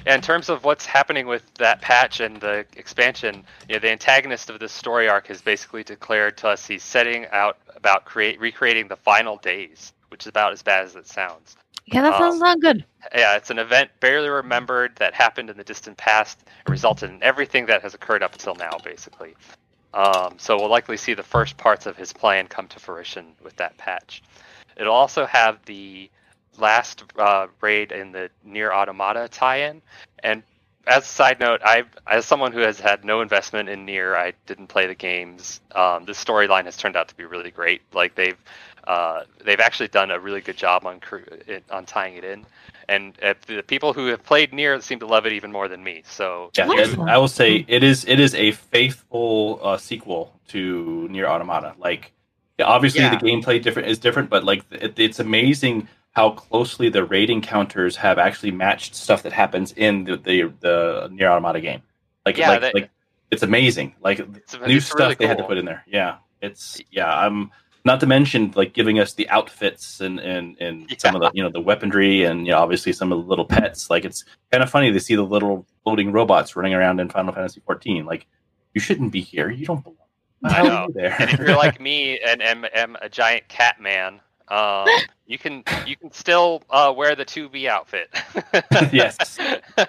in 0.06 0.22
terms 0.22 0.50
of 0.50 0.64
what's 0.64 0.86
happening 0.86 1.28
with 1.28 1.44
that 1.56 1.82
patch 1.82 2.22
and 2.22 2.40
the 2.40 2.66
expansion, 2.78 3.44
you 3.68 3.76
know, 3.76 3.80
the 3.80 3.92
antagonist 3.92 4.50
of 4.50 4.60
this 4.60 4.72
story 4.72 5.10
arc 5.10 5.28
has 5.28 5.42
basically 5.42 5.84
declared 5.84 6.38
to 6.38 6.48
us 6.48 6.66
he's 6.66 6.84
setting 6.84 7.26
out 7.32 7.58
about 7.76 8.06
create 8.06 8.40
recreating 8.40 8.88
the 8.88 8.96
final 8.96 9.38
days, 9.38 9.92
which 10.10 10.24
is 10.24 10.28
about 10.28 10.54
as 10.54 10.62
bad 10.62 10.86
as 10.86 10.96
it 10.96 11.08
sounds. 11.08 11.58
Yeah, 11.86 12.02
that 12.02 12.14
Um, 12.14 12.20
sounds 12.20 12.40
not 12.40 12.60
good. 12.60 12.84
Yeah, 13.14 13.36
it's 13.36 13.50
an 13.52 13.60
event 13.60 13.92
barely 14.00 14.30
remembered 14.30 14.96
that 14.98 15.14
happened 15.14 15.50
in 15.50 15.58
the 15.58 15.64
distant 15.64 15.98
past 15.98 16.40
and 16.66 16.72
resulted 16.72 17.12
in 17.12 17.22
everything 17.22 17.68
that 17.68 17.82
has 17.84 17.94
occurred 17.94 18.24
up 18.24 18.34
until 18.34 18.56
now, 18.56 18.78
basically. 18.84 19.36
Um, 19.94 20.36
so 20.38 20.58
we'll 20.58 20.70
likely 20.70 20.98
see 20.98 21.14
the 21.14 21.24
first 21.24 21.58
parts 21.58 21.86
of 21.86 21.96
his 21.96 22.12
plan 22.12 22.48
come 22.48 22.68
to 22.70 22.80
fruition 22.80 23.34
with 23.44 23.56
that 23.58 23.78
patch. 23.78 24.24
It'll 24.76 24.94
also 24.94 25.26
have 25.26 25.64
the 25.66 26.10
last 26.58 27.04
uh, 27.18 27.48
raid 27.62 27.92
in 27.92 28.12
the 28.12 28.30
NieR 28.46 28.72
Automata 28.74 29.30
tie-in, 29.30 29.82
and 30.24 30.44
as 30.88 31.04
a 31.04 31.08
side 31.08 31.40
note, 31.40 31.62
I, 31.64 31.84
as 32.08 32.26
someone 32.26 32.52
who 32.52 32.60
has 32.60 32.80
had 32.80 33.04
no 33.04 33.22
investment 33.22 33.70
in 33.70 33.86
NieR, 33.86 34.16
I 34.16 34.34
didn't 34.46 34.68
play 34.68 34.86
the 34.86 34.96
games. 34.96 35.60
Um, 35.74 36.06
the 36.06 36.12
storyline 36.12 36.66
has 36.66 36.78
turned 36.78 36.96
out 36.96 37.08
to 37.08 37.16
be 37.16 37.26
really 37.26 37.52
great. 37.52 37.82
Like 37.94 38.16
they've 38.16 38.38
uh, 38.88 39.24
they've 39.44 39.60
actually 39.60 39.88
done 39.88 40.12
a 40.12 40.20
really 40.20 40.42
good 40.42 40.58
job 40.58 40.86
on 40.86 41.00
on 41.72 41.86
tying 41.86 42.16
it 42.16 42.24
in, 42.24 42.46
and 42.90 43.14
uh, 43.24 43.34
the 43.48 43.64
people 43.64 43.94
who 43.94 44.08
have 44.08 44.24
played 44.24 44.52
NieR 44.52 44.82
seem 44.82 45.00
to 45.00 45.06
love 45.08 45.26
it 45.26 45.34
even 45.34 45.52
more 45.52 45.68
than 45.68 45.84
me. 45.84 46.04
So 46.08 46.52
Yeah, 46.58 46.70
and 46.72 47.10
I 47.10 47.18
will 47.18 47.28
say 47.28 47.66
it 47.68 47.84
is 47.84 48.06
it 48.06 48.20
is 48.20 48.36
a 48.36 48.52
faithful 48.52 49.60
uh, 49.64 49.78
sequel 49.78 50.34
to 50.50 51.08
NieR 51.12 51.26
Automata. 51.28 51.74
Like, 51.80 52.12
obviously 52.60 53.02
Yeah. 53.02 53.18
the 53.18 53.26
gameplay 53.26 53.62
different 53.62 53.88
is 53.90 53.98
different, 53.98 54.30
but 54.30 54.44
like 54.44 54.64
it, 54.72 54.98
it's 55.00 55.20
amazing 55.20 55.88
how 56.12 56.30
closely 56.30 56.88
the 56.88 57.04
raid 57.04 57.30
encounters 57.30 57.96
have 57.98 58.18
actually 58.18 58.52
matched 58.52 58.96
stuff 58.96 59.24
that 59.24 59.34
happens 59.34 59.74
in 59.74 60.04
the 60.06 60.18
the, 60.18 60.54
the 60.60 61.10
NieR 61.12 61.32
Automata 61.32 61.60
game. 61.62 61.82
Like, 62.26 62.38
Yeah, 62.38 62.50
like, 62.50 62.62
they- 62.62 62.72
like 62.74 62.90
it's 63.32 63.44
amazing. 63.44 63.96
Like 64.02 64.20
it's, 64.20 64.54
new 64.60 64.78
it's 64.78 64.86
stuff 64.86 65.00
really 65.00 65.16
they 65.16 65.28
had 65.28 65.40
to 65.40 65.44
put 65.44 65.58
in 65.58 65.66
there. 65.66 65.84
Yeah, 65.88 66.18
it's 66.42 66.80
yeah. 66.92 67.12
I'm 67.14 67.52
not 67.86 68.00
to 68.00 68.08
mention 68.08 68.52
like 68.56 68.74
giving 68.74 69.00
us 69.00 69.14
the 69.14 69.30
outfits 69.30 70.02
and 70.02 70.20
and 70.20 70.58
and 70.60 70.94
some 70.98 71.16
of 71.16 71.22
the 71.22 71.32
you 71.34 71.44
know 71.44 71.50
the 71.50 71.62
weaponry 71.62 72.24
and 72.24 72.46
you 72.46 72.52
know 72.52 72.58
obviously 72.58 72.92
some 72.92 73.12
of 73.12 73.20
the 73.20 73.30
little 73.30 73.46
pets. 73.46 73.90
Like 73.90 74.04
it's 74.04 74.26
kind 74.52 74.64
of 74.64 74.70
funny 74.70 74.92
to 74.92 75.00
see 75.00 75.16
the 75.16 75.24
little 75.24 75.66
floating 75.84 76.12
robots 76.12 76.56
running 76.56 76.74
around 76.74 77.00
in 77.00 77.10
Final 77.10 77.34
Fantasy 77.34 77.62
14. 77.66 78.06
Like 78.06 78.26
you 78.74 78.82
shouldn't 78.82 79.12
be 79.12 79.22
here. 79.22 79.50
You 79.50 79.68
don't 79.68 79.84
belong. 79.84 79.98
I 80.44 80.64
know. 80.64 80.88
there? 80.94 81.16
and 81.20 81.32
if 81.32 81.40
you're 81.40 81.56
like 81.56 81.80
me 81.80 82.20
and 82.20 82.42
am, 82.42 82.66
am 82.74 82.98
a 83.02 83.10
giant 83.10 83.48
cat 83.48 83.80
man, 83.80 84.20
um, 84.50 84.88
you 85.26 85.38
can 85.38 85.64
you 85.86 85.96
can 85.96 86.12
still 86.12 86.64
uh, 86.70 86.94
wear 86.96 87.16
the 87.16 87.26
2B 87.26 87.68
outfit. 87.68 88.10
Yes. 88.92 89.38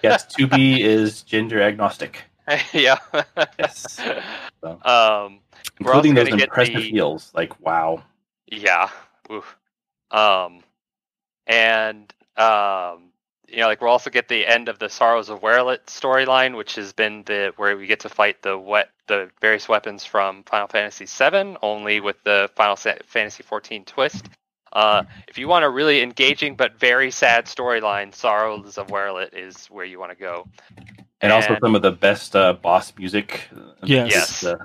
yes, 0.03 0.27
2B 0.35 0.81
is 0.81 1.23
gender 1.23 1.61
agnostic. 1.61 2.25
yeah. 2.73 2.99
Yes, 3.59 4.01
So. 4.61 4.81
Um, 4.85 5.41
including 5.81 6.15
those 6.15 6.29
impressive 6.29 6.75
the- 6.75 6.91
heels. 6.91 7.31
Like 7.35 7.59
wow. 7.61 8.03
yeah. 8.47 8.89
Oof. 9.31 9.57
Um, 10.11 10.61
and 11.47 12.13
um, 12.37 13.11
you 13.49 13.59
know, 13.59 13.67
like 13.67 13.81
we'll 13.81 13.91
also 13.91 14.11
get 14.11 14.29
the 14.29 14.47
end 14.47 14.69
of 14.69 14.79
the 14.79 14.89
Sorrows 14.89 15.29
of 15.29 15.41
Werlyt 15.41 15.87
storyline, 15.87 16.57
which 16.57 16.75
has 16.77 16.93
been 16.93 17.23
the 17.25 17.53
where 17.57 17.77
we 17.77 17.87
get 17.87 18.01
to 18.01 18.09
fight 18.09 18.43
the 18.43 18.59
wet 18.59 18.91
the 19.07 19.31
various 19.41 19.69
weapons 19.69 20.05
from 20.05 20.43
Final 20.45 20.67
Fantasy 20.69 21.07
VII, 21.07 21.57
only 21.63 22.01
with 22.01 22.17
the 22.25 22.51
Final 22.57 22.77
Fantasy 22.77 23.43
XIV 23.43 23.87
twist. 23.87 24.27
Uh, 24.73 25.05
if 25.29 25.39
you 25.39 25.49
want 25.49 25.65
a 25.65 25.71
really 25.71 26.03
engaging 26.03 26.55
but 26.55 26.79
very 26.79 27.11
sad 27.11 27.47
storyline, 27.47 28.15
Sorrows 28.15 28.79
of 28.79 28.89
Werlyt 28.89 29.33
is 29.33 29.67
where 29.67 29.85
you 29.85 29.99
want 29.99 30.11
to 30.11 30.19
go. 30.19 30.47
And, 31.21 31.33
also 31.33 31.57
some 31.61 31.75
of 31.75 31.83
the 31.83 31.93
best 31.93 32.37
uh, 32.37 32.53
boss 32.53 32.93
music. 32.99 33.49
Yes. 33.83 34.11
Yes. 34.13 34.45
Uh, 34.45 34.57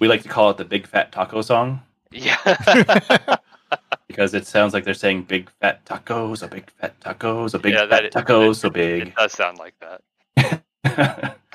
we 0.00 0.08
like 0.08 0.22
to 0.22 0.28
call 0.28 0.50
it 0.50 0.56
the 0.56 0.64
Big 0.64 0.86
Fat 0.86 1.12
Taco 1.12 1.40
song. 1.42 1.82
Yeah. 2.10 2.36
because 4.08 4.34
it 4.34 4.46
sounds 4.46 4.74
like 4.74 4.84
they're 4.84 4.94
saying 4.94 5.22
big 5.22 5.48
fat 5.60 5.84
tacos, 5.84 6.42
a 6.42 6.48
big 6.48 6.68
fat 6.80 6.98
tacos, 7.00 7.54
a 7.54 7.58
big 7.58 7.74
Yeah, 7.74 7.86
fat 7.86 8.12
that- 8.12 8.26
tacos, 8.26 8.56
so 8.56 8.68
big. 8.70 9.08
It 9.08 9.14
does 9.14 9.32
sound 9.32 9.58
like 9.58 9.74
that. 9.80 11.36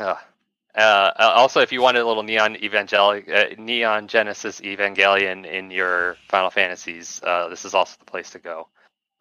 Uh, 0.77 1.09
uh, 1.17 1.31
also, 1.35 1.61
if 1.61 1.71
you 1.71 1.81
wanted 1.81 2.01
a 2.01 2.05
little 2.05 2.21
neon 2.21 2.55
evangelic, 2.55 3.29
uh, 3.33 3.55
neon 3.57 4.09
Genesis 4.09 4.59
Evangelion 4.59 5.45
in 5.45 5.71
your 5.71 6.17
Final 6.27 6.49
Fantasies, 6.49 7.21
uh, 7.23 7.47
this 7.47 7.63
is 7.63 7.73
also 7.73 7.95
the 7.97 8.03
place 8.03 8.29
to 8.31 8.39
go. 8.39 8.67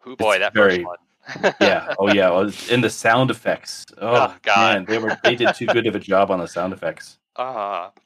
Who 0.01 0.17
boy, 0.17 0.33
It's 0.33 0.39
that 0.41 0.53
very- 0.53 0.71
first 0.75 0.85
one. 0.85 0.97
Yeah. 1.61 1.93
Oh 1.99 2.11
yeah. 2.13 2.49
In 2.69 2.81
the 2.81 2.89
sound 2.89 3.31
effects. 3.31 3.85
Oh, 3.97 4.27
Oh, 4.27 4.35
God. 4.43 4.75
man, 4.75 4.85
they 4.85 4.97
were 4.97 5.17
they 5.23 5.35
did 5.35 5.53
too 5.55 5.65
good 5.67 5.87
of 5.87 5.95
a 5.95 5.99
job 5.99 6.29
on 6.31 6.39
the 6.39 6.47
sound 6.47 6.73
effects. 6.73 7.17
Uh, 7.35 7.89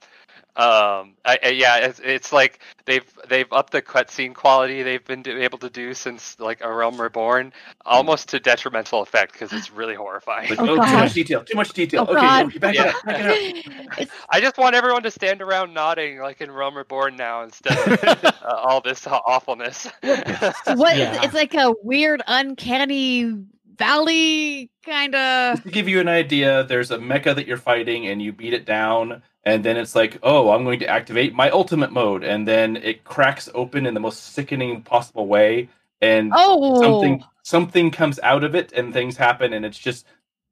um, 0.56 1.14
I, 1.24 1.40
I, 1.44 1.48
yeah, 1.50 1.78
it's, 1.78 2.00
it's 2.04 2.34
like 2.34 2.60
they've 2.86 3.06
they've 3.30 3.48
upped 3.52 3.72
the 3.72 3.82
cutscene 3.82 4.34
quality 4.36 4.84
they've 4.84 5.04
been 5.06 5.22
do, 5.22 5.38
able 5.38 5.58
to 5.60 5.70
do 5.70 5.94
since 5.94 6.38
like 6.40 6.60
A 6.62 6.74
Realm 6.74 7.00
Reborn, 7.00 7.54
almost 7.86 8.30
to 8.30 8.40
detrimental 8.40 9.02
effect 9.02 9.32
because 9.34 9.54
it's 9.54 9.72
really 9.72 9.96
horrifying. 9.96 10.50
Like, 10.50 10.60
Oh, 10.60 10.78
oh, 10.80 10.86
too 10.86 10.98
much 10.98 11.14
detail. 11.14 11.44
Too 11.44 11.56
much 11.56 11.72
detail. 11.74 12.06
Oh, 12.10 12.14
okay, 12.14 12.22
God. 12.22 12.60
back 12.60 12.76
it 12.76 12.80
up. 12.82 13.06
Back 13.06 13.22
it 13.26 14.02
up. 14.02 14.08
I 14.30 14.42
just 14.42 14.58
want 14.58 14.76
everyone 14.76 15.04
to 15.04 15.12
stand 15.12 15.42
around 15.42 15.74
nodding 15.74 16.20
like 16.20 16.42
in 16.42 16.52
Realm 16.52 16.76
Reborn 16.76 17.16
now 17.16 17.44
instead 17.44 17.78
of 17.78 18.04
uh, 18.26 18.32
all 18.44 18.82
this 18.82 19.08
awfulness. 19.08 19.86
what 20.02 20.98
Yeah. 20.98 21.24
it's 21.24 21.34
like 21.34 21.54
a 21.54 21.74
weird 21.84 22.22
uncanny 22.28 23.34
valley 23.80 24.70
kind 24.86 25.16
of 25.16 25.64
to 25.64 25.72
give 25.72 25.90
you 25.90 26.00
an 26.00 26.08
idea, 26.08 26.64
there's 26.66 26.92
a 26.92 26.98
mecha 27.00 27.34
that 27.36 27.48
you're 27.48 27.58
fighting, 27.58 28.06
and 28.06 28.22
you 28.22 28.32
beat 28.32 28.54
it 28.54 28.66
down, 28.66 29.24
and 29.44 29.66
then 29.66 29.78
it's 29.78 29.96
like, 29.96 30.20
oh, 30.22 30.52
I'm 30.52 30.64
going 30.64 30.80
to 30.82 30.88
activate 30.88 31.34
my 31.34 31.50
ultimate 31.50 31.92
mode, 31.92 32.24
and 32.24 32.48
then 32.48 32.78
it 32.78 33.04
cracks 33.06 33.50
open 33.56 33.88
in 33.88 33.96
the 33.96 34.00
most 34.00 34.34
sickening 34.34 34.84
possible 34.84 35.26
way, 35.26 35.70
and 36.02 36.32
oh 36.36 36.80
something 36.82 37.24
something 37.42 37.90
comes 37.90 38.20
out 38.22 38.44
of 38.44 38.54
it, 38.54 38.72
and 38.74 38.94
things 38.94 39.18
happen, 39.18 39.54
and 39.54 39.66
it's 39.66 39.80
just 39.80 40.06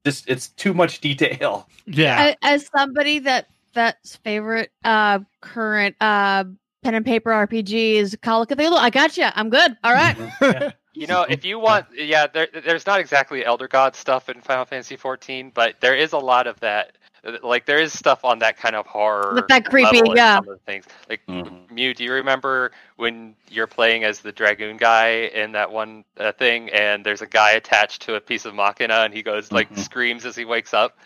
just 0.04 0.28
it's 0.28 0.48
too 0.48 0.74
much 0.74 1.00
detail. 1.00 1.68
Yeah. 1.86 2.28
A- 2.28 2.36
as 2.44 2.68
somebody 2.76 3.20
that 3.20 3.48
that's 3.74 4.16
favorite 4.16 4.70
uh 4.84 5.20
current 5.40 5.94
uh 6.00 6.44
pen 6.82 6.94
and 6.94 7.04
paper 7.04 7.30
RPG 7.30 7.94
is 7.94 8.16
Call 8.22 8.42
of 8.42 8.48
Cthulhu. 8.48 8.76
I 8.76 8.90
got 8.90 9.16
you. 9.16 9.26
I'm 9.34 9.50
good. 9.50 9.76
All 9.84 9.92
right. 9.92 10.16
Yeah. 10.40 10.72
You 10.98 11.06
know, 11.06 11.22
if 11.28 11.44
you 11.44 11.58
want, 11.60 11.86
yeah, 11.94 12.26
there, 12.26 12.48
there's 12.64 12.86
not 12.86 12.98
exactly 12.98 13.44
Elder 13.44 13.68
God 13.68 13.94
stuff 13.94 14.28
in 14.28 14.40
Final 14.40 14.64
Fantasy 14.64 14.96
14, 14.96 15.52
but 15.54 15.80
there 15.80 15.94
is 15.94 16.12
a 16.12 16.18
lot 16.18 16.46
of 16.48 16.58
that. 16.60 16.98
Like 17.42 17.66
there 17.66 17.78
is 17.78 17.92
stuff 17.96 18.24
on 18.24 18.38
that 18.40 18.56
kind 18.56 18.74
of 18.76 18.86
horror, 18.86 19.34
With 19.34 19.48
that 19.48 19.64
creepy, 19.64 19.98
level 20.00 20.16
yeah. 20.16 20.36
Some 20.36 20.48
of 20.48 20.58
the 20.58 20.64
things, 20.64 20.86
like 21.08 21.20
Mhm. 21.28 21.70
Mew. 21.70 21.92
Do 21.94 22.04
you 22.04 22.12
remember 22.12 22.72
when 22.96 23.34
you're 23.50 23.66
playing 23.66 24.04
as 24.04 24.20
the 24.20 24.32
dragoon 24.32 24.76
guy 24.76 25.30
in 25.34 25.52
that 25.52 25.70
one 25.70 26.04
uh, 26.16 26.32
thing, 26.32 26.68
and 26.70 27.04
there's 27.04 27.22
a 27.22 27.26
guy 27.26 27.52
attached 27.52 28.02
to 28.02 28.14
a 28.14 28.20
piece 28.20 28.44
of 28.44 28.54
machina, 28.54 29.00
and 29.04 29.12
he 29.14 29.22
goes 29.22 29.52
like 29.52 29.70
Mhm. 29.72 29.78
screams 29.78 30.24
as 30.26 30.36
he 30.36 30.44
wakes 30.44 30.72
up? 30.74 30.96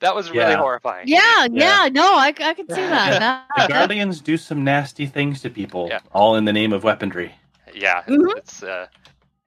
That 0.00 0.14
was 0.14 0.30
really 0.30 0.52
Yeah. 0.52 0.56
horrifying. 0.58 1.08
Yeah, 1.08 1.46
yeah, 1.50 1.84
Yeah. 1.84 1.88
no, 1.92 2.16
I, 2.16 2.28
I 2.28 2.54
can 2.54 2.68
see 2.68 2.74
that. 2.76 3.46
The 3.56 3.66
Guardians 3.68 4.20
do 4.20 4.36
some 4.36 4.62
nasty 4.62 5.06
things 5.06 5.42
to 5.42 5.50
people, 5.50 5.88
Yeah. 5.90 6.00
all 6.12 6.36
in 6.36 6.44
the 6.44 6.52
name 6.52 6.72
of 6.72 6.84
weaponry. 6.84 7.34
Yeah, 7.74 8.02
Mhm. 8.06 8.36
it's 8.36 8.62
uh, 8.62 8.86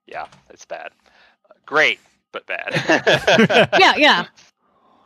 yeah, 0.07 0.27
it's 0.49 0.65
bad. 0.65 0.91
Great, 1.65 1.99
but 2.31 2.45
bad. 2.47 2.73
yeah, 3.79 3.95
yeah. 3.95 4.25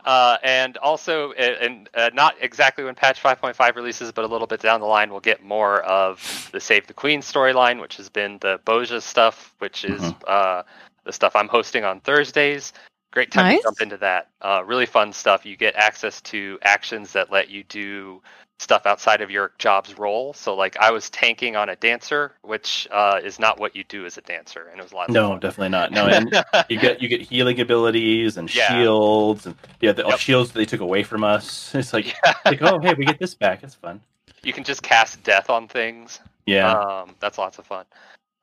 Uh, 0.05 0.37
and 0.43 0.77
also, 0.77 1.31
uh, 1.31 1.55
and 1.61 1.89
uh, 1.95 2.11
not 2.13 2.35
exactly 2.39 2.83
when 2.83 2.93
patch 2.93 3.21
5.5 3.21 3.75
releases, 3.75 4.11
but 4.11 4.23
a 4.23 4.27
little 4.27 4.45
bit 4.45 4.61
down 4.61 4.79
the 4.79 4.85
line, 4.85 5.09
we'll 5.09 5.19
get 5.19 5.43
more 5.43 5.81
of 5.81 6.21
the 6.51 6.59
Save 6.59 6.85
the 6.85 6.93
Queen 6.93 7.21
storyline, 7.21 7.81
which 7.81 7.97
has 7.97 8.07
been 8.07 8.37
the 8.39 8.59
Bozja 8.65 9.01
stuff, 9.01 9.55
which 9.59 9.83
is 9.83 10.03
Mhm. 10.03 10.15
uh, 10.27 10.63
the 11.05 11.11
stuff 11.11 11.35
I'm 11.35 11.47
hosting 11.47 11.83
on 11.83 12.01
Thursdays. 12.01 12.71
Great 13.11 13.31
time 13.31 13.45
Nice. 13.45 13.59
to 13.59 13.63
jump 13.63 13.81
into 13.81 13.97
that. 13.97 14.29
Uh, 14.41 14.61
really 14.63 14.85
fun 14.85 15.11
stuff. 15.11 15.43
You 15.45 15.55
get 15.57 15.75
access 15.75 16.21
to 16.21 16.59
actions 16.61 17.11
that 17.13 17.31
let 17.31 17.49
you 17.49 17.63
do 17.63 18.21
stuff 18.59 18.85
outside 18.85 19.21
of 19.21 19.29
your 19.29 19.51
job's 19.57 19.97
role. 19.97 20.33
So, 20.33 20.55
like, 20.55 20.77
I 20.77 20.91
was 20.91 21.09
tanking 21.09 21.55
on 21.55 21.69
a 21.69 21.75
dancer, 21.75 22.31
which 22.41 22.87
uh, 22.91 23.19
is 23.23 23.39
not 23.39 23.59
what 23.59 23.75
you 23.75 23.83
do 23.83 24.05
as 24.05 24.17
a 24.17 24.21
dancer, 24.21 24.67
and 24.71 24.79
it 24.79 24.83
was 24.83 24.91
a 24.91 24.95
lot. 24.95 25.09
No, 25.09 25.37
definitely 25.37 25.69
not. 25.69 25.91
No, 25.91 26.07
and 26.07 26.31
you 26.69 26.77
get 26.79 27.01
you 27.01 27.07
get 27.09 27.21
healing 27.21 27.59
abilities 27.59 28.37
and 28.37 28.49
Yeah. 28.49 28.67
shields, 28.73 29.45
and 29.45 29.55
yeah, 29.81 29.91
the 29.91 30.07
Yep. 30.07 30.19
shields 30.19 30.51
they 30.53 30.65
took 30.65 30.81
away 30.81 31.03
from 31.03 31.23
us. 31.23 31.73
It's 31.75 31.93
like, 31.93 32.05
Yeah. 32.23 32.33
like, 32.45 32.61
oh, 32.61 32.79
hey, 32.79 32.93
we 32.93 33.05
get 33.05 33.19
this 33.19 33.35
back. 33.35 33.63
It's 33.63 33.75
fun. 33.75 34.01
you 34.43 34.53
can 34.53 34.63
just 34.63 34.81
cast 34.83 35.21
death 35.23 35.49
on 35.49 35.67
things. 35.67 36.19
Yeah, 36.45 36.71
Um, 36.71 37.15
that's 37.19 37.37
lots 37.37 37.57
of 37.57 37.65
fun. 37.65 37.85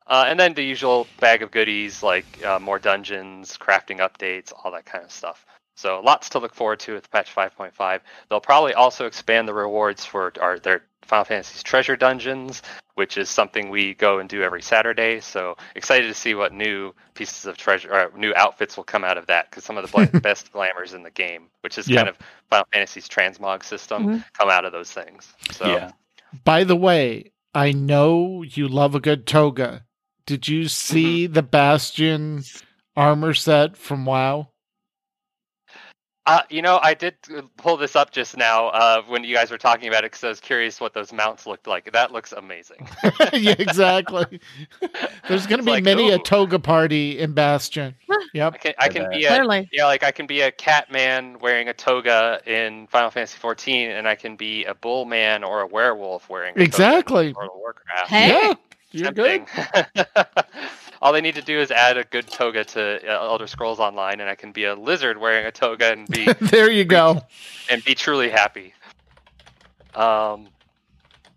Uh, 0.05 0.25
and 0.27 0.37
then 0.37 0.53
the 0.53 0.61
usual 0.63 1.07
bag 1.21 1.41
of 1.41 1.49
goodies 1.51 2.03
like 2.03 2.25
uh, 2.45 2.59
more 2.59 2.77
dungeons, 2.77 3.57
crafting 3.57 3.99
updates, 3.99 4.51
all 4.63 4.71
that 4.71 4.85
kind 4.85 5.03
of 5.03 5.11
stuff. 5.11 5.45
So 5.75 6.01
lots 6.01 6.29
to 6.29 6.39
look 6.39 6.53
forward 6.53 6.79
to 6.81 6.93
with 6.93 7.09
patch 7.11 7.33
5.5. 7.33 7.99
They'll 8.29 8.39
probably 8.39 8.73
also 8.73 9.05
expand 9.05 9.47
the 9.47 9.53
rewards 9.53 10.05
for 10.05 10.31
our, 10.39 10.59
their 10.59 10.83
Final 11.01 11.25
Fantasy's 11.25 11.63
treasure 11.63 11.95
dungeons, 11.95 12.61
which 12.95 13.17
is 13.17 13.29
something 13.29 13.69
we 13.69 13.93
go 13.95 14.19
and 14.19 14.29
do 14.29 14.41
every 14.43 14.61
Saturday. 14.61 15.19
So 15.19 15.57
excited 15.75 16.07
to 16.07 16.13
see 16.13 16.35
what 16.35 16.53
new 16.53 16.93
pieces 17.15 17.45
of 17.45 17.57
treasure, 17.57 17.91
or 17.93 18.11
new 18.17 18.33
outfits 18.35 18.77
will 18.77 18.83
come 18.83 19.03
out 19.03 19.17
of 19.17 19.27
that 19.27 19.49
because 19.49 19.65
some 19.65 19.77
of 19.77 19.89
the 19.89 20.19
best 20.21 20.51
glamours 20.51 20.93
in 20.93 21.03
the 21.03 21.11
game, 21.11 21.47
which 21.61 21.77
is 21.77 21.89
Yeah. 21.89 21.97
kind 21.97 22.09
of 22.09 22.17
Final 22.49 22.67
Fantasy's 22.71 23.09
transmog 23.09 23.63
system, 23.63 24.07
Mhm. 24.07 24.23
come 24.33 24.49
out 24.49 24.65
of 24.65 24.71
those 24.71 24.91
things. 24.91 25.33
So 25.51 25.67
yeah. 25.67 25.91
By 26.45 26.63
the 26.63 26.75
way, 26.75 27.31
I 27.53 27.71
know 27.71 28.43
you 28.43 28.67
love 28.67 28.95
a 28.95 28.99
good 28.99 29.27
toga. 29.27 29.85
Did 30.25 30.47
you 30.47 30.67
see 30.67 31.27
the 31.27 31.43
Bastion 31.43 32.43
armor 32.95 33.33
set 33.33 33.75
from 33.75 34.05
WoW? 34.05 34.52
Uh, 36.25 36.41
you 36.49 36.61
know, 36.61 36.79
I 36.81 36.93
did 36.93 37.15
uh, 37.35 37.41
pull 37.57 37.75
this 37.75 37.97
up 37.97 38.11
just 38.11 38.37
now 38.37 38.67
uh, 38.67 39.01
when 39.09 39.25
you 39.25 39.35
guys 39.35 39.51
were 39.51 39.57
talking 39.57 39.89
about 39.89 40.05
it 40.05 40.11
because 40.11 40.23
I 40.23 40.29
was 40.29 40.39
curious 40.39 40.79
what 40.79 40.93
those 40.93 41.11
mounts 41.11 41.45
looked 41.45 41.67
like. 41.67 41.91
That 41.91 42.13
looks 42.13 42.31
amazing. 42.31 42.87
yeah, 43.33 43.55
exactly. 43.59 44.39
There's 45.27 45.45
going 45.47 45.59
to 45.59 45.65
be 45.65 45.71
like, 45.71 45.83
many 45.83 46.11
a 46.11 46.19
toga 46.19 46.59
party 46.59 47.19
in 47.19 47.33
Bastion. 47.33 47.95
Yep. 48.33 48.53
I 48.53 48.57
can, 48.57 48.73
I 48.79 48.85
I 48.85 48.89
can 48.89 49.09
be 49.11 49.25
a 49.25 49.27
Clearly. 49.27 49.69
yeah, 49.71 49.85
like 49.85 50.03
I 50.03 50.09
can 50.09 50.25
be 50.25 50.41
a 50.41 50.51
cat 50.51 50.91
man 50.91 51.37
wearing 51.39 51.69
a 51.69 51.73
toga 51.73 52.41
in 52.47 52.87
Final 52.87 53.11
Fantasy 53.11 53.37
14, 53.37 53.91
and 53.91 54.07
I 54.07 54.15
can 54.15 54.35
be 54.35 54.65
a 54.65 54.73
bull 54.73 55.05
man 55.05 55.43
or 55.43 55.61
a 55.61 55.67
werewolf 55.67 56.29
wearing 56.29 56.51
a 56.51 56.53
toga 56.53 56.61
in 56.61 56.65
Exactly. 56.67 57.33
World 57.33 57.51
of 57.53 57.59
Warcraft. 57.59 58.09
Hey. 58.09 58.29
Yeah, 58.29 58.53
you're 58.91 59.11
good. 59.11 59.45
Tempting. 61.03 61.07
All 61.07 61.13
they 61.13 61.21
need 61.21 61.35
to 61.35 61.41
do 61.41 61.59
is 61.59 61.71
add 61.71 61.97
a 61.97 62.03
good 62.03 62.27
toga 62.27 62.63
to 62.63 62.99
uh, 63.07 63.23
Elder 63.25 63.47
Scrolls 63.47 63.79
Online, 63.79 64.19
and 64.21 64.29
I 64.29 64.35
can 64.35 64.51
be 64.51 64.65
a 64.65 64.75
lizard 64.75 65.17
wearing 65.17 65.45
a 65.45 65.51
toga 65.51 65.91
and 65.91 66.07
be 66.07 66.25
there 66.41 66.71
you 66.71 66.85
go. 66.85 67.21
and 67.69 67.83
be 67.83 67.95
truly 67.95 68.29
happy. 68.29 68.73
Um, 69.95 70.47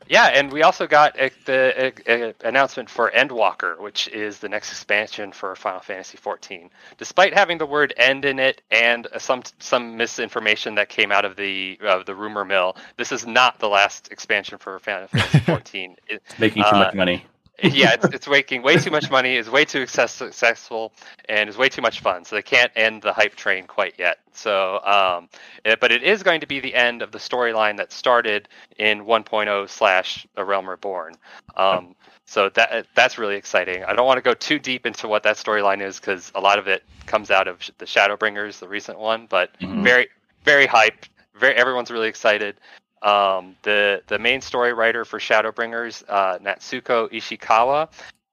yeah, 0.08 0.26
and 0.26 0.52
we 0.52 0.62
also 0.62 0.86
got 0.86 1.18
a, 1.18 1.30
the 1.46 1.92
a, 2.06 2.28
a 2.28 2.34
announcement 2.48 2.88
for 2.88 3.10
Endwalker, 3.10 3.80
which 3.80 4.06
is 4.08 4.38
the 4.38 4.48
next 4.48 4.70
expansion 4.70 5.32
for 5.32 5.56
Final 5.56 5.80
Fantasy 5.80 6.16
XIV. 6.16 6.70
Despite 6.96 7.34
having 7.34 7.58
the 7.58 7.66
word 7.66 7.92
"end" 7.96 8.24
in 8.24 8.38
it 8.38 8.62
and 8.70 9.08
uh, 9.08 9.18
some 9.18 9.42
some 9.58 9.96
misinformation 9.96 10.76
that 10.76 10.88
came 10.88 11.10
out 11.10 11.24
of 11.24 11.34
the 11.34 11.76
of 11.82 12.06
the 12.06 12.14
rumor 12.14 12.44
mill, 12.44 12.76
this 12.96 13.10
is 13.10 13.26
not 13.26 13.58
the 13.58 13.68
last 13.68 14.12
expansion 14.12 14.58
for 14.58 14.78
Final 14.78 15.08
Fantasy 15.08 15.38
XIV. 15.40 15.96
It- 16.08 16.22
Making 16.38 16.62
too 16.62 16.68
Uh, 16.68 16.78
much 16.78 16.94
money. 16.94 17.26
Yeah, 17.62 17.92
it's, 17.94 18.08
it's 18.12 18.28
making 18.28 18.62
way 18.62 18.76
too 18.76 18.90
much 18.90 19.10
money, 19.10 19.36
is 19.36 19.50
way 19.50 19.64
too 19.64 19.80
success, 19.86 20.12
successful, 20.12 20.92
and 21.28 21.48
is 21.48 21.56
way 21.56 21.68
too 21.68 21.82
much 21.82 22.00
fun. 22.00 22.24
So 22.24 22.36
they 22.36 22.42
can't 22.42 22.72
end 22.76 23.02
the 23.02 23.12
hype 23.12 23.34
train 23.34 23.66
quite 23.66 23.94
yet. 23.98 24.18
So, 24.32 24.80
um, 24.84 25.28
it- 25.64 25.80
but 25.80 25.92
it 25.92 26.02
is 26.02 26.22
going 26.22 26.40
to 26.40 26.46
be 26.46 26.60
the 26.60 26.74
end 26.74 27.02
of 27.02 27.12
the 27.12 27.18
storyline 27.18 27.76
that 27.78 27.92
started 27.92 28.48
in 28.78 29.04
1.0 29.06 29.68
slash 29.68 30.26
A 30.36 30.44
Realm 30.44 30.68
Reborn. 30.68 31.14
Um, 31.56 31.94
so 32.26 32.48
that 32.50 32.86
that's 32.94 33.18
really 33.18 33.36
exciting. 33.36 33.84
I 33.84 33.92
don't 33.94 34.06
want 34.06 34.18
to 34.18 34.22
go 34.22 34.34
too 34.34 34.58
deep 34.58 34.84
into 34.84 35.06
what 35.08 35.22
that 35.22 35.36
storyline 35.36 35.80
is 35.80 36.00
because 36.00 36.32
a 36.34 36.40
lot 36.40 36.58
of 36.58 36.66
it 36.66 36.82
comes 37.06 37.30
out 37.30 37.46
of 37.46 37.60
the 37.78 37.84
Shadowbringers, 37.84 38.58
the 38.58 38.68
recent 38.68 38.98
one. 38.98 39.26
But 39.26 39.50
Mhm. 39.60 39.82
very 39.84 40.08
very 40.44 40.66
hyped. 40.66 41.08
Very 41.34 41.54
everyone's 41.54 41.90
really 41.90 42.08
excited. 42.08 42.56
Um, 43.02 43.56
the 43.62 44.02
the 44.06 44.18
main 44.18 44.40
story 44.40 44.72
writer 44.72 45.04
for 45.04 45.18
Shadowbringers, 45.18 46.02
uh, 46.08 46.38
Natsuko 46.38 47.10
Ishikawa, 47.12 47.88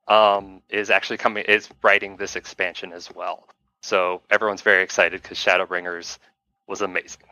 um, 0.07 0.61
is 0.70 0.89
actually 0.89 1.18
coming 1.18 1.43
is 1.45 1.70
writing 1.82 2.16
this 2.18 2.36
expansion 2.36 2.91
as 2.93 3.14
well. 3.14 3.47
So 3.82 4.22
everyone's 4.30 4.61
very 4.61 4.82
excited 4.84 5.22
because 5.22 5.38
Shadowbringers 5.38 6.18
was 6.68 6.82
amazing. 6.82 7.24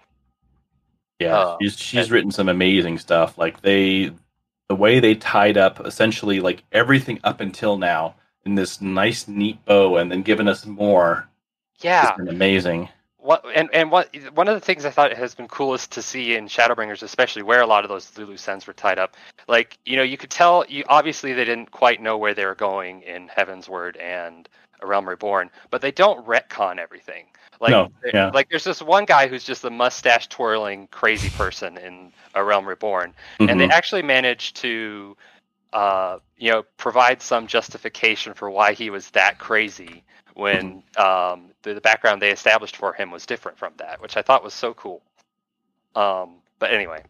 Yeah, 1.19 1.37
Uh, 1.37 1.57
she's 1.61 1.77
she's 1.79 2.01
and- 2.05 2.11
written 2.11 2.31
some 2.31 2.49
amazing 2.49 2.97
stuff. 2.97 3.37
Like 3.37 3.61
they, 3.61 4.11
the 4.67 4.75
way 4.75 4.99
they 4.99 5.15
tied 5.15 5.57
up 5.57 5.85
essentially 5.85 6.39
like 6.39 6.63
everything 6.71 7.19
up 7.23 7.39
until 7.41 7.77
now 7.77 8.15
in 8.45 8.55
this 8.55 8.81
nice, 8.81 9.27
neat 9.27 9.63
bow, 9.65 9.97
and 9.97 10.11
then 10.11 10.23
given 10.23 10.47
us 10.47 10.65
more. 10.65 11.29
Yeah, 11.79 12.15
been 12.17 12.27
amazing. 12.27 12.89
What 13.21 13.45
and 13.53 13.69
and 13.71 13.91
what 13.91 14.09
one 14.33 14.47
of 14.47 14.55
the 14.55 14.59
things 14.59 14.83
I 14.83 14.89
thought 14.89 15.13
has 15.13 15.35
been 15.35 15.47
coolest 15.47 15.91
to 15.91 16.01
see 16.01 16.35
in 16.35 16.47
Shadowbringers, 16.47 17.03
especially 17.03 17.43
where 17.43 17.61
a 17.61 17.67
lot 17.67 17.85
of 17.85 17.89
those 17.89 18.17
loose 18.17 18.47
ends 18.47 18.65
were 18.65 18.73
tied 18.73 18.97
up. 18.97 19.15
Like 19.47 19.77
you 19.85 19.95
know, 19.95 20.03
you 20.03 20.17
could 20.17 20.31
tell. 20.31 20.65
You 20.67 20.83
obviously 20.89 21.33
they 21.33 21.45
didn't 21.45 21.69
quite 21.69 22.01
know 22.01 22.17
where 22.17 22.33
they 22.33 22.45
were 22.45 22.55
going 22.55 23.03
in 23.03 23.27
Heavensward 23.29 23.99
and 24.01 24.49
A 24.81 24.87
Realm 24.87 25.07
Reborn, 25.07 25.51
but 25.69 25.81
they 25.81 25.91
don't 25.91 26.25
retcon 26.25 26.79
everything. 26.79 27.25
Like, 27.59 27.71
No, 27.71 27.91
yeah. 28.11 28.31
like 28.33 28.49
there's 28.49 28.63
this 28.63 28.81
one 28.81 29.05
guy 29.05 29.27
who's 29.27 29.43
just 29.43 29.63
a 29.65 29.69
mustache 29.69 30.27
twirling 30.27 30.87
crazy 30.87 31.29
person 31.29 31.77
in 31.77 32.11
A 32.33 32.43
Realm 32.43 32.67
Reborn, 32.67 33.13
and 33.39 33.59
they 33.59 33.67
Mhm. 33.67 33.71
actually 33.71 34.01
managed 34.01 34.55
to 34.57 35.15
uh, 35.73 36.19
you 36.37 36.51
know 36.51 36.63
provide 36.77 37.21
some 37.21 37.47
justification 37.47 38.33
for 38.33 38.49
why 38.49 38.73
he 38.73 38.89
was 38.89 39.09
that 39.11 39.39
crazy 39.39 40.03
when 40.35 40.83
um, 40.97 41.51
the, 41.63 41.73
the 41.75 41.81
background 41.81 42.21
they 42.21 42.31
established 42.31 42.77
for 42.77 42.93
him 42.93 43.11
was 43.11 43.25
different 43.25 43.57
from 43.57 43.73
that 43.77 44.01
which 44.01 44.17
i 44.17 44.21
thought 44.21 44.43
was 44.43 44.53
so 44.53 44.73
cool 44.73 45.01
um, 45.95 46.35
but 46.59 46.71
anyway 46.73 47.03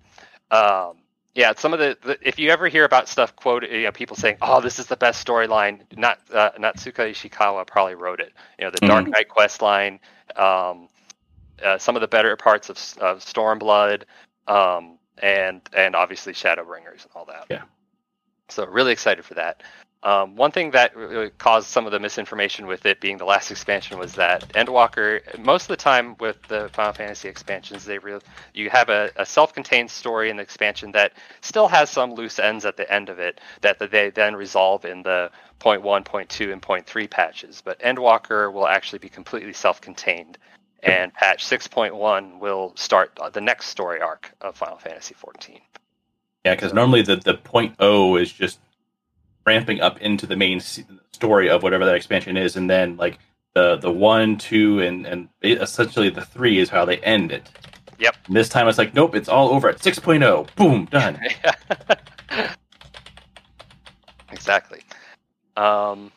um, 0.51 0.97
yeah 1.35 1.53
some 1.57 1.73
of 1.73 1.79
the, 1.79 1.97
the 2.03 2.17
if 2.27 2.39
you 2.39 2.49
ever 2.51 2.67
hear 2.67 2.85
about 2.85 3.07
stuff 3.09 3.35
quoted 3.35 3.71
you 3.71 3.83
know 3.83 3.91
people 3.91 4.15
saying 4.15 4.37
oh 4.41 4.61
this 4.61 4.79
is 4.79 4.87
the 4.87 4.97
best 4.97 5.25
storyline 5.25 5.81
not 5.97 6.19
uh, 6.33 6.51
natsuka 6.59 7.09
ishikawa 7.11 7.65
probably 7.67 7.95
wrote 7.95 8.19
it 8.19 8.33
you 8.59 8.65
know 8.65 8.71
the 8.71 8.81
dark 8.81 9.05
Mhm. 9.05 9.11
knight 9.11 9.29
quest 9.29 9.61
line 9.61 9.99
um, 10.35 10.87
uh, 11.63 11.77
some 11.77 11.95
of 11.95 12.01
the 12.01 12.07
better 12.07 12.35
parts 12.35 12.69
of, 12.69 12.77
of 13.01 13.19
Stormblood, 13.19 14.03
um, 14.47 14.97
and 15.19 15.61
and 15.73 15.95
obviously 15.95 16.33
Shadowbringers 16.33 17.03
and 17.03 17.11
all 17.15 17.25
that. 17.25 17.45
Yeah. 17.49 17.63
So 18.51 18.65
really 18.65 18.91
excited 18.91 19.25
for 19.25 19.35
that. 19.35 19.63
Um, 20.03 20.35
one 20.35 20.51
thing 20.51 20.71
that 20.71 20.95
really 20.95 21.29
caused 21.29 21.67
some 21.67 21.85
of 21.85 21.91
the 21.91 21.99
misinformation 21.99 22.65
with 22.65 22.87
it 22.87 22.99
being 22.99 23.17
the 23.17 23.25
last 23.25 23.51
expansion 23.51 23.99
was 23.99 24.13
that 24.13 24.49
Endwalker, 24.53 25.37
most 25.37 25.63
of 25.63 25.67
the 25.67 25.77
time 25.77 26.15
with 26.19 26.41
the 26.47 26.71
Final 26.73 26.93
Fantasy 26.93 27.29
expansions, 27.29 27.85
they 27.85 27.99
re- 27.99 28.19
you 28.55 28.71
have 28.71 28.89
a, 28.89 29.11
a 29.15 29.27
self-contained 29.27 29.91
story 29.91 30.31
in 30.31 30.37
the 30.37 30.41
expansion 30.41 30.91
that 30.93 31.13
still 31.41 31.67
has 31.67 31.91
some 31.91 32.15
loose 32.15 32.39
ends 32.39 32.65
at 32.65 32.77
the 32.77 32.91
end 32.91 33.09
of 33.09 33.19
it 33.19 33.39
that, 33.61 33.77
they 33.91 34.09
then 34.09 34.35
resolve 34.35 34.85
in 34.85 35.03
the 35.03 35.29
point 35.59 35.83
one, 35.83 36.03
point 36.03 36.29
two, 36.29 36.51
and 36.51 36.63
point 36.63 36.87
three 36.87 37.07
patches. 37.07 37.61
But 37.63 37.79
Endwalker 37.79 38.51
will 38.51 38.67
actually 38.67 38.99
be 38.99 39.09
completely 39.09 39.53
self-contained, 39.53 40.39
and 40.81 41.13
patch 41.13 41.45
six 41.45 41.67
point 41.67 41.95
one 41.95 42.39
will 42.39 42.73
start 42.75 43.19
the 43.33 43.41
next 43.41 43.67
story 43.67 44.01
arc 44.01 44.31
of 44.41 44.55
Final 44.55 44.79
Fantasy 44.79 45.13
fourteen. 45.13 45.59
Yeah, 46.45 46.55
because 46.55 46.73
normally 46.73 47.01
the 47.01 47.17
the 47.17 47.35
point 47.35 47.75
O 47.79 48.15
is 48.15 48.31
just 48.31 48.59
ramping 49.45 49.81
up 49.81 49.99
into 50.01 50.25
the 50.25 50.35
main 50.35 50.59
story 50.59 51.49
of 51.49 51.63
whatever 51.63 51.85
that 51.85 51.95
expansion 51.95 52.37
is, 52.37 52.55
and 52.55 52.69
then 52.69 52.97
like 52.97 53.19
the 53.53 53.77
the 53.77 53.91
one, 53.91 54.37
two, 54.37 54.79
and 54.79 55.05
and 55.05 55.29
essentially 55.43 56.09
the 56.09 56.25
three 56.25 56.57
is 56.57 56.69
how 56.69 56.85
they 56.85 56.97
end 56.99 57.31
it. 57.31 57.49
Yep. 58.01 58.15
And 58.27 58.35
this 58.35 58.49
time 58.49 58.67
it's 58.67 58.79
like, 58.79 58.95
nope, 58.95 59.13
it's 59.15 59.29
all 59.29 59.49
over 59.49 59.69
at 59.69 59.77
6.0. 59.77 60.55
Boom, 60.55 60.85
done. 60.91 61.19
exactly. 64.31 64.81
Um, 65.55 66.11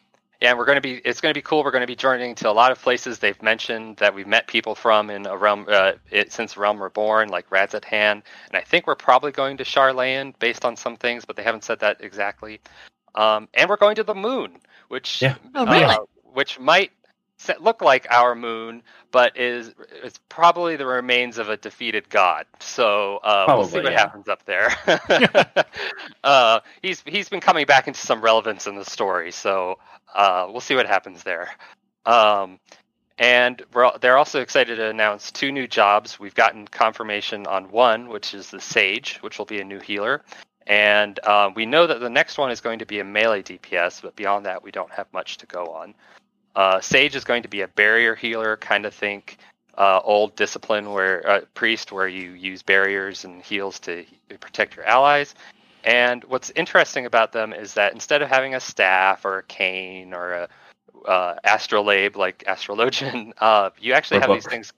and 0.51 0.59
we're 0.59 0.65
going 0.65 0.77
to 0.77 0.83
be. 0.83 0.95
It's 1.05 1.21
going 1.21 1.33
to 1.33 1.39
be 1.39 1.43
cool. 1.43 1.65
We're 1.65 1.71
going 1.71 1.83
to 1.83 1.87
be 1.87 1.97
journeying 1.97 2.35
to 2.37 2.49
a 2.49 2.53
lot 2.53 2.73
of 2.73 2.81
places 2.81 3.19
they've 3.19 3.41
mentioned 3.43 3.99
that 3.99 4.15
we've 4.15 4.27
met 4.27 4.47
people 4.47 4.75
from 4.75 5.11
in 5.11 5.27
a 5.27 5.37
realm 5.37 5.67
uh, 5.69 5.93
it, 6.11 6.33
since 6.33 6.57
Realm 6.57 6.83
Reborn, 6.83 7.29
like 7.29 7.49
Radz-at-Han, 7.51 8.23
and 8.49 8.57
I 8.57 8.61
think 8.61 8.87
we're 8.87 8.95
probably 8.95 9.33
going 9.33 9.57
to 9.59 9.65
Sharlayan 9.65 10.39
based 10.39 10.65
on 10.65 10.77
some 10.77 10.97
things, 10.97 11.25
but 11.25 11.37
they 11.37 11.43
haven't 11.43 11.65
said 11.65 11.81
that 11.81 11.99
exactly. 12.01 12.61
Um, 13.15 13.49
and 13.55 13.69
we're 13.71 13.77
going 13.77 13.97
to 13.97 14.05
the 14.05 14.15
moon, 14.15 14.59
which 14.89 15.23
Yeah. 15.23 15.37
Oh, 15.55 15.67
really? 15.67 15.85
uh, 15.85 15.99
which 16.33 16.59
might 16.59 16.91
se- 16.91 17.04
look 17.61 17.83
like 17.83 18.07
our 18.11 18.35
moon, 18.35 18.83
but 19.11 19.37
is 19.37 19.75
it's 20.03 20.19
probably 20.29 20.77
the 20.77 20.87
remains 20.87 21.39
of 21.39 21.49
a 21.49 21.57
defeated 21.57 22.09
god. 22.09 22.47
So 22.61 23.19
uh, 23.19 23.45
we'll 23.49 23.67
see 23.67 23.81
what 23.81 23.93
yeah. 23.93 23.99
happens 23.99 24.29
up 24.29 24.45
there. 24.45 24.75
uh, 26.25 26.61
he's 26.83 27.03
he's 27.07 27.29
been 27.29 27.41
coming 27.41 27.67
back 27.67 27.87
into 27.89 28.01
some 28.01 28.21
relevance 28.21 28.67
in 28.67 28.77
the 28.77 28.85
story, 28.85 29.33
so 29.33 29.79
uh, 30.15 30.47
we'll 30.51 30.61
see 30.61 30.75
what 30.75 30.87
happens 30.87 31.23
there. 31.23 31.51
Um, 32.07 32.59
and 33.19 33.63
we're, 33.73 33.97
they're 33.99 34.19
also 34.19 34.41
excited 34.41 34.77
to 34.77 34.89
announce 34.89 35.31
two 35.31 35.53
new 35.53 35.69
jobs. 35.69 36.19
We've 36.19 36.35
gotten 36.35 36.67
confirmation 36.67 37.47
on 37.47 37.71
one, 37.71 38.09
which 38.09 38.35
is 38.35 38.51
the 38.51 38.61
Sage, 38.61 39.19
which 39.19 39.39
will 39.39 39.45
be 39.45 39.61
a 39.61 39.65
new 39.65 39.79
healer. 39.79 40.23
And 40.67 41.21
uh, 41.23 41.51
we 41.55 41.67
know 41.67 41.87
that 41.87 42.01
the 42.01 42.11
next 42.11 42.39
one 42.39 42.51
is 42.51 42.61
going 42.61 42.79
to 42.81 42.87
be 42.87 42.99
a 42.99 43.05
melee 43.05 43.43
DPS, 43.43 44.03
but 44.03 44.17
beyond 44.17 44.47
that, 44.47 44.63
we 44.63 44.71
don't 44.71 44.91
have 44.91 45.13
much 45.13 45.37
to 45.39 45.47
go 45.47 45.67
on. 45.67 45.95
Uh, 46.57 46.81
Sage 46.81 47.17
is 47.17 47.25
going 47.25 47.43
to 47.43 47.49
be 47.49 47.63
a 47.63 47.69
barrier 47.69 48.15
healer, 48.15 48.57
kind 48.57 48.87
of 48.87 48.95
think 48.95 49.39
uh, 49.77 50.01
old 50.05 50.37
discipline 50.37 50.93
where 50.93 51.29
uh, 51.29 51.41
priest, 51.55 51.93
where 51.93 52.09
you 52.09 52.31
use 52.31 52.63
barriers 52.63 53.25
and 53.25 53.43
heals 53.43 53.79
to 53.81 54.05
protect 54.41 54.77
your 54.77 54.85
allies. 54.85 55.35
And 55.83 56.25
what's 56.25 56.51
interesting 56.51 57.07
about 57.07 57.33
them 57.33 57.53
is 57.53 57.75
that 57.75 57.93
instead 57.93 58.23
of 58.23 58.29
having 58.29 58.55
a 58.55 58.61
staff 58.61 59.25
or 59.25 59.39
a 59.39 59.43
cane 59.43 60.15
or 60.15 60.33
a 60.33 60.49
uh, 61.07 61.35
astrolabe 61.45 62.17
like 62.17 62.45
astrologian, 62.47 63.33
uh, 63.39 63.71
you 63.81 63.93
actually 63.93 64.19
Or 64.19 64.21
have 64.21 64.31
these 64.31 64.47
things, 64.47 64.73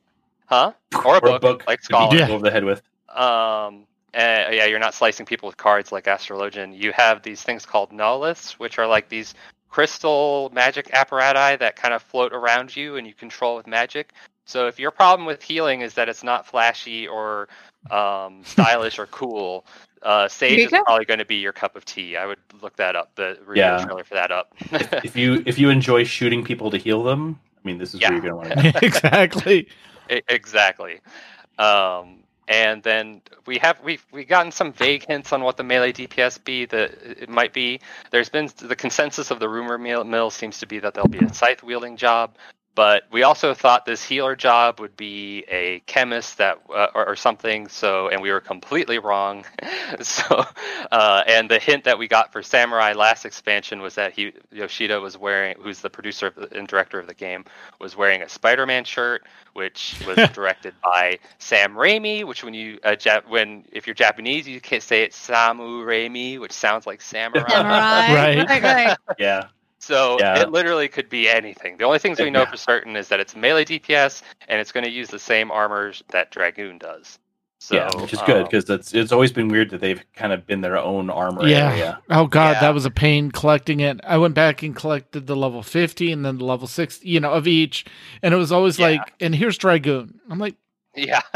huh? 0.47 0.73
Or 1.05 1.17
a 1.17 1.39
book, 1.39 1.65
like 1.67 1.81
to 1.83 1.89
beat 1.89 1.95
scholar. 1.95 2.19
people 2.19 2.35
over 2.35 2.45
the 2.45 2.51
head 2.51 2.65
with. 2.65 2.83
Um, 3.09 3.87
uh, 4.15 4.49
yeah, 4.51 4.65
you're 4.65 4.79
not 4.79 4.95
slicing 4.95 5.27
people 5.27 5.47
with 5.47 5.57
cards 5.57 5.93
like 5.93 6.07
astrologian. 6.07 6.77
You 6.77 6.93
have 6.93 7.23
these 7.23 7.43
things 7.43 7.67
called 7.67 7.91
nouliths, 7.93 8.53
which 8.53 8.79
are 8.79 8.87
like 8.87 9.09
these 9.09 9.35
crystal 9.69 10.51
magic 10.53 10.89
apparati 10.93 11.59
that 11.59 11.77
kind 11.77 11.95
of 11.95 12.03
float 12.03 12.33
around 12.33 12.75
you 12.77 12.97
and 12.97 13.07
you 13.07 13.15
control 13.15 13.57
with 13.57 13.67
magic. 13.67 14.13
So 14.47 14.67
if 14.69 14.79
your 14.79 14.91
problem 14.91 15.27
with 15.27 15.43
healing 15.43 15.81
is 15.81 15.95
that 15.95 16.09
it's 16.09 16.23
not 16.23 16.47
flashy 16.47 17.07
or 17.09 17.49
um, 17.91 18.43
stylish 18.45 18.99
or 18.99 19.07
cool, 19.07 19.67
uh, 20.03 20.29
Sage 20.29 20.59
you 20.59 20.67
is 20.67 20.73
probably 20.85 21.05
going 21.05 21.19
to 21.19 21.25
be 21.25 21.37
your 21.37 21.53
cup 21.53 21.77
of 21.77 21.85
tea. 21.85 22.17
I 22.17 22.27
would 22.27 22.39
look 22.63 22.77
that 22.77 22.97
up, 22.97 23.15
the 23.17 23.39
Yeah. 23.55 23.85
trailer 23.85 24.05
for 24.05 24.15
that 24.15 24.31
up. 24.31 24.55
If 25.03 25.17
you 25.17 25.43
if 25.47 25.59
you 25.59 25.71
enjoy 25.71 26.05
shooting 26.05 26.45
people 26.45 26.71
to 26.71 26.79
heal 26.79 27.03
them, 27.03 27.39
I 27.57 27.61
mean, 27.67 27.79
this 27.79 27.95
is 27.95 28.01
Yeah. 28.01 28.11
where 28.11 28.21
you're 28.23 28.33
going 28.33 28.51
to 28.51 28.57
want 28.57 28.75
to. 28.75 28.87
exactly. 28.87 29.69
Exactly. 30.29 31.01
Um, 31.59 32.23
and 32.49 32.83
then 32.83 33.23
we 33.47 33.59
have 33.59 33.81
we've 33.83 34.05
we 34.13 34.25
gotten 34.25 34.53
some 34.53 34.73
vague 34.73 35.05
hints 35.07 35.33
on 35.33 35.43
what 35.43 35.57
the 35.57 35.65
melee 35.65 35.93
DPS 35.93 36.43
be 36.43 36.65
that 36.67 36.93
it 37.03 37.29
might 37.29 37.53
be. 37.53 37.81
There's 38.11 38.29
been 38.29 38.49
the 38.59 38.77
consensus 38.77 39.31
of 39.31 39.41
the 39.41 39.49
rumor 39.49 39.79
mill, 39.79 40.05
mill 40.05 40.31
seems 40.31 40.59
to 40.61 40.67
be 40.67 40.79
that 40.79 40.95
there'll 40.95 41.09
be 41.09 41.19
a 41.19 41.35
scythe 41.35 41.63
wielding 41.63 41.97
job, 41.97 42.37
but 42.77 43.05
we 43.11 43.23
also 43.23 43.55
thought 43.55 43.87
this 43.87 44.05
healer 44.05 44.37
job 44.37 44.81
would 44.81 44.97
be 44.97 45.45
a 45.49 45.81
chemist 45.87 46.39
that 46.39 46.61
uh, 46.73 46.89
or, 46.95 47.09
or 47.09 47.17
something. 47.17 47.69
So 47.69 48.09
and 48.09 48.21
we 48.21 48.31
were 48.31 48.41
completely 48.41 48.99
wrong. 48.99 49.47
so 50.03 50.45
uh, 50.93 51.25
and 51.27 51.51
the 51.51 51.59
hint 51.59 51.85
that 51.85 51.99
we 51.99 52.07
got 52.07 52.33
for 52.33 52.43
Samurai 52.43 52.93
last 52.93 53.25
expansion 53.25 53.81
was 53.81 53.95
that 53.97 54.13
he 54.13 54.33
Yoshida 54.53 55.01
was 55.01 55.17
wearing, 55.17 55.57
who's 55.61 55.81
the 55.81 55.91
producer 55.91 56.29
of 56.29 56.35
the, 56.37 56.59
and 56.59 56.69
director 56.69 57.01
of 57.01 57.07
the 57.07 57.15
game, 57.15 57.45
was 57.81 57.97
wearing 57.97 58.23
a 58.23 58.29
Spider-Man 58.29 58.85
shirt, 58.85 59.25
which 59.55 59.97
was 60.05 60.19
directed 60.35 60.75
by 60.83 61.19
Sam 61.39 61.75
Raimi. 61.75 62.25
Which 62.25 62.45
when 62.45 62.53
you 62.55 62.79
uh, 62.85 62.91
Jap- 62.91 63.27
when 63.29 63.65
if 63.73 63.87
you're 63.87 63.95
Japanese, 63.95 64.47
you 64.47 64.61
can't 64.61 64.83
say 64.83 65.03
it's 65.03 65.19
Samu 65.29 65.83
Raimi, 65.83 66.39
which 66.39 66.53
sounds 66.53 66.87
like 66.87 67.01
samurai. 67.01 67.49
Samurai. 67.49 68.13
Right. 68.15 68.47
right, 68.49 68.63
right. 68.63 68.99
Yeah, 69.19 69.49
So 69.87 70.19
Yeah. 70.19 70.41
it 70.43 70.51
literally 70.51 70.89
could 70.89 71.09
be 71.09 71.29
anything. 71.29 71.77
The 71.77 71.85
only 71.85 72.01
things 72.01 72.19
we 72.19 72.29
know 72.31 72.41
Yeah. 72.41 72.51
for 72.51 72.57
certain 72.57 72.97
is 72.97 73.07
that 73.09 73.21
it's 73.21 73.37
melee 73.37 73.65
DPS 73.65 74.23
and 74.49 74.61
it's 74.61 74.73
going 74.73 74.85
to 74.85 74.91
use 74.91 75.09
the 75.09 75.19
same 75.19 75.51
armor 75.53 75.93
that 76.11 76.33
Dragoon 76.33 76.79
does. 76.79 77.19
So, 77.59 77.77
yeah, 77.77 77.91
which 78.03 78.13
is 78.13 78.21
good 78.23 78.37
um, 78.39 78.45
because 78.45 78.69
it's 78.69 78.93
it's 78.93 79.13
always 79.13 79.33
been 79.33 79.49
weird 79.49 79.71
that 79.71 79.81
they've 79.81 80.03
kind 80.15 80.33
of 80.33 80.47
been 80.47 80.61
their 80.61 80.77
own 80.77 81.09
armor 81.09 81.47
Yeah. 81.47 81.71
area. 81.73 81.99
Oh 82.11 82.27
god, 82.27 82.57
Yeah. 82.57 82.61
that 82.63 82.75
was 82.75 82.85
a 82.85 82.91
pain 82.91 83.31
collecting 83.31 83.81
it. 83.81 83.99
I 84.05 84.19
went 84.19 84.35
back 84.35 84.63
and 84.63 84.75
collected 84.77 85.27
the 85.27 85.37
level 85.37 85.63
50 85.63 86.13
and 86.13 86.25
then 86.25 86.37
the 86.39 86.45
level 86.45 86.67
60, 86.67 87.09
you 87.09 87.19
know, 87.21 87.31
of 87.33 87.47
each. 87.47 87.87
And 88.23 88.35
it 88.35 88.37
was 88.37 88.53
always 88.53 88.79
Yeah. 88.79 88.89
like, 88.89 89.15
and 89.21 89.35
here's 89.35 89.57
Dragoon. 89.57 90.21
I'm 90.29 90.39
like, 90.39 90.57
yeah. 90.97 91.21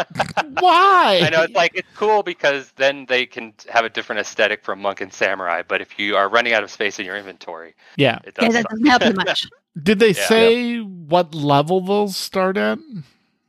why? 0.58 1.20
I 1.24 1.30
know 1.30 1.42
it's 1.42 1.54
like 1.54 1.72
it's 1.74 1.88
cool 1.94 2.22
because 2.22 2.72
then 2.76 3.06
they 3.06 3.26
can 3.26 3.52
have 3.68 3.84
a 3.84 3.88
different 3.90 4.20
aesthetic 4.20 4.64
from 4.64 4.80
monk 4.80 5.00
and 5.00 5.12
samurai. 5.12 5.62
But 5.66 5.80
if 5.80 5.98
you 5.98 6.16
are 6.16 6.28
running 6.28 6.52
out 6.52 6.62
of 6.62 6.70
space 6.70 6.98
in 6.98 7.06
your 7.06 7.16
inventory, 7.16 7.74
yeah. 7.96 8.18
it 8.24 8.34
Yeah, 8.40 8.48
does. 8.48 8.54
that 8.54 8.62
suck. 8.62 8.70
doesn't 8.70 8.86
help 8.86 9.04
you 9.04 9.12
much. 9.26 9.46
Did 9.82 9.98
they 9.98 10.12
Yeah. 10.12 10.26
say 10.26 10.78
what 10.78 11.34
level 11.34 11.80
they'll 11.80 12.08
start 12.08 12.56
at? 12.56 12.78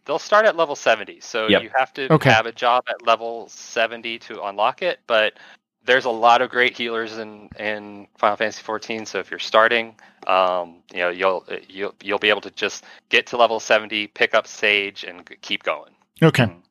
They'll 0.06 0.20
start 0.20 0.46
at 0.46 0.56
level 0.56 0.76
seventy, 0.76 1.20
so 1.20 1.48
Yep. 1.48 1.62
you 1.64 1.70
have 1.78 1.94
to 1.94 2.12
Okay. 2.14 2.32
have 2.32 2.46
a 2.46 2.52
job 2.52 2.84
at 2.90 3.06
level 3.06 3.48
seventy 3.50 4.18
to 4.20 4.42
unlock 4.44 4.82
it. 4.82 5.00
But 5.08 5.34
there's 5.86 6.06
a 6.06 6.10
lot 6.12 6.42
of 6.42 6.50
great 6.50 6.76
healers 6.76 7.18
in 7.18 7.50
in 7.58 8.08
Final 8.18 8.36
Fantasy 8.38 8.62
fourteen. 8.64 9.06
So 9.06 9.20
if 9.20 9.30
you're 9.32 9.40
starting, 9.40 9.96
um, 10.28 10.78
you 10.94 11.00
know 11.00 11.10
you'll 11.10 11.46
you'll 11.70 11.96
you'll 12.04 12.20
be 12.20 12.30
able 12.30 12.42
to 12.42 12.52
just 12.52 12.84
get 13.10 13.28
to 13.28 13.38
level 13.38 13.60
seventy, 13.60 14.08
pick 14.08 14.34
up 14.34 14.48
Sage, 14.48 15.04
and 15.04 15.28
keep 15.42 15.64
going. 15.64 15.92
Okay. 16.22 16.44
Um, 16.44 16.62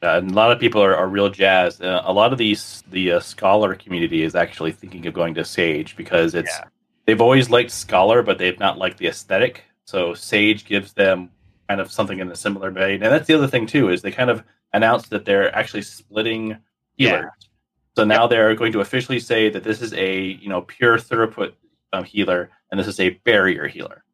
Uh, 0.00 0.18
and 0.18 0.30
a 0.30 0.34
lot 0.34 0.52
of 0.52 0.60
people 0.60 0.80
are, 0.80 0.94
are 0.94 1.08
real 1.08 1.28
jazzed. 1.28 1.82
Uh, 1.82 2.02
a 2.04 2.12
lot 2.12 2.30
of 2.32 2.38
these 2.38 2.84
the 2.88 3.12
uh, 3.12 3.20
scholar 3.20 3.74
community 3.74 4.22
is 4.22 4.36
actually 4.36 4.70
thinking 4.70 5.04
of 5.08 5.12
going 5.12 5.34
to 5.34 5.44
Sage 5.44 5.96
because 5.96 6.36
it's 6.36 6.56
Yeah. 6.56 6.68
they've 7.04 7.20
always 7.20 7.50
liked 7.50 7.72
scholar, 7.72 8.22
but 8.22 8.38
they've 8.38 8.58
not 8.60 8.78
liked 8.78 8.98
the 8.98 9.08
aesthetic. 9.08 9.64
So 9.86 10.14
Sage 10.14 10.64
gives 10.64 10.92
them 10.92 11.30
kind 11.68 11.80
of 11.80 11.90
something 11.90 12.20
in 12.20 12.30
a 12.30 12.36
similar 12.36 12.70
vein. 12.70 13.02
And 13.02 13.12
that's 13.12 13.26
the 13.26 13.34
other 13.34 13.48
thing 13.48 13.66
too 13.66 13.88
is 13.90 14.00
they 14.02 14.12
kind 14.12 14.30
of 14.30 14.44
announced 14.72 15.10
that 15.10 15.24
they're 15.24 15.52
actually 15.52 15.82
splitting 15.82 16.58
healers. 16.96 17.24
Yeah. 17.24 17.46
So 17.96 18.04
now 18.04 18.28
they're 18.28 18.54
going 18.54 18.70
to 18.72 18.80
officially 18.80 19.18
say 19.18 19.50
that 19.50 19.64
this 19.64 19.82
is 19.82 19.92
a 19.94 20.20
you 20.22 20.48
know 20.48 20.62
pure 20.62 20.96
throughput 20.96 21.54
um, 21.92 22.04
healer 22.04 22.50
and 22.70 22.78
this 22.78 22.86
is 22.86 23.00
a 23.00 23.10
barrier 23.24 23.66
healer. 23.66 24.04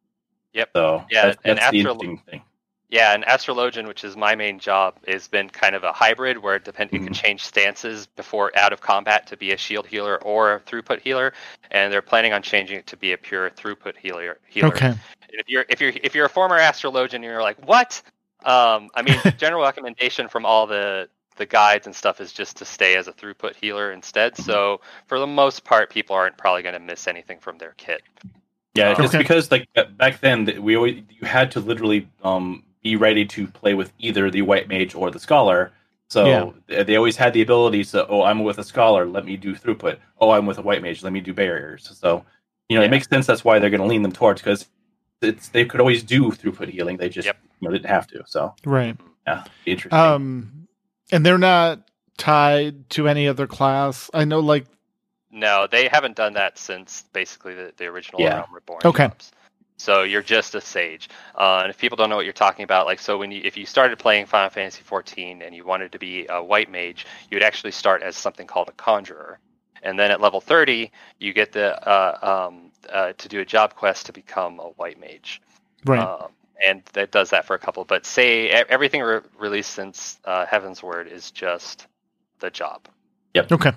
Yep. 0.54 0.70
So 0.74 1.04
Yeah, 1.10 1.26
that's, 1.26 1.38
and 1.44 1.58
that's 1.58 1.70
the 1.72 1.80
interesting 1.80 2.18
thing. 2.26 2.42
Yeah, 2.91 3.14
and 3.14 3.24
Astrologian, 3.24 3.89
which 3.89 4.05
is 4.05 4.16
my 4.16 4.35
main 4.37 4.59
job, 4.59 4.97
has 5.09 5.26
been 5.26 5.49
kind 5.51 5.74
of 5.74 5.85
a 5.85 5.93
hybrid 5.93 6.39
where 6.39 6.57
it 6.57 6.64
depend 6.64 6.91
you 6.93 7.01
can 7.01 7.12
Mhm. 7.12 7.14
change 7.14 7.43
stances 7.45 8.07
before 8.07 8.53
out 8.57 8.72
of 8.72 8.80
combat 8.80 9.26
to 9.28 9.37
be 9.37 9.53
a 9.53 9.57
shield 9.57 9.87
healer 9.87 10.22
or 10.22 10.55
a 10.55 10.61
throughput 10.61 11.01
healer, 11.01 11.32
and 11.70 11.93
they're 11.93 12.03
planning 12.03 12.32
on 12.32 12.43
changing 12.43 12.78
it 12.78 12.87
to 12.89 12.97
be 12.97 13.12
a 13.12 13.18
pure 13.18 13.51
throughput 13.51 13.97
healer. 13.97 14.39
healer. 14.47 14.74
Okay. 14.76 14.87
And 14.87 14.99
if 15.41 15.49
you're 15.49 15.64
if 15.68 15.80
you're 15.80 15.93
if 16.03 16.14
you're 16.14 16.26
a 16.26 16.30
former 16.30 16.59
Astrologian 16.59 17.14
and 17.14 17.24
you're 17.24 17.43
like, 17.43 17.59
what? 17.66 18.01
Um, 18.45 18.91
I 18.95 19.03
mean, 19.03 19.24
general 19.39 19.62
recommendation 19.62 20.28
from 20.28 20.45
all 20.47 20.66
the 20.66 21.09
the 21.37 21.47
guides 21.47 21.87
and 21.87 21.97
stuff 21.97 22.20
is 22.20 22.32
just 22.32 22.57
to 22.59 22.64
stay 22.64 22.97
as 22.97 23.09
a 23.09 23.12
throughput 23.12 23.57
healer 23.57 23.93
instead. 23.93 24.37
So 24.37 24.80
for 25.07 25.18
the 25.18 25.26
most 25.26 25.64
part, 25.64 25.91
people 25.91 26.14
aren't 26.14 26.37
probably 26.37 26.62
going 26.62 26.74
to 26.74 26.78
miss 26.80 27.09
anything 27.09 27.41
from 27.41 27.59
their 27.59 27.72
kit. 27.76 28.03
Yeah, 28.74 28.95
Um, 28.97 29.05
it's 29.05 29.14
Okay. 29.14 29.18
because 29.18 29.51
like 29.51 29.68
back 29.97 30.20
then 30.20 30.62
we 30.62 30.76
always 30.76 31.03
you 31.09 31.26
had 31.26 31.51
to 31.53 31.61
literally 31.61 32.09
um, 32.22 32.64
be 32.85 32.95
ready 32.95 33.24
to 33.24 33.49
play 33.49 33.74
with 33.74 33.93
either 33.99 34.30
the 34.30 34.43
white 34.43 34.68
mage 34.68 34.95
or 34.95 35.11
the 35.11 35.18
scholar. 35.18 35.72
So 36.11 36.55
Yeah. 36.68 36.82
they 36.85 36.95
always 36.97 37.16
had 37.16 37.32
the 37.32 37.43
ability 37.43 37.82
to 37.87 38.07
oh 38.07 38.22
I'm 38.22 38.45
with 38.45 38.59
a 38.59 38.62
scholar, 38.64 39.07
let 39.07 39.24
me 39.24 39.37
do 39.37 39.57
throughput. 39.57 39.97
Oh 40.20 40.30
I'm 40.30 40.47
with 40.47 40.59
a 40.59 40.62
white 40.62 40.82
mage, 40.82 41.03
let 41.03 41.12
me 41.12 41.20
do 41.20 41.32
barriers. 41.35 41.91
So 41.99 42.24
you 42.68 42.76
know 42.76 42.82
Yeah. 42.82 42.87
it 42.87 42.91
makes 42.91 43.09
sense. 43.09 43.26
That's 43.26 43.43
why 43.45 43.59
they're 43.59 43.70
going 43.70 43.80
to 43.80 43.87
lean 43.87 44.03
them 44.03 44.12
towards 44.12 44.41
because 44.41 44.68
it's 45.22 45.49
they 45.49 45.64
could 45.64 45.80
always 45.80 46.03
do 46.05 46.30
throughput 46.30 46.68
healing. 46.68 46.99
They 46.99 47.09
just 47.09 47.26
Yep. 47.26 47.39
you 47.61 47.68
know, 47.68 47.72
didn't 47.72 47.89
have 47.91 48.07
to. 48.09 48.22
So 48.26 48.55
Right. 48.64 48.97
yeah, 49.26 49.45
interesting. 49.66 49.99
Um, 49.99 50.68
and 51.11 51.24
they're 51.24 51.39
not 51.39 51.80
tied 52.18 52.91
to 52.91 53.09
any 53.09 53.26
other 53.26 53.47
class. 53.47 54.11
I 54.14 54.24
know, 54.24 54.41
like, 54.41 54.66
No, 55.30 55.66
they 55.68 55.89
haven't 55.89 56.14
done 56.16 56.35
that 56.35 56.59
since 56.59 57.05
basically 57.12 57.55
the, 57.55 57.72
the 57.76 57.87
original 57.87 58.20
Yeah. 58.20 58.37
Realm 58.37 58.55
Reborn. 58.55 58.80
Okay. 58.85 59.09
jobs. 59.09 59.32
So 59.76 60.02
you're 60.04 60.22
just 60.22 60.54
a 60.54 60.60
sage, 60.60 61.08
uh, 61.34 61.60
and 61.62 61.70
if 61.70 61.78
people 61.78 61.96
don't 61.96 62.08
know 62.08 62.16
what 62.16 62.24
you're 62.24 62.32
talking 62.32 62.62
about, 62.64 62.86
like 62.86 63.00
so 63.00 63.18
when 63.18 63.32
you 63.32 63.40
if 63.44 63.56
you 63.56 63.66
started 63.66 63.98
playing 63.98 64.26
Final 64.26 64.50
Fantasy 64.50 64.82
14 64.82 65.42
and 65.42 65.54
you 65.54 65.64
wanted 65.64 65.92
to 65.92 65.98
be 65.98 66.26
a 66.28 66.42
white 66.42 66.70
mage, 66.70 67.06
you 67.30 67.36
would 67.36 67.42
actually 67.42 67.72
start 67.72 68.02
as 68.02 68.16
something 68.16 68.46
called 68.46 68.68
a 68.68 68.72
conjurer, 68.72 69.38
and 69.82 69.98
then 69.98 70.10
at 70.10 70.20
level 70.20 70.40
30 70.40 70.92
you 71.18 71.32
get 71.32 71.52
the 71.52 71.76
uh, 71.88 72.46
um, 72.48 72.70
uh, 72.92 73.12
to 73.14 73.28
do 73.28 73.40
a 73.40 73.44
job 73.44 73.74
quest 73.74 74.06
to 74.06 74.12
become 74.12 74.60
a 74.60 74.68
white 74.76 75.00
mage. 75.00 75.42
right. 75.84 76.00
Um, 76.00 76.28
and 76.64 76.82
that 76.92 77.10
does 77.10 77.30
that 77.30 77.44
for 77.44 77.54
a 77.54 77.58
couple. 77.58 77.84
But 77.84 78.06
say 78.06 78.46
e- 78.46 78.64
everything 78.68 79.02
re- 79.02 79.20
released 79.38 79.72
since 79.72 80.18
uh, 80.24 80.46
Heavensward 80.46 81.10
is 81.10 81.30
just 81.30 81.86
the 82.38 82.50
job. 82.50 82.88
Yep. 83.34 83.52
Okay. 83.52 83.72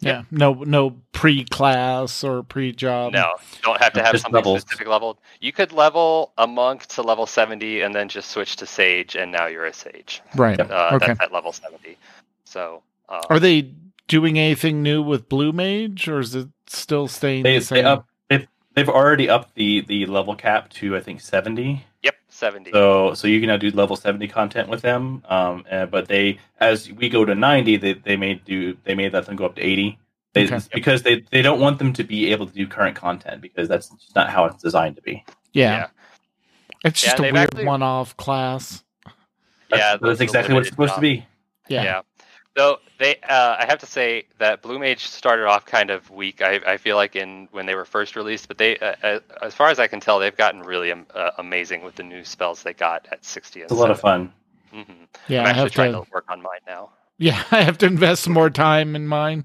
Yeah. 0.00 0.22
No, 0.30 0.54
no 0.54 0.96
pre-class 1.12 2.24
or 2.24 2.42
pre-job. 2.42 3.12
No, 3.12 3.34
don't 3.62 3.80
have 3.80 3.92
to 3.94 4.02
have 4.02 4.12
Just 4.12 4.22
something 4.22 4.36
levels. 4.36 4.62
specific 4.62 4.88
leveled. 4.88 5.18
You 5.40 5.52
could 5.52 5.72
level 5.72 6.32
a 6.38 6.46
monk 6.46 6.86
to 6.86 7.02
level 7.02 7.26
70 7.26 7.82
and 7.82 7.94
then 7.94 8.08
just 8.08 8.30
switch 8.30 8.56
to 8.56 8.66
sage, 8.66 9.14
and 9.16 9.30
now 9.30 9.46
you're 9.46 9.66
a 9.66 9.72
sage. 9.72 10.22
Right. 10.34 10.58
Uh, 10.58 10.90
Okay. 10.94 11.06
That's 11.08 11.20
at 11.20 11.32
level 11.32 11.52
70. 11.52 11.96
So, 12.44 12.82
uh, 13.08 13.20
Are 13.28 13.38
they 13.38 13.72
doing 14.08 14.38
anything 14.38 14.82
new 14.82 15.02
with 15.02 15.28
Blue 15.28 15.52
Mage, 15.52 16.08
or 16.08 16.20
is 16.20 16.34
it 16.34 16.48
still 16.66 17.06
staying 17.08 17.42
they 17.44 17.54
the 17.58 17.60
they 17.60 17.64
same? 17.82 17.86
up 17.86 18.06
they've 18.28 18.46
they've 18.74 18.88
already 18.88 19.28
upped 19.28 19.54
the 19.54 19.82
the 19.82 20.06
level 20.06 20.34
cap 20.34 20.70
to 20.70 20.96
I 20.96 21.00
think 21.00 21.20
seventy. 21.20 21.86
yep, 22.02 22.14
70. 22.40 22.72
So 22.72 23.14
so 23.14 23.28
you 23.28 23.38
can 23.40 23.46
now 23.48 23.56
do 23.56 23.70
level 23.70 23.94
seventy 23.96 24.26
content 24.26 24.68
with 24.68 24.82
them. 24.82 25.22
Um, 25.28 25.64
uh, 25.70 25.86
but 25.86 26.08
they 26.08 26.38
as 26.58 26.90
we 26.90 27.08
go 27.08 27.24
to 27.24 27.34
ninety, 27.34 27.76
they 27.76 27.92
they 27.92 28.16
may 28.16 28.34
do 28.34 28.76
they 28.84 28.94
made 28.94 29.12
that 29.12 29.26
thing 29.26 29.36
go 29.36 29.46
up 29.46 29.54
to 29.56 29.62
eighty. 29.62 29.98
They, 30.32 30.44
Okay. 30.46 30.60
Because 30.72 31.02
they 31.02 31.20
they 31.30 31.42
don't 31.42 31.60
want 31.60 31.78
them 31.78 31.92
to 31.94 32.04
be 32.04 32.32
able 32.32 32.46
to 32.46 32.52
do 32.52 32.66
current 32.66 32.96
content 32.96 33.40
because 33.42 33.68
that's 33.68 33.88
just 33.90 34.14
not 34.14 34.30
how 34.30 34.44
it's 34.46 34.62
designed 34.62 34.96
to 34.96 35.02
be. 35.02 35.24
yeah. 35.52 35.76
yeah. 35.76 35.86
It's 36.84 37.02
just 37.02 37.16
and 37.16 37.26
a 37.26 37.32
weird 37.32 37.36
actually- 37.36 37.66
one-off 37.66 38.16
class. 38.16 38.82
That's, 39.04 39.14
Yeah, 39.80 39.90
that's 39.92 40.02
those 40.02 40.20
are 40.20 40.22
exactly 40.24 40.54
what 40.54 40.66
it's 40.66 40.76
limited 40.78 40.92
supposed 40.92 40.94
to 40.94 41.00
be. 41.00 41.26
Yeah. 41.68 41.82
Yeah. 41.84 42.00
Though 42.56 42.78
they, 42.98 43.16
uh, 43.20 43.56
I 43.58 43.64
have 43.66 43.78
to 43.78 43.86
say 43.86 44.26
that 44.38 44.60
Blue 44.60 44.78
Mage 44.78 45.06
started 45.06 45.46
off 45.46 45.64
kind 45.66 45.90
of 45.90 46.10
weak. 46.10 46.42
I, 46.42 46.56
I 46.66 46.76
feel 46.78 46.96
like 46.96 47.14
in 47.16 47.48
when 47.52 47.66
they 47.66 47.74
were 47.76 47.84
first 47.84 48.16
released, 48.16 48.48
but 48.48 48.58
they, 48.58 48.76
uh, 48.78 48.94
uh, 49.02 49.20
as 49.42 49.54
far 49.54 49.68
as 49.70 49.78
I 49.78 49.86
can 49.86 50.00
tell, 50.00 50.18
they've 50.18 50.36
gotten 50.36 50.62
really 50.62 50.90
um, 50.92 51.06
uh, 51.14 51.30
amazing 51.38 51.82
with 51.84 51.94
the 51.94 52.02
new 52.02 52.24
spells 52.24 52.62
they 52.62 52.74
got 52.74 53.06
at 53.12 53.24
60 53.24 53.62
and 53.62 53.70
It's 53.70 53.72
a 53.72 53.74
lot 53.76 53.90
of 53.90 54.00
fun. 54.00 54.32
hmm 54.72 54.82
Yeah, 55.28 55.40
I'm 55.40 55.46
I 55.46 55.50
actually 55.50 55.70
have 55.70 55.70
trying 55.70 55.92
to. 55.92 56.02
to 56.04 56.10
work 56.12 56.24
on 56.28 56.42
mine 56.42 56.60
now. 56.66 56.90
Yeah, 57.18 57.42
I 57.50 57.62
have 57.62 57.78
to 57.78 57.86
invest 57.86 58.22
some 58.24 58.32
more 58.32 58.50
time 58.50 58.96
in 58.96 59.06
mine. 59.06 59.44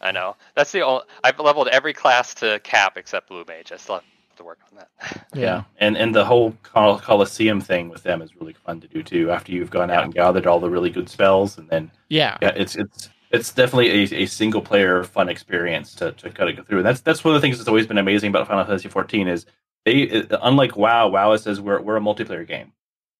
I 0.00 0.12
know. 0.12 0.36
That's 0.54 0.72
the 0.72 0.82
only. 0.82 1.04
I've 1.24 1.38
leveled 1.38 1.68
every 1.68 1.92
class 1.92 2.34
to 2.36 2.58
cap 2.60 2.96
except 2.96 3.28
blue 3.28 3.44
mage. 3.46 3.72
I 3.72 3.76
still 3.76 3.96
have 3.96 4.04
to 4.40 4.44
work 4.44 4.58
on 4.70 4.78
that. 4.78 5.26
Yeah, 5.34 5.62
and 5.78 5.96
and 5.96 6.14
the 6.14 6.24
whole 6.24 6.56
Col- 6.62 6.98
Coliseum 6.98 7.60
thing 7.60 7.88
with 7.88 8.02
them 8.02 8.20
is 8.22 8.34
really 8.36 8.52
fun 8.54 8.80
to 8.80 8.88
do 8.88 9.02
too. 9.02 9.30
After 9.30 9.52
you've 9.52 9.70
gone 9.70 9.90
out 9.90 10.04
and 10.04 10.12
gathered 10.14 10.46
all 10.46 10.58
the 10.60 10.68
really 10.70 10.90
good 10.90 11.08
spells, 11.08 11.56
and 11.58 11.68
then 11.68 11.90
Yeah. 12.08 12.36
yeah, 12.42 12.52
it's 12.56 12.74
it's 12.76 13.08
it's 13.30 13.52
definitely 13.52 13.90
a, 13.90 14.22
a 14.22 14.26
single 14.26 14.60
player 14.60 15.04
fun 15.04 15.28
experience 15.28 15.94
to 15.96 16.12
to 16.12 16.30
kind 16.30 16.50
of 16.50 16.56
go 16.56 16.62
through. 16.64 16.78
And 16.78 16.86
that's 16.86 17.00
that's 17.00 17.22
one 17.24 17.34
of 17.34 17.40
the 17.40 17.44
things 17.44 17.58
that's 17.58 17.68
always 17.68 17.86
been 17.86 17.98
amazing 17.98 18.30
about 18.30 18.48
Final 18.48 18.64
Fantasy 18.64 18.88
14 18.88 19.28
is 19.28 19.46
they 19.84 20.26
unlike 20.42 20.76
WoW, 20.76 21.08
WoW 21.08 21.36
says 21.36 21.60
we're 21.60 21.80
we're 21.80 21.96
a 21.96 22.00
multiplayer 22.00 22.46
game. 22.46 22.72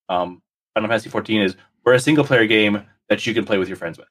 Um, 0.08 0.42
Final 0.74 0.88
Fantasy 0.88 1.10
14 1.10 1.42
is 1.42 1.56
we're 1.84 1.94
a 1.94 2.00
single 2.00 2.24
player 2.24 2.46
game 2.46 2.82
that 3.08 3.26
you 3.26 3.34
can 3.34 3.44
play 3.44 3.58
with 3.58 3.68
your 3.68 3.76
friends 3.76 3.98
with. 3.98 4.08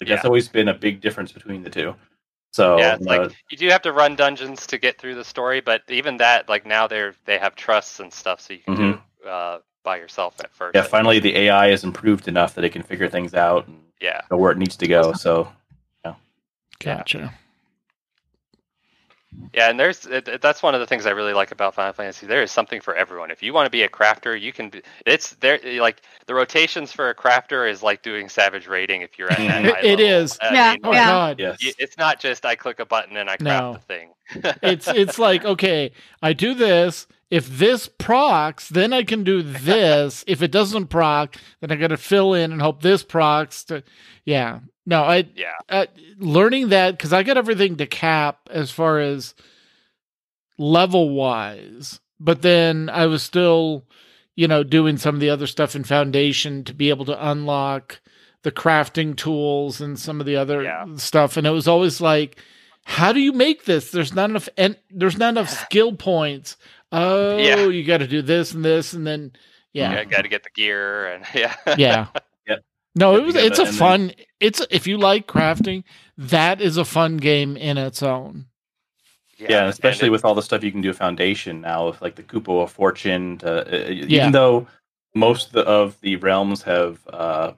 Like 0.00 0.08
that's 0.08 0.24
always 0.24 0.48
been 0.48 0.68
a 0.68 0.74
big 0.74 1.00
difference 1.00 1.32
between 1.32 1.62
the 1.62 1.70
two. 1.70 1.94
So 2.52 2.78
yeah, 2.78 2.94
it's 2.94 3.06
uh, 3.06 3.18
like 3.18 3.32
you 3.50 3.56
do 3.56 3.68
have 3.68 3.82
to 3.82 3.92
run 3.92 4.16
dungeons 4.16 4.66
to 4.68 4.78
get 4.78 4.98
through 4.98 5.14
the 5.14 5.24
story, 5.24 5.60
but 5.60 5.82
even 5.88 6.16
that, 6.18 6.48
like 6.48 6.66
now 6.66 6.86
they're 6.86 7.14
they 7.24 7.38
have 7.38 7.54
trusts 7.54 8.00
and 8.00 8.12
stuff, 8.12 8.40
so 8.40 8.54
you 8.54 8.60
can 8.60 8.74
do 8.74 9.28
uh, 9.28 9.58
by 9.84 9.96
yourself 9.96 10.40
at 10.40 10.52
first. 10.52 10.74
Mm-hmm. 10.74 10.84
yeah, 10.84 10.88
finally 10.88 11.18
the 11.18 11.36
AI 11.36 11.68
is 11.68 11.84
improved 11.84 12.28
enough 12.28 12.54
that 12.54 12.64
it 12.64 12.70
can 12.70 12.82
figure 12.82 13.08
things 13.08 13.34
out 13.34 13.66
and 13.68 13.78
Yeah, 14.00 14.22
know 14.30 14.38
where 14.38 14.52
it 14.52 14.58
needs 14.58 14.76
to 14.76 14.86
go. 14.86 15.12
So 15.18 15.52
yeah, 16.04 16.14
Gotcha. 16.80 17.32
Yeah, 19.52 19.68
and 19.70 19.78
there's 19.78 20.06
it, 20.06 20.26
it- 20.28 20.40
that's 20.40 20.62
one 20.62 20.74
of 20.74 20.80
the 20.80 20.86
things 20.86 21.04
I 21.06 21.10
really 21.10 21.32
like 21.32 21.52
about 21.52 21.74
Final 21.74 21.92
Fantasy. 21.92 22.26
There 22.26 22.42
is 22.42 22.50
something 22.50 22.80
for 22.80 22.94
everyone. 22.94 23.30
If 23.30 23.42
you 23.42 23.52
want 23.52 23.66
to 23.66 23.70
be 23.70 23.82
a 23.82 23.88
crafter, 23.88 24.40
you 24.40 24.52
can. 24.52 24.70
Be, 24.70 24.82
it's 25.06 25.30
there. 25.36 25.58
Like 25.80 26.02
the 26.26 26.34
rotations 26.34 26.92
for 26.92 27.10
a 27.10 27.14
crafter 27.14 27.70
is 27.70 27.82
like 27.82 28.02
doing 28.02 28.28
Savage 28.28 28.66
raiding. 28.66 29.02
If 29.02 29.18
you're 29.18 29.30
at 29.30 29.38
that 29.38 29.64
high 29.64 29.80
It 29.80 29.98
level. 29.98 30.04
is. 30.06 30.38
I 30.40 30.54
Yeah, 30.54 30.70
mean, 30.72 30.80
Oh 30.84 30.88
like, 30.90 30.96
yeah. 30.96 31.06
God. 31.06 31.40
yes, 31.40 31.56
It's 31.78 31.98
not 31.98 32.20
just 32.20 32.44
I 32.46 32.54
click 32.54 32.80
a 32.80 32.86
button 32.86 33.16
and 33.16 33.28
I 33.28 33.36
craft 33.36 33.42
No. 33.64 33.72
the 33.74 33.78
thing. 33.80 34.54
It's 34.62 34.88
it's 34.88 35.18
like 35.18 35.44
okay, 35.44 35.92
I 36.22 36.32
do 36.32 36.54
this. 36.54 37.06
If 37.30 37.58
this 37.58 37.88
procs, 37.88 38.70
then 38.70 38.94
I 38.94 39.02
can 39.02 39.22
do 39.22 39.42
this. 39.42 40.24
if 40.26 40.40
it 40.40 40.50
doesn't 40.50 40.86
proc, 40.86 41.36
then 41.60 41.70
I 41.70 41.76
got 41.76 41.88
to 41.88 41.98
fill 41.98 42.32
in 42.32 42.52
and 42.52 42.62
hope 42.62 42.80
this 42.80 43.02
procs. 43.02 43.64
To, 43.64 43.82
yeah. 44.24 44.60
No, 44.88 45.02
I 45.02 45.28
yeah, 45.36 45.52
uh, 45.68 45.84
learning 46.16 46.70
that 46.70 46.92
because 46.92 47.12
I 47.12 47.22
got 47.22 47.36
everything 47.36 47.76
to 47.76 47.86
cap 47.86 48.48
as 48.50 48.70
far 48.70 49.00
as 49.00 49.34
level 50.58 51.10
wise, 51.10 52.00
but 52.18 52.40
then 52.42 52.88
I 52.88 53.04
was 53.06 53.22
still, 53.22 53.84
you 54.34 54.48
know, 54.48 54.62
doing 54.64 54.96
some 54.96 55.14
of 55.14 55.20
the 55.20 55.28
other 55.30 55.46
stuff 55.46 55.76
in 55.76 55.84
Foundation 55.84 56.64
to 56.64 56.72
be 56.72 56.88
able 56.88 57.04
to 57.04 57.28
unlock 57.30 58.00
the 58.44 58.50
crafting 58.52 59.14
tools 59.14 59.80
and 59.82 59.98
some 59.98 60.20
of 60.20 60.26
the 60.26 60.36
other 60.36 60.62
Yeah. 60.62 60.86
stuff, 60.96 61.36
and 61.36 61.46
it 61.46 61.50
was 61.50 61.68
always 61.68 62.00
like, 62.00 62.42
how 62.84 63.12
do 63.12 63.20
you 63.20 63.32
make 63.32 63.66
this? 63.66 63.90
There's 63.90 64.14
not 64.14 64.30
enough, 64.30 64.48
and 64.56 64.78
there's 64.90 65.18
not 65.18 65.30
enough 65.30 65.50
skill 65.66 65.92
points. 65.92 66.56
Oh, 66.90 67.36
Yeah. 67.36 67.66
you 67.66 67.84
got 67.84 67.98
to 67.98 68.06
do 68.06 68.22
this 68.22 68.54
and 68.54 68.64
this, 68.64 68.94
and 68.94 69.06
then 69.06 69.32
yeah, 69.74 70.02
got 70.04 70.22
to 70.22 70.28
get 70.28 70.44
the 70.44 70.50
gear 70.50 71.08
and 71.08 71.26
yeah, 71.34 71.54
yeah. 71.76 72.06
Yep. 72.98 73.00
No, 73.00 73.16
it 73.16 73.24
was. 73.24 73.36
It's 73.36 73.58
a 73.58 73.62
that, 73.62 73.68
and 73.68 73.76
fun. 73.78 74.12
It's 74.40 74.60
if 74.70 74.86
you 74.86 74.98
like 74.98 75.26
crafting, 75.26 75.84
that 76.16 76.60
is 76.60 76.76
a 76.76 76.84
fun 76.84 77.16
game 77.18 77.56
in 77.56 77.78
its 77.78 78.02
own. 78.02 78.46
yeah, 79.38 79.60
and 79.60 79.68
especially 79.68 80.08
it- 80.08 80.10
with 80.12 80.24
all 80.24 80.34
the 80.34 80.42
stuff 80.42 80.64
you 80.64 80.72
can 80.72 80.80
do 80.80 80.92
Foundation 80.92 81.60
now, 81.60 81.86
with 81.88 82.02
like 82.02 82.16
the 82.16 82.22
Kupo 82.22 82.62
of 82.62 82.72
Fortune. 82.72 83.38
To, 83.38 83.48
uh, 83.66 83.88
Yeah. 83.90 84.20
Even 84.22 84.32
though 84.32 84.66
most 85.14 85.46
of 85.48 85.52
the, 85.52 85.64
of 85.64 86.00
the 86.00 86.16
realms 86.16 86.62
have 86.62 86.98
uh, 87.12 87.52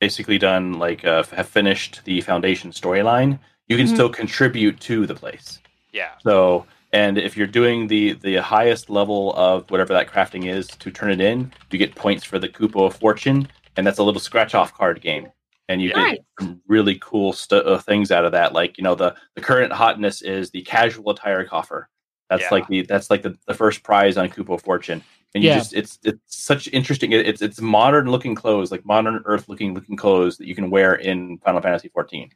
basically 0.00 0.38
done 0.38 0.74
like 0.78 1.04
uh, 1.04 1.22
have 1.34 1.48
finished 1.48 2.02
the 2.04 2.20
Foundation 2.20 2.70
storyline, 2.72 3.38
you 3.68 3.76
can 3.76 3.86
Mhm. 3.86 3.94
still 3.94 4.08
contribute 4.10 4.78
to 4.80 5.06
the 5.06 5.14
place. 5.14 5.60
yeah, 5.92 6.10
So, 6.22 6.66
and 6.92 7.16
if 7.18 7.36
you're 7.38 7.46
doing 7.46 7.86
the 7.88 8.12
the 8.12 8.36
highest 8.36 8.90
level 8.90 9.32
of 9.34 9.70
whatever 9.70 9.92
that 9.94 10.08
crafting 10.12 10.44
is 10.46 10.66
to 10.68 10.90
turn 10.90 11.10
it 11.10 11.20
in, 11.20 11.52
you 11.70 11.78
get 11.78 11.94
points 11.94 12.22
for 12.24 12.38
the 12.38 12.48
Kupo 12.48 12.86
of 12.86 12.96
Fortune, 12.96 13.48
and 13.76 13.86
that's 13.86 13.98
a 13.98 14.02
little 14.02 14.20
scratch 14.20 14.54
off 14.54 14.74
card 14.74 15.00
game. 15.00 15.28
And 15.68 15.82
you 15.82 15.92
Nice. 15.92 16.12
get 16.12 16.24
some 16.40 16.60
really 16.68 16.96
cool 17.00 17.32
stu- 17.32 17.56
uh, 17.56 17.78
things 17.80 18.12
out 18.12 18.24
of 18.24 18.32
that. 18.32 18.52
Like 18.52 18.78
you 18.78 18.84
know, 18.84 18.94
the 18.94 19.14
the 19.34 19.40
current 19.40 19.72
hotness 19.72 20.22
is 20.22 20.50
the 20.50 20.62
casual 20.62 21.10
attire 21.10 21.44
coffer. 21.44 21.88
That's 22.30 22.42
Yeah. 22.42 22.48
like 22.52 22.68
the 22.68 22.82
that's 22.82 23.10
like 23.10 23.22
the, 23.22 23.36
the 23.46 23.54
first 23.54 23.82
prize 23.82 24.16
on 24.16 24.28
Kupo 24.28 24.54
of 24.54 24.62
Fortune. 24.62 25.02
And 25.34 25.42
you 25.42 25.50
Yeah. 25.50 25.58
just 25.58 25.74
it's 25.74 25.98
it's 26.04 26.20
such 26.26 26.68
interesting. 26.72 27.10
it- 27.12 27.26
It's 27.26 27.42
it's 27.42 27.60
modern 27.60 28.10
looking 28.10 28.34
clothes, 28.36 28.70
like 28.70 28.84
modern 28.84 29.20
Earth 29.24 29.48
looking 29.48 29.74
looking 29.74 29.96
clothes 29.96 30.36
that 30.38 30.46
you 30.46 30.54
can 30.54 30.70
wear 30.70 30.94
in 30.94 31.38
Final 31.38 31.60
Fantasy 31.60 31.88
14. 31.88 32.30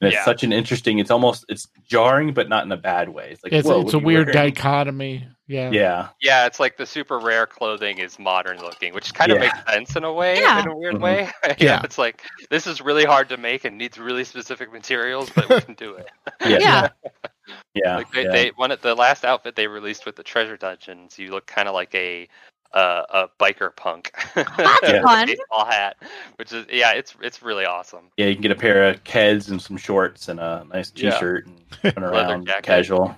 And 0.00 0.08
it's 0.08 0.14
Yeah. 0.14 0.24
such 0.24 0.44
an 0.44 0.52
interesting. 0.52 0.98
It's 1.00 1.10
almost 1.10 1.44
it's 1.48 1.66
jarring, 1.88 2.34
but 2.34 2.48
not 2.48 2.64
in 2.64 2.70
a 2.72 2.76
bad 2.76 3.08
way. 3.08 3.30
It's 3.32 3.42
like 3.42 3.52
It's 3.52 3.66
whoa, 3.66 3.80
it's 3.82 3.94
a 3.94 3.98
weird 3.98 4.28
wearing? 4.32 4.52
dichotomy. 4.54 5.26
Yeah. 5.48 5.70
Yeah, 5.70 6.08
yeah. 6.20 6.46
It's 6.46 6.58
like 6.58 6.76
the 6.76 6.86
super 6.86 7.18
rare 7.20 7.46
clothing 7.46 7.98
is 7.98 8.18
modern 8.18 8.58
looking, 8.58 8.92
which 8.94 9.14
kind 9.14 9.30
of 9.30 9.38
Yeah. 9.38 9.44
makes 9.52 9.72
sense 9.72 9.96
in 9.96 10.04
a 10.04 10.12
way, 10.12 10.40
Yeah. 10.40 10.60
in 10.62 10.68
a 10.68 10.76
weird 10.76 10.96
Mhm. 10.96 11.00
way. 11.02 11.30
Yeah. 11.58 11.80
it's 11.84 11.98
like 11.98 12.22
this 12.50 12.66
is 12.66 12.80
really 12.80 13.04
hard 13.04 13.28
to 13.28 13.36
make 13.36 13.64
and 13.64 13.78
needs 13.78 13.98
really 13.98 14.24
specific 14.24 14.72
materials, 14.72 15.30
but 15.30 15.48
we 15.48 15.60
can 15.60 15.74
do 15.74 15.94
it. 15.94 16.08
yeah, 16.44 16.58
Yeah. 16.58 16.88
yeah. 17.74 17.96
like 17.96 18.10
they, 18.12 18.24
yeah. 18.24 18.30
they 18.32 18.48
one 18.56 18.72
of 18.72 18.80
the 18.82 18.94
last 18.94 19.24
outfit 19.24 19.54
they 19.54 19.68
released 19.68 20.04
with 20.04 20.16
the 20.16 20.22
treasure 20.24 20.56
dungeons, 20.56 21.18
you 21.18 21.30
look 21.30 21.46
kind 21.46 21.68
of 21.68 21.74
like 21.74 21.94
a 21.94 22.28
uh, 22.72 23.02
a 23.10 23.28
biker 23.42 23.74
punk. 23.74 24.10
That's 24.34 24.48
Yeah. 24.82 25.02
fun. 25.02 25.28
Baseball 25.28 25.64
hat, 25.64 25.96
which 26.36 26.52
is 26.52 26.66
yeah, 26.68 26.90
it's 26.92 27.14
it's 27.22 27.40
really 27.40 27.64
awesome. 27.64 28.10
Yeah, 28.16 28.26
you 28.26 28.34
can 28.34 28.42
get 28.42 28.50
a 28.50 28.56
pair 28.56 28.88
of 28.88 29.02
Keds 29.04 29.48
and 29.48 29.62
some 29.62 29.76
shorts 29.76 30.28
and 30.28 30.40
a 30.40 30.66
nice 30.72 30.90
T-shirt 30.90 31.46
and 31.46 31.96
run 31.96 32.04
around 32.04 32.52
casual. 32.62 33.16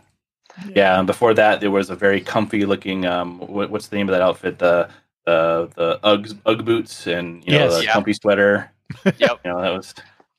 Yeah, 0.75 0.99
and 0.99 1.07
before 1.07 1.35
that, 1.35 1.61
there 1.61 1.71
was 1.71 1.91
a 1.91 1.97
very 1.97 2.21
comfy 2.21 2.65
looking. 2.67 3.07
Um, 3.07 3.39
what, 3.41 3.71
what's 3.71 3.89
the 3.89 3.97
name 3.97 4.09
of 4.09 4.13
that 4.13 4.23
outfit? 4.23 4.59
The 4.59 4.89
the 5.27 5.69
the 5.77 5.99
Uggs 6.05 6.39
UGG 6.47 6.65
boots 6.65 7.07
and 7.07 7.45
you 7.45 7.53
know 7.53 7.65
Yes. 7.67 7.77
the 7.79 7.85
Yeah. 7.85 7.93
comfy 7.93 8.13
sweater. 8.15 8.71
Yep. 9.05 9.41
You 9.45 9.51
know 9.53 9.61
that 9.61 9.71
was 9.73 9.95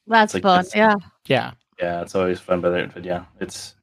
That's 0.07 0.34
like 0.34 0.43
fun. 0.43 0.65
Yeah. 0.76 0.95
Yeah. 1.28 1.51
yeah, 1.80 2.01
it's 2.01 2.15
always 2.15 2.39
fun. 2.39 2.61
But, 2.61 2.74
it- 2.74 2.93
but 2.93 3.05
yeah, 3.05 3.26
it's 3.39 3.76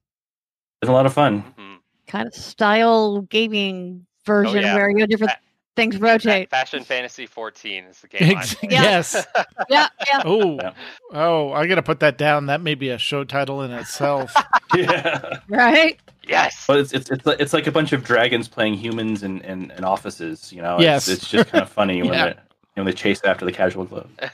it's 0.82 0.88
a 0.88 0.92
lot 0.92 1.06
of 1.06 1.12
fun. 1.12 1.42
Mhm. 1.58 1.76
Kind 2.06 2.26
of 2.28 2.34
style 2.34 3.22
gaming 3.22 4.06
version 4.24 4.62
yeah. 4.62 4.74
where 4.74 4.90
you 4.90 4.98
have 4.98 5.08
different 5.08 5.32
Fa- 5.32 5.38
things 5.76 5.98
rotate. 5.98 6.50
Fashion 6.50 6.82
Fantasy 6.82 7.26
14 7.26 7.84
is 7.84 8.00
the 8.00 8.08
game. 8.08 8.30
I'm 8.32 8.38
Ex- 8.38 8.54
playing. 8.54 8.72
yes. 8.72 9.26
yeah. 9.68 9.88
Yeah. 10.08 10.22
Oh. 10.24 10.56
Yeah. 10.60 10.72
Oh, 11.12 11.52
I 11.52 11.66
got 11.66 11.76
to 11.76 11.82
put 11.82 12.00
that 12.00 12.18
down. 12.18 12.46
That 12.46 12.60
may 12.60 12.74
be 12.74 12.88
a 12.90 12.98
show 12.98 13.22
title 13.24 13.62
in 13.62 13.70
itself. 13.72 14.34
yeah, 14.74 15.38
Right. 15.48 15.98
Yes. 16.26 16.64
but 16.66 16.78
it's 16.78 16.92
it's 16.92 17.10
it's 17.10 17.24
like, 17.26 17.40
it's 17.40 17.52
like 17.52 17.66
a 17.66 17.72
bunch 17.72 17.92
of 17.92 18.04
dragons 18.04 18.48
playing 18.48 18.74
humans 18.74 19.22
in 19.22 19.40
in, 19.42 19.70
in 19.72 19.84
offices. 19.84 20.52
You 20.52 20.62
know, 20.62 20.78
Yes. 20.80 21.08
it's, 21.08 21.22
it's 21.22 21.30
just 21.30 21.50
kind 21.50 21.62
of 21.62 21.70
funny 21.70 22.02
when 22.02 22.12
Yeah. 22.18 22.26
they, 22.26 22.34
when 22.74 22.86
they 22.86 22.92
chase 22.92 23.20
after 23.24 23.44
the 23.44 23.52
casual 23.52 23.86
clothes. 23.86 24.10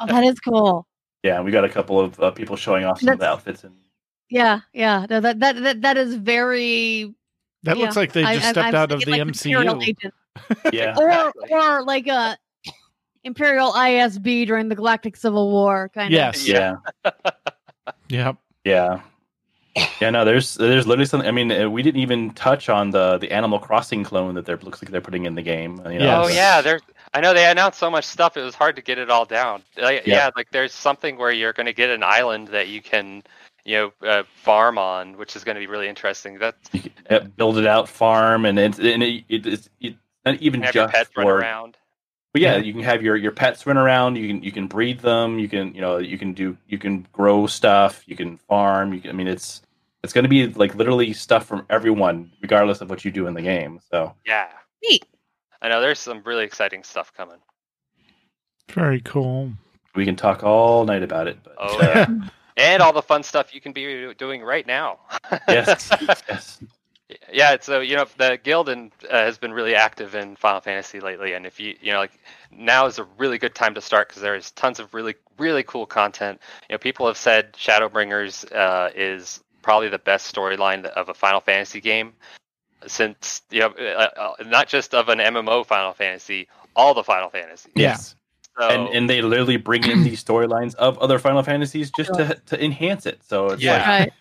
Oh, 0.00 0.06
that 0.06 0.22
is 0.24 0.38
cool. 0.38 0.86
Yeah, 1.24 1.40
we 1.40 1.50
got 1.50 1.64
a 1.64 1.68
couple 1.68 1.98
of 1.98 2.20
uh, 2.20 2.30
people 2.30 2.54
showing 2.54 2.84
off 2.84 3.00
some 3.00 3.08
of 3.08 3.18
the 3.18 3.26
outfits 3.26 3.64
and 3.64 3.74
Yeah. 4.28 4.60
Yeah. 4.72 5.06
No, 5.10 5.20
that 5.20 5.40
that 5.40 5.56
that, 5.62 5.82
that 5.82 5.96
is 5.96 6.14
very. 6.14 7.12
That 7.64 7.76
yeah. 7.76 7.82
looks 7.84 7.96
like 7.96 8.12
they 8.12 8.22
just 8.22 8.46
I- 8.46 8.50
stepped 8.52 8.68
I'm 8.68 8.74
out 8.76 8.92
of 8.92 9.00
the 9.04 9.10
like 9.10 9.22
MCU. 9.22 10.04
Yeah. 10.72 10.94
or 10.96 11.32
or 11.50 11.82
like 11.82 12.06
a 12.06 12.38
Imperial 13.24 13.72
ISB 13.72 14.46
during 14.46 14.68
the 14.68 14.76
Galactic 14.76 15.16
Civil 15.16 15.50
War 15.50 15.90
kind 15.92 16.06
of. 16.06 16.12
Yes. 16.12 16.46
yeah. 16.46 16.76
Yep. 18.08 18.36
Yeah. 18.64 19.00
Yeah, 20.00 20.10
no, 20.10 20.24
there's 20.24 20.54
there's 20.54 20.86
literally 20.86 21.06
something. 21.06 21.28
I 21.28 21.32
mean, 21.32 21.52
uh, 21.52 21.68
we 21.70 21.82
didn't 21.82 22.00
even 22.00 22.30
touch 22.30 22.68
on 22.68 22.90
the 22.90 23.18
the 23.18 23.30
Animal 23.32 23.58
Crossing 23.58 24.04
clone 24.04 24.34
that 24.34 24.44
they're 24.46 24.56
looks 24.58 24.82
like 24.82 24.90
they're 24.90 25.00
putting 25.00 25.24
in 25.26 25.34
the 25.34 25.42
game. 25.42 25.76
You 25.86 25.98
know, 25.98 26.04
Yes. 26.04 26.16
Oh 26.16 26.22
it's- 26.24 26.36
yeah, 26.36 26.60
there's. 26.60 26.82
I 27.14 27.20
know 27.20 27.32
they 27.32 27.46
announced 27.50 27.78
so 27.78 27.90
much 27.90 28.04
stuff. 28.04 28.36
It 28.36 28.42
was 28.42 28.54
hard 28.54 28.76
to 28.76 28.82
get 28.82 28.98
it 28.98 29.08
all 29.10 29.24
down. 29.24 29.62
Like, 29.80 30.06
Yeah. 30.06 30.16
yeah. 30.16 30.30
like 30.36 30.50
there's 30.50 30.74
something 30.74 31.16
where 31.16 31.32
you're 31.32 31.54
going 31.54 31.66
to 31.66 31.72
get 31.72 31.88
an 31.88 32.02
island 32.02 32.48
that 32.48 32.68
you 32.68 32.82
can, 32.82 33.22
you 33.64 33.76
know, 34.02 34.06
uh, 34.06 34.24
farm 34.42 34.76
on, 34.76 35.16
which 35.16 35.34
is 35.34 35.42
going 35.42 35.54
to 35.54 35.60
be 35.60 35.66
really 35.66 35.88
interesting. 35.88 36.38
That's 36.38 36.58
you 36.74 36.90
uh, 37.08 37.20
build 37.20 37.56
it 37.56 37.66
out, 37.66 37.88
farm, 37.88 38.44
and 38.44 38.58
it's 38.58 38.78
and 38.78 39.02
it, 39.02 39.24
it, 39.28 39.46
it's 39.46 39.70
it's 39.80 39.96
not 40.26 40.36
even 40.42 40.62
just 40.70 40.92
pets 40.92 41.10
run 41.16 41.24
for. 41.26 41.38
around. 41.38 41.76
But 42.32 42.42
yeah, 42.42 42.56
Yeah. 42.56 42.62
you 42.62 42.72
can 42.74 42.82
have 42.82 43.02
your 43.02 43.16
your 43.16 43.32
pets 43.32 43.66
run 43.66 43.76
around. 43.78 44.16
You 44.16 44.28
can 44.28 44.42
you 44.42 44.52
can 44.52 44.66
breed 44.66 45.00
them. 45.00 45.38
You 45.38 45.48
can 45.48 45.74
you 45.74 45.80
know 45.80 45.98
you 45.98 46.18
can 46.18 46.32
do 46.34 46.56
you 46.68 46.78
can 46.78 47.06
grow 47.12 47.46
stuff. 47.46 48.02
You 48.06 48.16
can 48.16 48.36
farm. 48.38 48.92
You 48.92 49.00
can. 49.00 49.10
I 49.10 49.14
mean, 49.14 49.28
it's 49.28 49.62
it's 50.04 50.12
going 50.12 50.24
to 50.24 50.28
be 50.28 50.46
like 50.46 50.74
literally 50.74 51.12
stuff 51.12 51.46
from 51.46 51.66
everyone, 51.70 52.30
regardless 52.40 52.80
of 52.80 52.88
what 52.90 53.04
you 53.04 53.10
do 53.10 53.26
in 53.26 53.34
the 53.34 53.42
game. 53.42 53.80
So 53.90 54.14
Yeah, 54.26 54.48
Neat. 54.84 55.04
I 55.62 55.68
know 55.68 55.80
there's 55.80 55.98
some 55.98 56.22
really 56.24 56.44
exciting 56.44 56.84
stuff 56.84 57.12
coming. 57.16 57.38
Very 58.70 59.00
cool. 59.00 59.50
we 59.94 60.04
can 60.04 60.14
talk 60.14 60.44
all 60.44 60.84
night 60.84 61.02
about 61.02 61.26
it. 61.26 61.38
But, 61.42 61.54
Oh 61.58 61.78
uh, 61.80 61.82
yeah, 61.82 62.06
and 62.56 62.82
all 62.82 62.92
the 62.92 63.02
fun 63.02 63.22
stuff 63.22 63.54
you 63.54 63.60
can 63.60 63.72
be 63.72 64.12
doing 64.18 64.42
right 64.42 64.66
now. 64.66 65.00
yes, 65.48 65.90
yes. 66.28 66.62
Yeah, 67.32 67.56
so 67.60 67.80
you 67.80 67.96
know 67.96 68.06
the 68.18 68.38
guild 68.42 68.68
and, 68.68 68.92
uh, 69.10 69.16
has 69.16 69.38
been 69.38 69.52
really 69.52 69.74
active 69.74 70.14
in 70.14 70.36
Final 70.36 70.60
Fantasy 70.60 71.00
lately, 71.00 71.32
and 71.32 71.46
if 71.46 71.58
you 71.58 71.74
you 71.80 71.90
know 71.92 72.00
like 72.00 72.12
now 72.50 72.84
is 72.86 72.98
a 72.98 73.06
really 73.16 73.38
good 73.38 73.54
time 73.54 73.74
to 73.74 73.80
start 73.80 74.08
because 74.08 74.20
there 74.20 74.34
is 74.34 74.50
tons 74.50 74.78
of 74.78 74.92
really 74.92 75.14
really 75.38 75.62
cool 75.62 75.86
content. 75.86 76.38
You 76.68 76.74
know, 76.74 76.78
people 76.78 77.06
have 77.06 77.16
said 77.16 77.54
Shadowbringers 77.54 78.52
uh, 78.54 78.90
is 78.94 79.42
probably 79.62 79.88
the 79.88 79.98
best 79.98 80.34
storyline 80.34 80.84
of 80.84 81.08
a 81.08 81.14
Final 81.14 81.40
Fantasy 81.40 81.80
game 81.80 82.12
since 82.86 83.40
you 83.50 83.60
know 83.60 83.68
uh, 83.78 84.08
uh, 84.16 84.44
not 84.44 84.68
just 84.68 84.94
of 84.94 85.08
an 85.08 85.18
MMO 85.18 85.64
Final 85.64 85.94
Fantasy, 85.94 86.46
all 86.76 86.92
the 86.92 87.04
Final 87.04 87.30
Fantasy. 87.30 87.70
Yeah. 87.74 87.96
So, 87.96 88.68
And 88.68 88.88
and 88.88 89.08
they 89.08 89.22
literally 89.22 89.56
bring 89.56 89.84
in 89.86 90.02
these 90.02 90.22
storylines 90.26 90.74
of 90.74 90.98
other 90.98 91.18
Final 91.18 91.42
Fantasies 91.42 91.90
just 91.90 92.12
to 92.14 92.34
to 92.46 92.62
enhance 92.62 93.06
it. 93.06 93.22
So 93.24 93.46
it's 93.46 93.62
Yeah. 93.62 93.86
like 94.00 94.12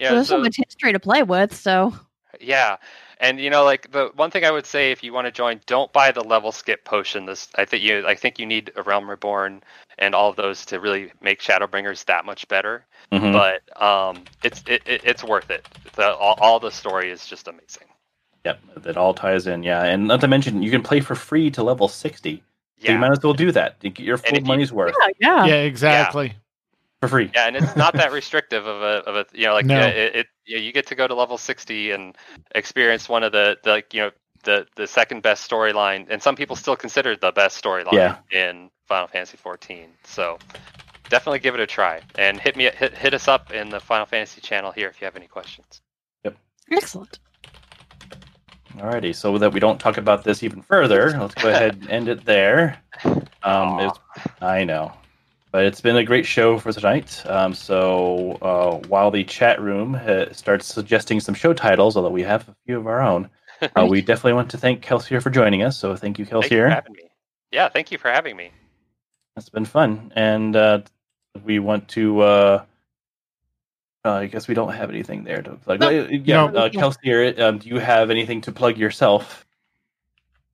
Right. 0.00 0.04
you 0.04 0.08
So 0.08 0.14
there's 0.16 0.28
so 0.28 0.36
so- 0.36 0.42
much 0.42 0.56
history 0.56 0.92
to 0.92 1.00
play 1.00 1.22
with. 1.22 1.54
So 1.54 1.94
Yeah, 2.40 2.76
and 3.20 3.38
you 3.40 3.50
know, 3.50 3.64
like 3.64 3.90
the 3.92 4.10
one 4.14 4.30
thing 4.30 4.44
I 4.44 4.50
would 4.50 4.66
say, 4.66 4.92
if 4.92 5.02
you 5.04 5.12
want 5.12 5.26
to 5.26 5.30
join, 5.30 5.60
don't 5.66 5.92
buy 5.92 6.10
the 6.10 6.22
level 6.24 6.52
skip 6.52 6.84
potion. 6.84 7.26
This, 7.26 7.48
I 7.56 7.64
think 7.64 7.82
you, 7.82 8.06
I 8.06 8.14
think 8.14 8.38
you 8.38 8.46
need 8.46 8.72
a 8.76 8.82
Realm 8.82 9.10
Reborn 9.10 9.62
and 9.98 10.14
all 10.14 10.30
of 10.30 10.36
those 10.36 10.64
to 10.66 10.80
really 10.80 11.12
make 11.20 11.40
Shadowbringers 11.40 12.04
that 12.06 12.24
much 12.24 12.48
better. 12.48 12.86
Mhm. 13.12 13.32
But 13.32 13.82
um, 13.82 14.24
it's 14.42 14.62
it, 14.66 14.82
it, 14.86 15.02
it's 15.04 15.22
worth 15.22 15.50
it. 15.50 15.66
The, 15.96 16.14
all, 16.14 16.36
all 16.40 16.58
the 16.60 16.70
story 16.70 17.10
is 17.10 17.26
just 17.26 17.46
amazing. 17.48 17.88
Yep, 18.46 18.60
that 18.78 18.96
all 18.96 19.12
ties 19.12 19.46
in. 19.46 19.62
Yeah, 19.62 19.82
and 19.84 20.06
not 20.08 20.20
to 20.22 20.28
mention 20.28 20.62
you 20.62 20.70
can 20.70 20.82
play 20.82 21.00
for 21.00 21.14
free 21.14 21.50
to 21.50 21.62
level 21.62 21.88
sixty. 21.88 22.42
So 22.82 22.92
you 22.92 22.98
might 22.98 23.12
as 23.12 23.18
well 23.22 23.34
do 23.34 23.52
that 23.52 23.78
get 23.80 23.98
your 23.98 24.14
And 24.14 24.24
full 24.24 24.36
if 24.38 24.42
you- 24.44 24.48
money's 24.48 24.72
worth 24.72 24.94
yeah, 25.18 25.44
Yeah, 25.44 25.54
exactly. 25.56 26.32
For 27.00 27.08
free. 27.08 27.30
yeah, 27.34 27.46
and 27.46 27.56
it's 27.56 27.74
not 27.76 27.94
that 27.94 28.12
restrictive 28.12 28.66
of 28.66 28.82
a 28.82 29.08
of 29.08 29.16
a 29.16 29.26
you 29.36 29.46
know 29.46 29.54
like 29.54 29.66
No. 29.66 29.80
uh, 29.80 29.86
it, 29.86 30.16
it 30.16 30.26
you, 30.44 30.58
you 30.58 30.72
get 30.72 30.86
to 30.88 30.94
go 30.94 31.06
to 31.06 31.14
level 31.14 31.38
sixty 31.38 31.90
and 31.92 32.16
experience 32.54 33.08
one 33.08 33.22
of 33.22 33.32
the, 33.32 33.56
the 33.64 33.70
like 33.70 33.94
you 33.94 34.00
know 34.00 34.10
the 34.44 34.66
the 34.76 34.86
second 34.86 35.22
best 35.22 35.48
storyline, 35.50 36.06
and 36.10 36.22
some 36.22 36.36
people 36.36 36.56
still 36.56 36.76
consider 36.76 37.12
it 37.12 37.20
the 37.20 37.32
best 37.32 37.62
storyline 37.62 37.92
Yeah. 37.92 38.16
in 38.32 38.70
Final 38.86 39.06
Fantasy 39.08 39.36
fourteen. 39.36 39.88
So 40.04 40.38
definitely 41.08 41.38
give 41.40 41.54
it 41.54 41.60
a 41.60 41.66
try, 41.66 42.00
and 42.16 42.38
hit 42.40 42.56
me 42.56 42.64
hit, 42.74 42.96
hit 42.96 43.14
us 43.14 43.28
up 43.28 43.52
in 43.52 43.70
the 43.70 43.80
Final 43.80 44.06
Fantasy 44.06 44.40
channel 44.40 44.70
here 44.72 44.88
if 44.88 45.00
you 45.00 45.04
have 45.06 45.16
any 45.16 45.26
questions. 45.26 45.80
Yep. 46.24 46.36
Excellent. 46.70 47.18
Alrighty, 48.76 49.14
so 49.14 49.36
that 49.38 49.52
we 49.52 49.58
don't 49.58 49.80
talk 49.80 49.96
about 49.98 50.22
this 50.22 50.42
even 50.44 50.62
further, 50.62 51.10
let's 51.18 51.34
go 51.34 51.48
ahead 51.50 51.74
and 51.80 51.90
end 51.90 52.08
it 52.08 52.24
there. 52.24 52.80
Um, 53.42 53.80
it's, 53.80 53.98
I 54.40 54.62
know, 54.62 54.92
but 55.52 55.64
it's 55.64 55.80
been 55.80 55.96
a 55.96 56.04
great 56.04 56.26
show 56.26 56.58
for 56.58 56.72
tonight. 56.72 57.22
Um, 57.26 57.54
so 57.54 58.38
uh, 58.42 58.76
while 58.88 59.10
the 59.10 59.24
chat 59.24 59.60
room 59.60 59.94
uh, 59.94 60.26
starts 60.32 60.66
suggesting 60.66 61.20
some 61.20 61.34
show 61.34 61.52
titles, 61.52 61.96
although 61.96 62.10
we 62.10 62.22
have 62.22 62.48
a 62.48 62.54
few 62.66 62.78
of 62.78 62.86
our 62.86 63.00
own, 63.00 63.28
uh, 63.76 63.86
we 63.88 64.00
definitely 64.00 64.34
want 64.34 64.50
to 64.50 64.58
thank 64.58 64.84
Kelseer 64.84 65.22
for 65.22 65.30
joining 65.30 65.62
us. 65.62 65.78
So 65.78 65.96
thank 65.96 66.18
you, 66.18 66.26
Kelsey. 66.26 66.48
Thank 66.50 66.58
you 66.60 66.64
for 66.64 66.70
having 66.70 66.92
me. 66.92 67.02
Yeah, 67.50 67.68
thank 67.68 67.90
you 67.90 67.98
for 67.98 68.10
having 68.10 68.36
me. 68.36 68.52
It's 69.36 69.48
been 69.48 69.64
fun, 69.64 70.12
and 70.14 70.54
uh, 70.54 70.82
we 71.44 71.58
want 71.58 71.88
to. 71.88 72.20
Uh, 72.20 72.64
uh, 74.04 74.12
I 74.12 74.26
guess 74.26 74.48
we 74.48 74.54
don't 74.54 74.72
have 74.72 74.88
anything 74.88 75.24
there 75.24 75.42
to 75.42 75.50
plug. 75.56 75.80
No. 75.80 75.88
Yeah, 75.90 76.46
No. 76.50 76.56
uh, 76.56 76.68
Kelseer, 76.70 77.38
um, 77.38 77.58
do 77.58 77.68
you 77.68 77.78
have 77.78 78.10
anything 78.10 78.40
to 78.42 78.52
plug 78.52 78.78
yourself? 78.78 79.46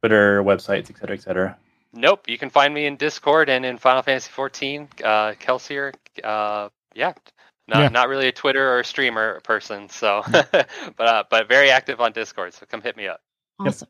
Twitter, 0.01 0.43
websites, 0.43 0.91
et 0.91 0.97
cetera, 0.99 1.15
et 1.15 1.19
etc. 1.19 1.59
Nope, 1.97 2.29
you 2.29 2.39
can 2.39 2.51
find 2.51 2.73
me 2.75 2.87
in 2.87 2.97
Discord 2.97 3.49
and 3.49 3.65
in 3.65 3.79
Final 3.79 4.03
Fantasy 4.03 4.31
14. 4.31 4.89
Uh, 5.03 5.33
Kelseer, 5.41 5.93
uh, 6.23 6.69
yeah, 6.95 7.13
not 7.69 7.79
Yeah. 7.81 7.89
not 7.89 8.09
really 8.09 8.29
a 8.29 8.33
Twitter 8.33 8.69
or 8.71 8.81
a 8.81 8.85
streamer 8.85 9.41
person, 9.41 9.89
so 9.89 10.23
but 10.33 10.69
uh, 10.99 11.25
but 11.31 11.49
very 11.49 11.71
active 11.71 12.01
on 12.01 12.13
Discord. 12.13 12.55
So 12.55 12.67
come 12.67 12.83
hit 12.83 12.97
me 12.97 13.09
up. 13.09 13.21
Yep. 13.61 13.69
Awesome. 13.69 13.89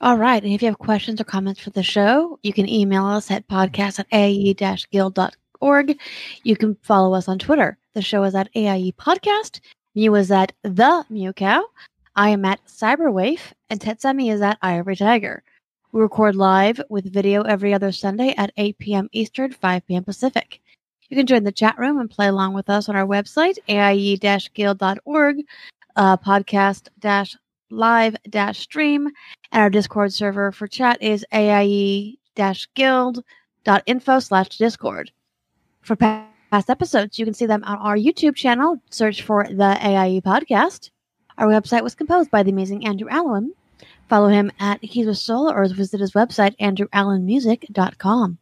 All 0.00 0.16
right. 0.16 0.42
And 0.44 0.52
if 0.52 0.62
you 0.62 0.68
have 0.68 0.78
questions 0.78 1.20
or 1.20 1.24
comments 1.24 1.60
for 1.60 1.70
the 1.70 1.82
show, 1.82 2.38
you 2.44 2.52
can 2.52 2.68
email 2.68 3.04
us 3.06 3.30
at 3.32 3.48
podcast 3.48 3.98
at 3.98 4.06
aie-guild.org. 4.12 5.98
You 6.44 6.56
can 6.56 6.76
follow 6.82 7.14
us 7.14 7.26
on 7.26 7.38
Twitter. 7.40 7.76
The 7.94 8.02
show 8.02 8.22
is 8.24 8.34
at 8.36 8.48
AIE 8.54 8.92
Podcast. 8.96 9.58
Mew 9.96 10.14
is 10.14 10.30
at 10.30 10.52
The 10.62 11.04
Mew 11.10 11.32
Cow. 11.32 11.64
I 12.14 12.28
am 12.30 12.44
at 12.44 12.64
Cyberwaif. 12.66 13.40
And 13.70 13.80
Tetsemi 13.80 14.32
is 14.32 14.40
at 14.40 14.58
Ivory 14.62 14.94
Tiger. 14.94 15.42
We 15.90 16.00
record 16.02 16.36
live 16.36 16.80
with 16.90 17.12
video 17.12 17.42
every 17.42 17.72
other 17.72 17.92
Sunday 17.92 18.34
at 18.36 18.52
8 18.56 18.78
p.m. 18.78 19.08
Eastern, 19.12 19.52
5 19.52 19.86
p.m. 19.86 20.04
Pacific. 20.04 20.60
You 21.08 21.16
can 21.16 21.26
join 21.26 21.44
the 21.44 21.52
chat 21.52 21.78
room 21.78 21.98
and 21.98 22.10
play 22.10 22.26
along 22.26 22.52
with 22.52 22.68
us 22.68 22.88
on 22.90 22.96
our 22.96 23.06
website, 23.06 23.56
aie-guild.org, 23.68 25.36
uh, 25.96 26.16
podcast 26.18 26.88
live 27.70 28.16
stream 28.52 29.06
and 29.52 29.62
our 29.62 29.70
discord 29.70 30.12
server 30.12 30.52
for 30.52 30.66
chat 30.66 31.02
is 31.02 31.24
aie 31.32 32.18
dash 32.34 32.68
guild 32.74 33.22
dot 33.64 33.82
info 33.84 34.18
slash 34.18 34.48
discord 34.56 35.10
for 35.82 35.96
past 35.96 36.70
episodes 36.70 37.18
you 37.18 37.26
can 37.26 37.34
see 37.34 37.44
them 37.44 37.62
on 37.64 37.76
our 37.78 37.96
youtube 37.96 38.34
channel 38.34 38.80
search 38.90 39.20
for 39.20 39.46
the 39.50 39.76
aie 39.86 40.22
podcast 40.24 40.90
our 41.36 41.46
website 41.46 41.82
was 41.82 41.94
composed 41.94 42.30
by 42.30 42.42
the 42.42 42.50
amazing 42.50 42.86
andrew 42.86 43.08
allen 43.10 43.52
follow 44.08 44.28
him 44.28 44.50
at 44.58 44.82
he's 44.82 45.06
with 45.06 45.18
soul 45.18 45.50
or 45.50 45.66
visit 45.68 46.00
his 46.00 46.12
website 46.12 46.56
andrewallenmusic.com 46.58 48.38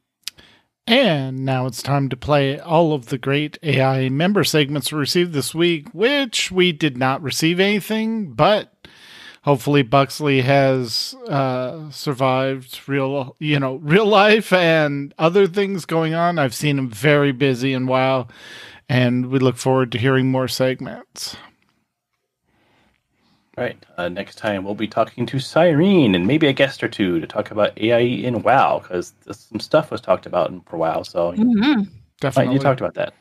And 0.87 1.45
now 1.45 1.67
it's 1.67 1.83
time 1.83 2.09
to 2.11 2.17
play 2.17 2.59
all 2.59 2.93
of 2.93 3.07
the 3.07 3.19
great 3.19 3.59
AI 3.63 4.09
member 4.09 4.45
segments 4.45 4.93
we 4.93 4.99
received 4.99 5.33
this 5.33 5.55
week, 5.55 5.89
which 5.93 6.51
we 6.53 6.73
did 6.73 6.97
not 6.97 7.23
receive 7.23 7.59
anything, 7.59 8.33
but 8.33 8.73
hopefully 9.43 9.83
Buxley 9.83 10.43
has 10.43 11.15
uh, 11.29 11.91
survived 11.91 12.81
real, 12.89 13.37
you 13.39 13.59
know, 13.59 13.77
real 13.77 14.07
life 14.07 14.53
and 14.53 15.15
other 15.19 15.47
things 15.47 15.85
going 15.87 16.15
on. 16.15 16.39
I've 16.39 16.55
seen 16.55 16.79
him 16.79 16.91
very 16.91 17.33
busy 17.33 17.73
and 17.73 17.89
WoW, 17.89 18.29
and 18.89 19.27
we 19.27 19.39
look 19.39 19.57
forward 19.57 19.93
to 19.93 19.99
hearing 19.99 20.31
more 20.31 20.49
segments. 20.49 21.37
Right. 23.57 23.83
Uh, 23.97 24.11
next 24.11 24.37
time 24.37 24.65
we'll 24.65 24.75
be 24.75 24.87
talking 24.87 25.25
to 25.27 25.39
Cyrene 25.39 26.15
and 26.15 26.27
maybe 26.27 26.47
a 26.47 26.53
guest 26.53 26.85
or 26.85 26.89
two 26.89 27.21
to 27.21 27.27
talk 27.27 27.51
about 27.51 27.73
AIE 27.79 28.23
in 28.25 28.43
WoW 28.43 28.81
because 28.81 29.15
some 29.31 29.61
stuff 29.61 29.91
was 29.91 30.03
talked 30.03 30.27
about 30.27 30.51
in 30.51 30.61
for 30.63 30.77
WoW. 30.77 31.03
So 31.03 31.33
mm-hmm. 31.33 31.61
might 31.61 31.89
Definitely. 32.21 32.55
you 32.55 32.61
talked 32.61 32.83
about 32.83 32.95
that. 32.95 33.15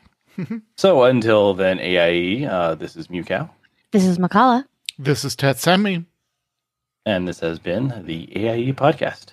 so 0.76 1.04
until 1.04 1.54
then, 1.54 1.78
AIE. 1.80 2.44
Uh, 2.44 2.74
this 2.74 2.96
is 2.96 3.08
Mewkow, 3.08 3.48
this 3.92 4.04
is 4.04 4.18
Mkallah 4.18 4.64
This 4.98 5.24
is 5.24 5.34
Tetsemi. 5.36 6.04
and 7.06 7.26
this 7.26 7.40
has 7.40 7.58
been 7.58 8.02
the 8.04 8.28
AIE 8.36 8.72
podcast. 8.72 9.32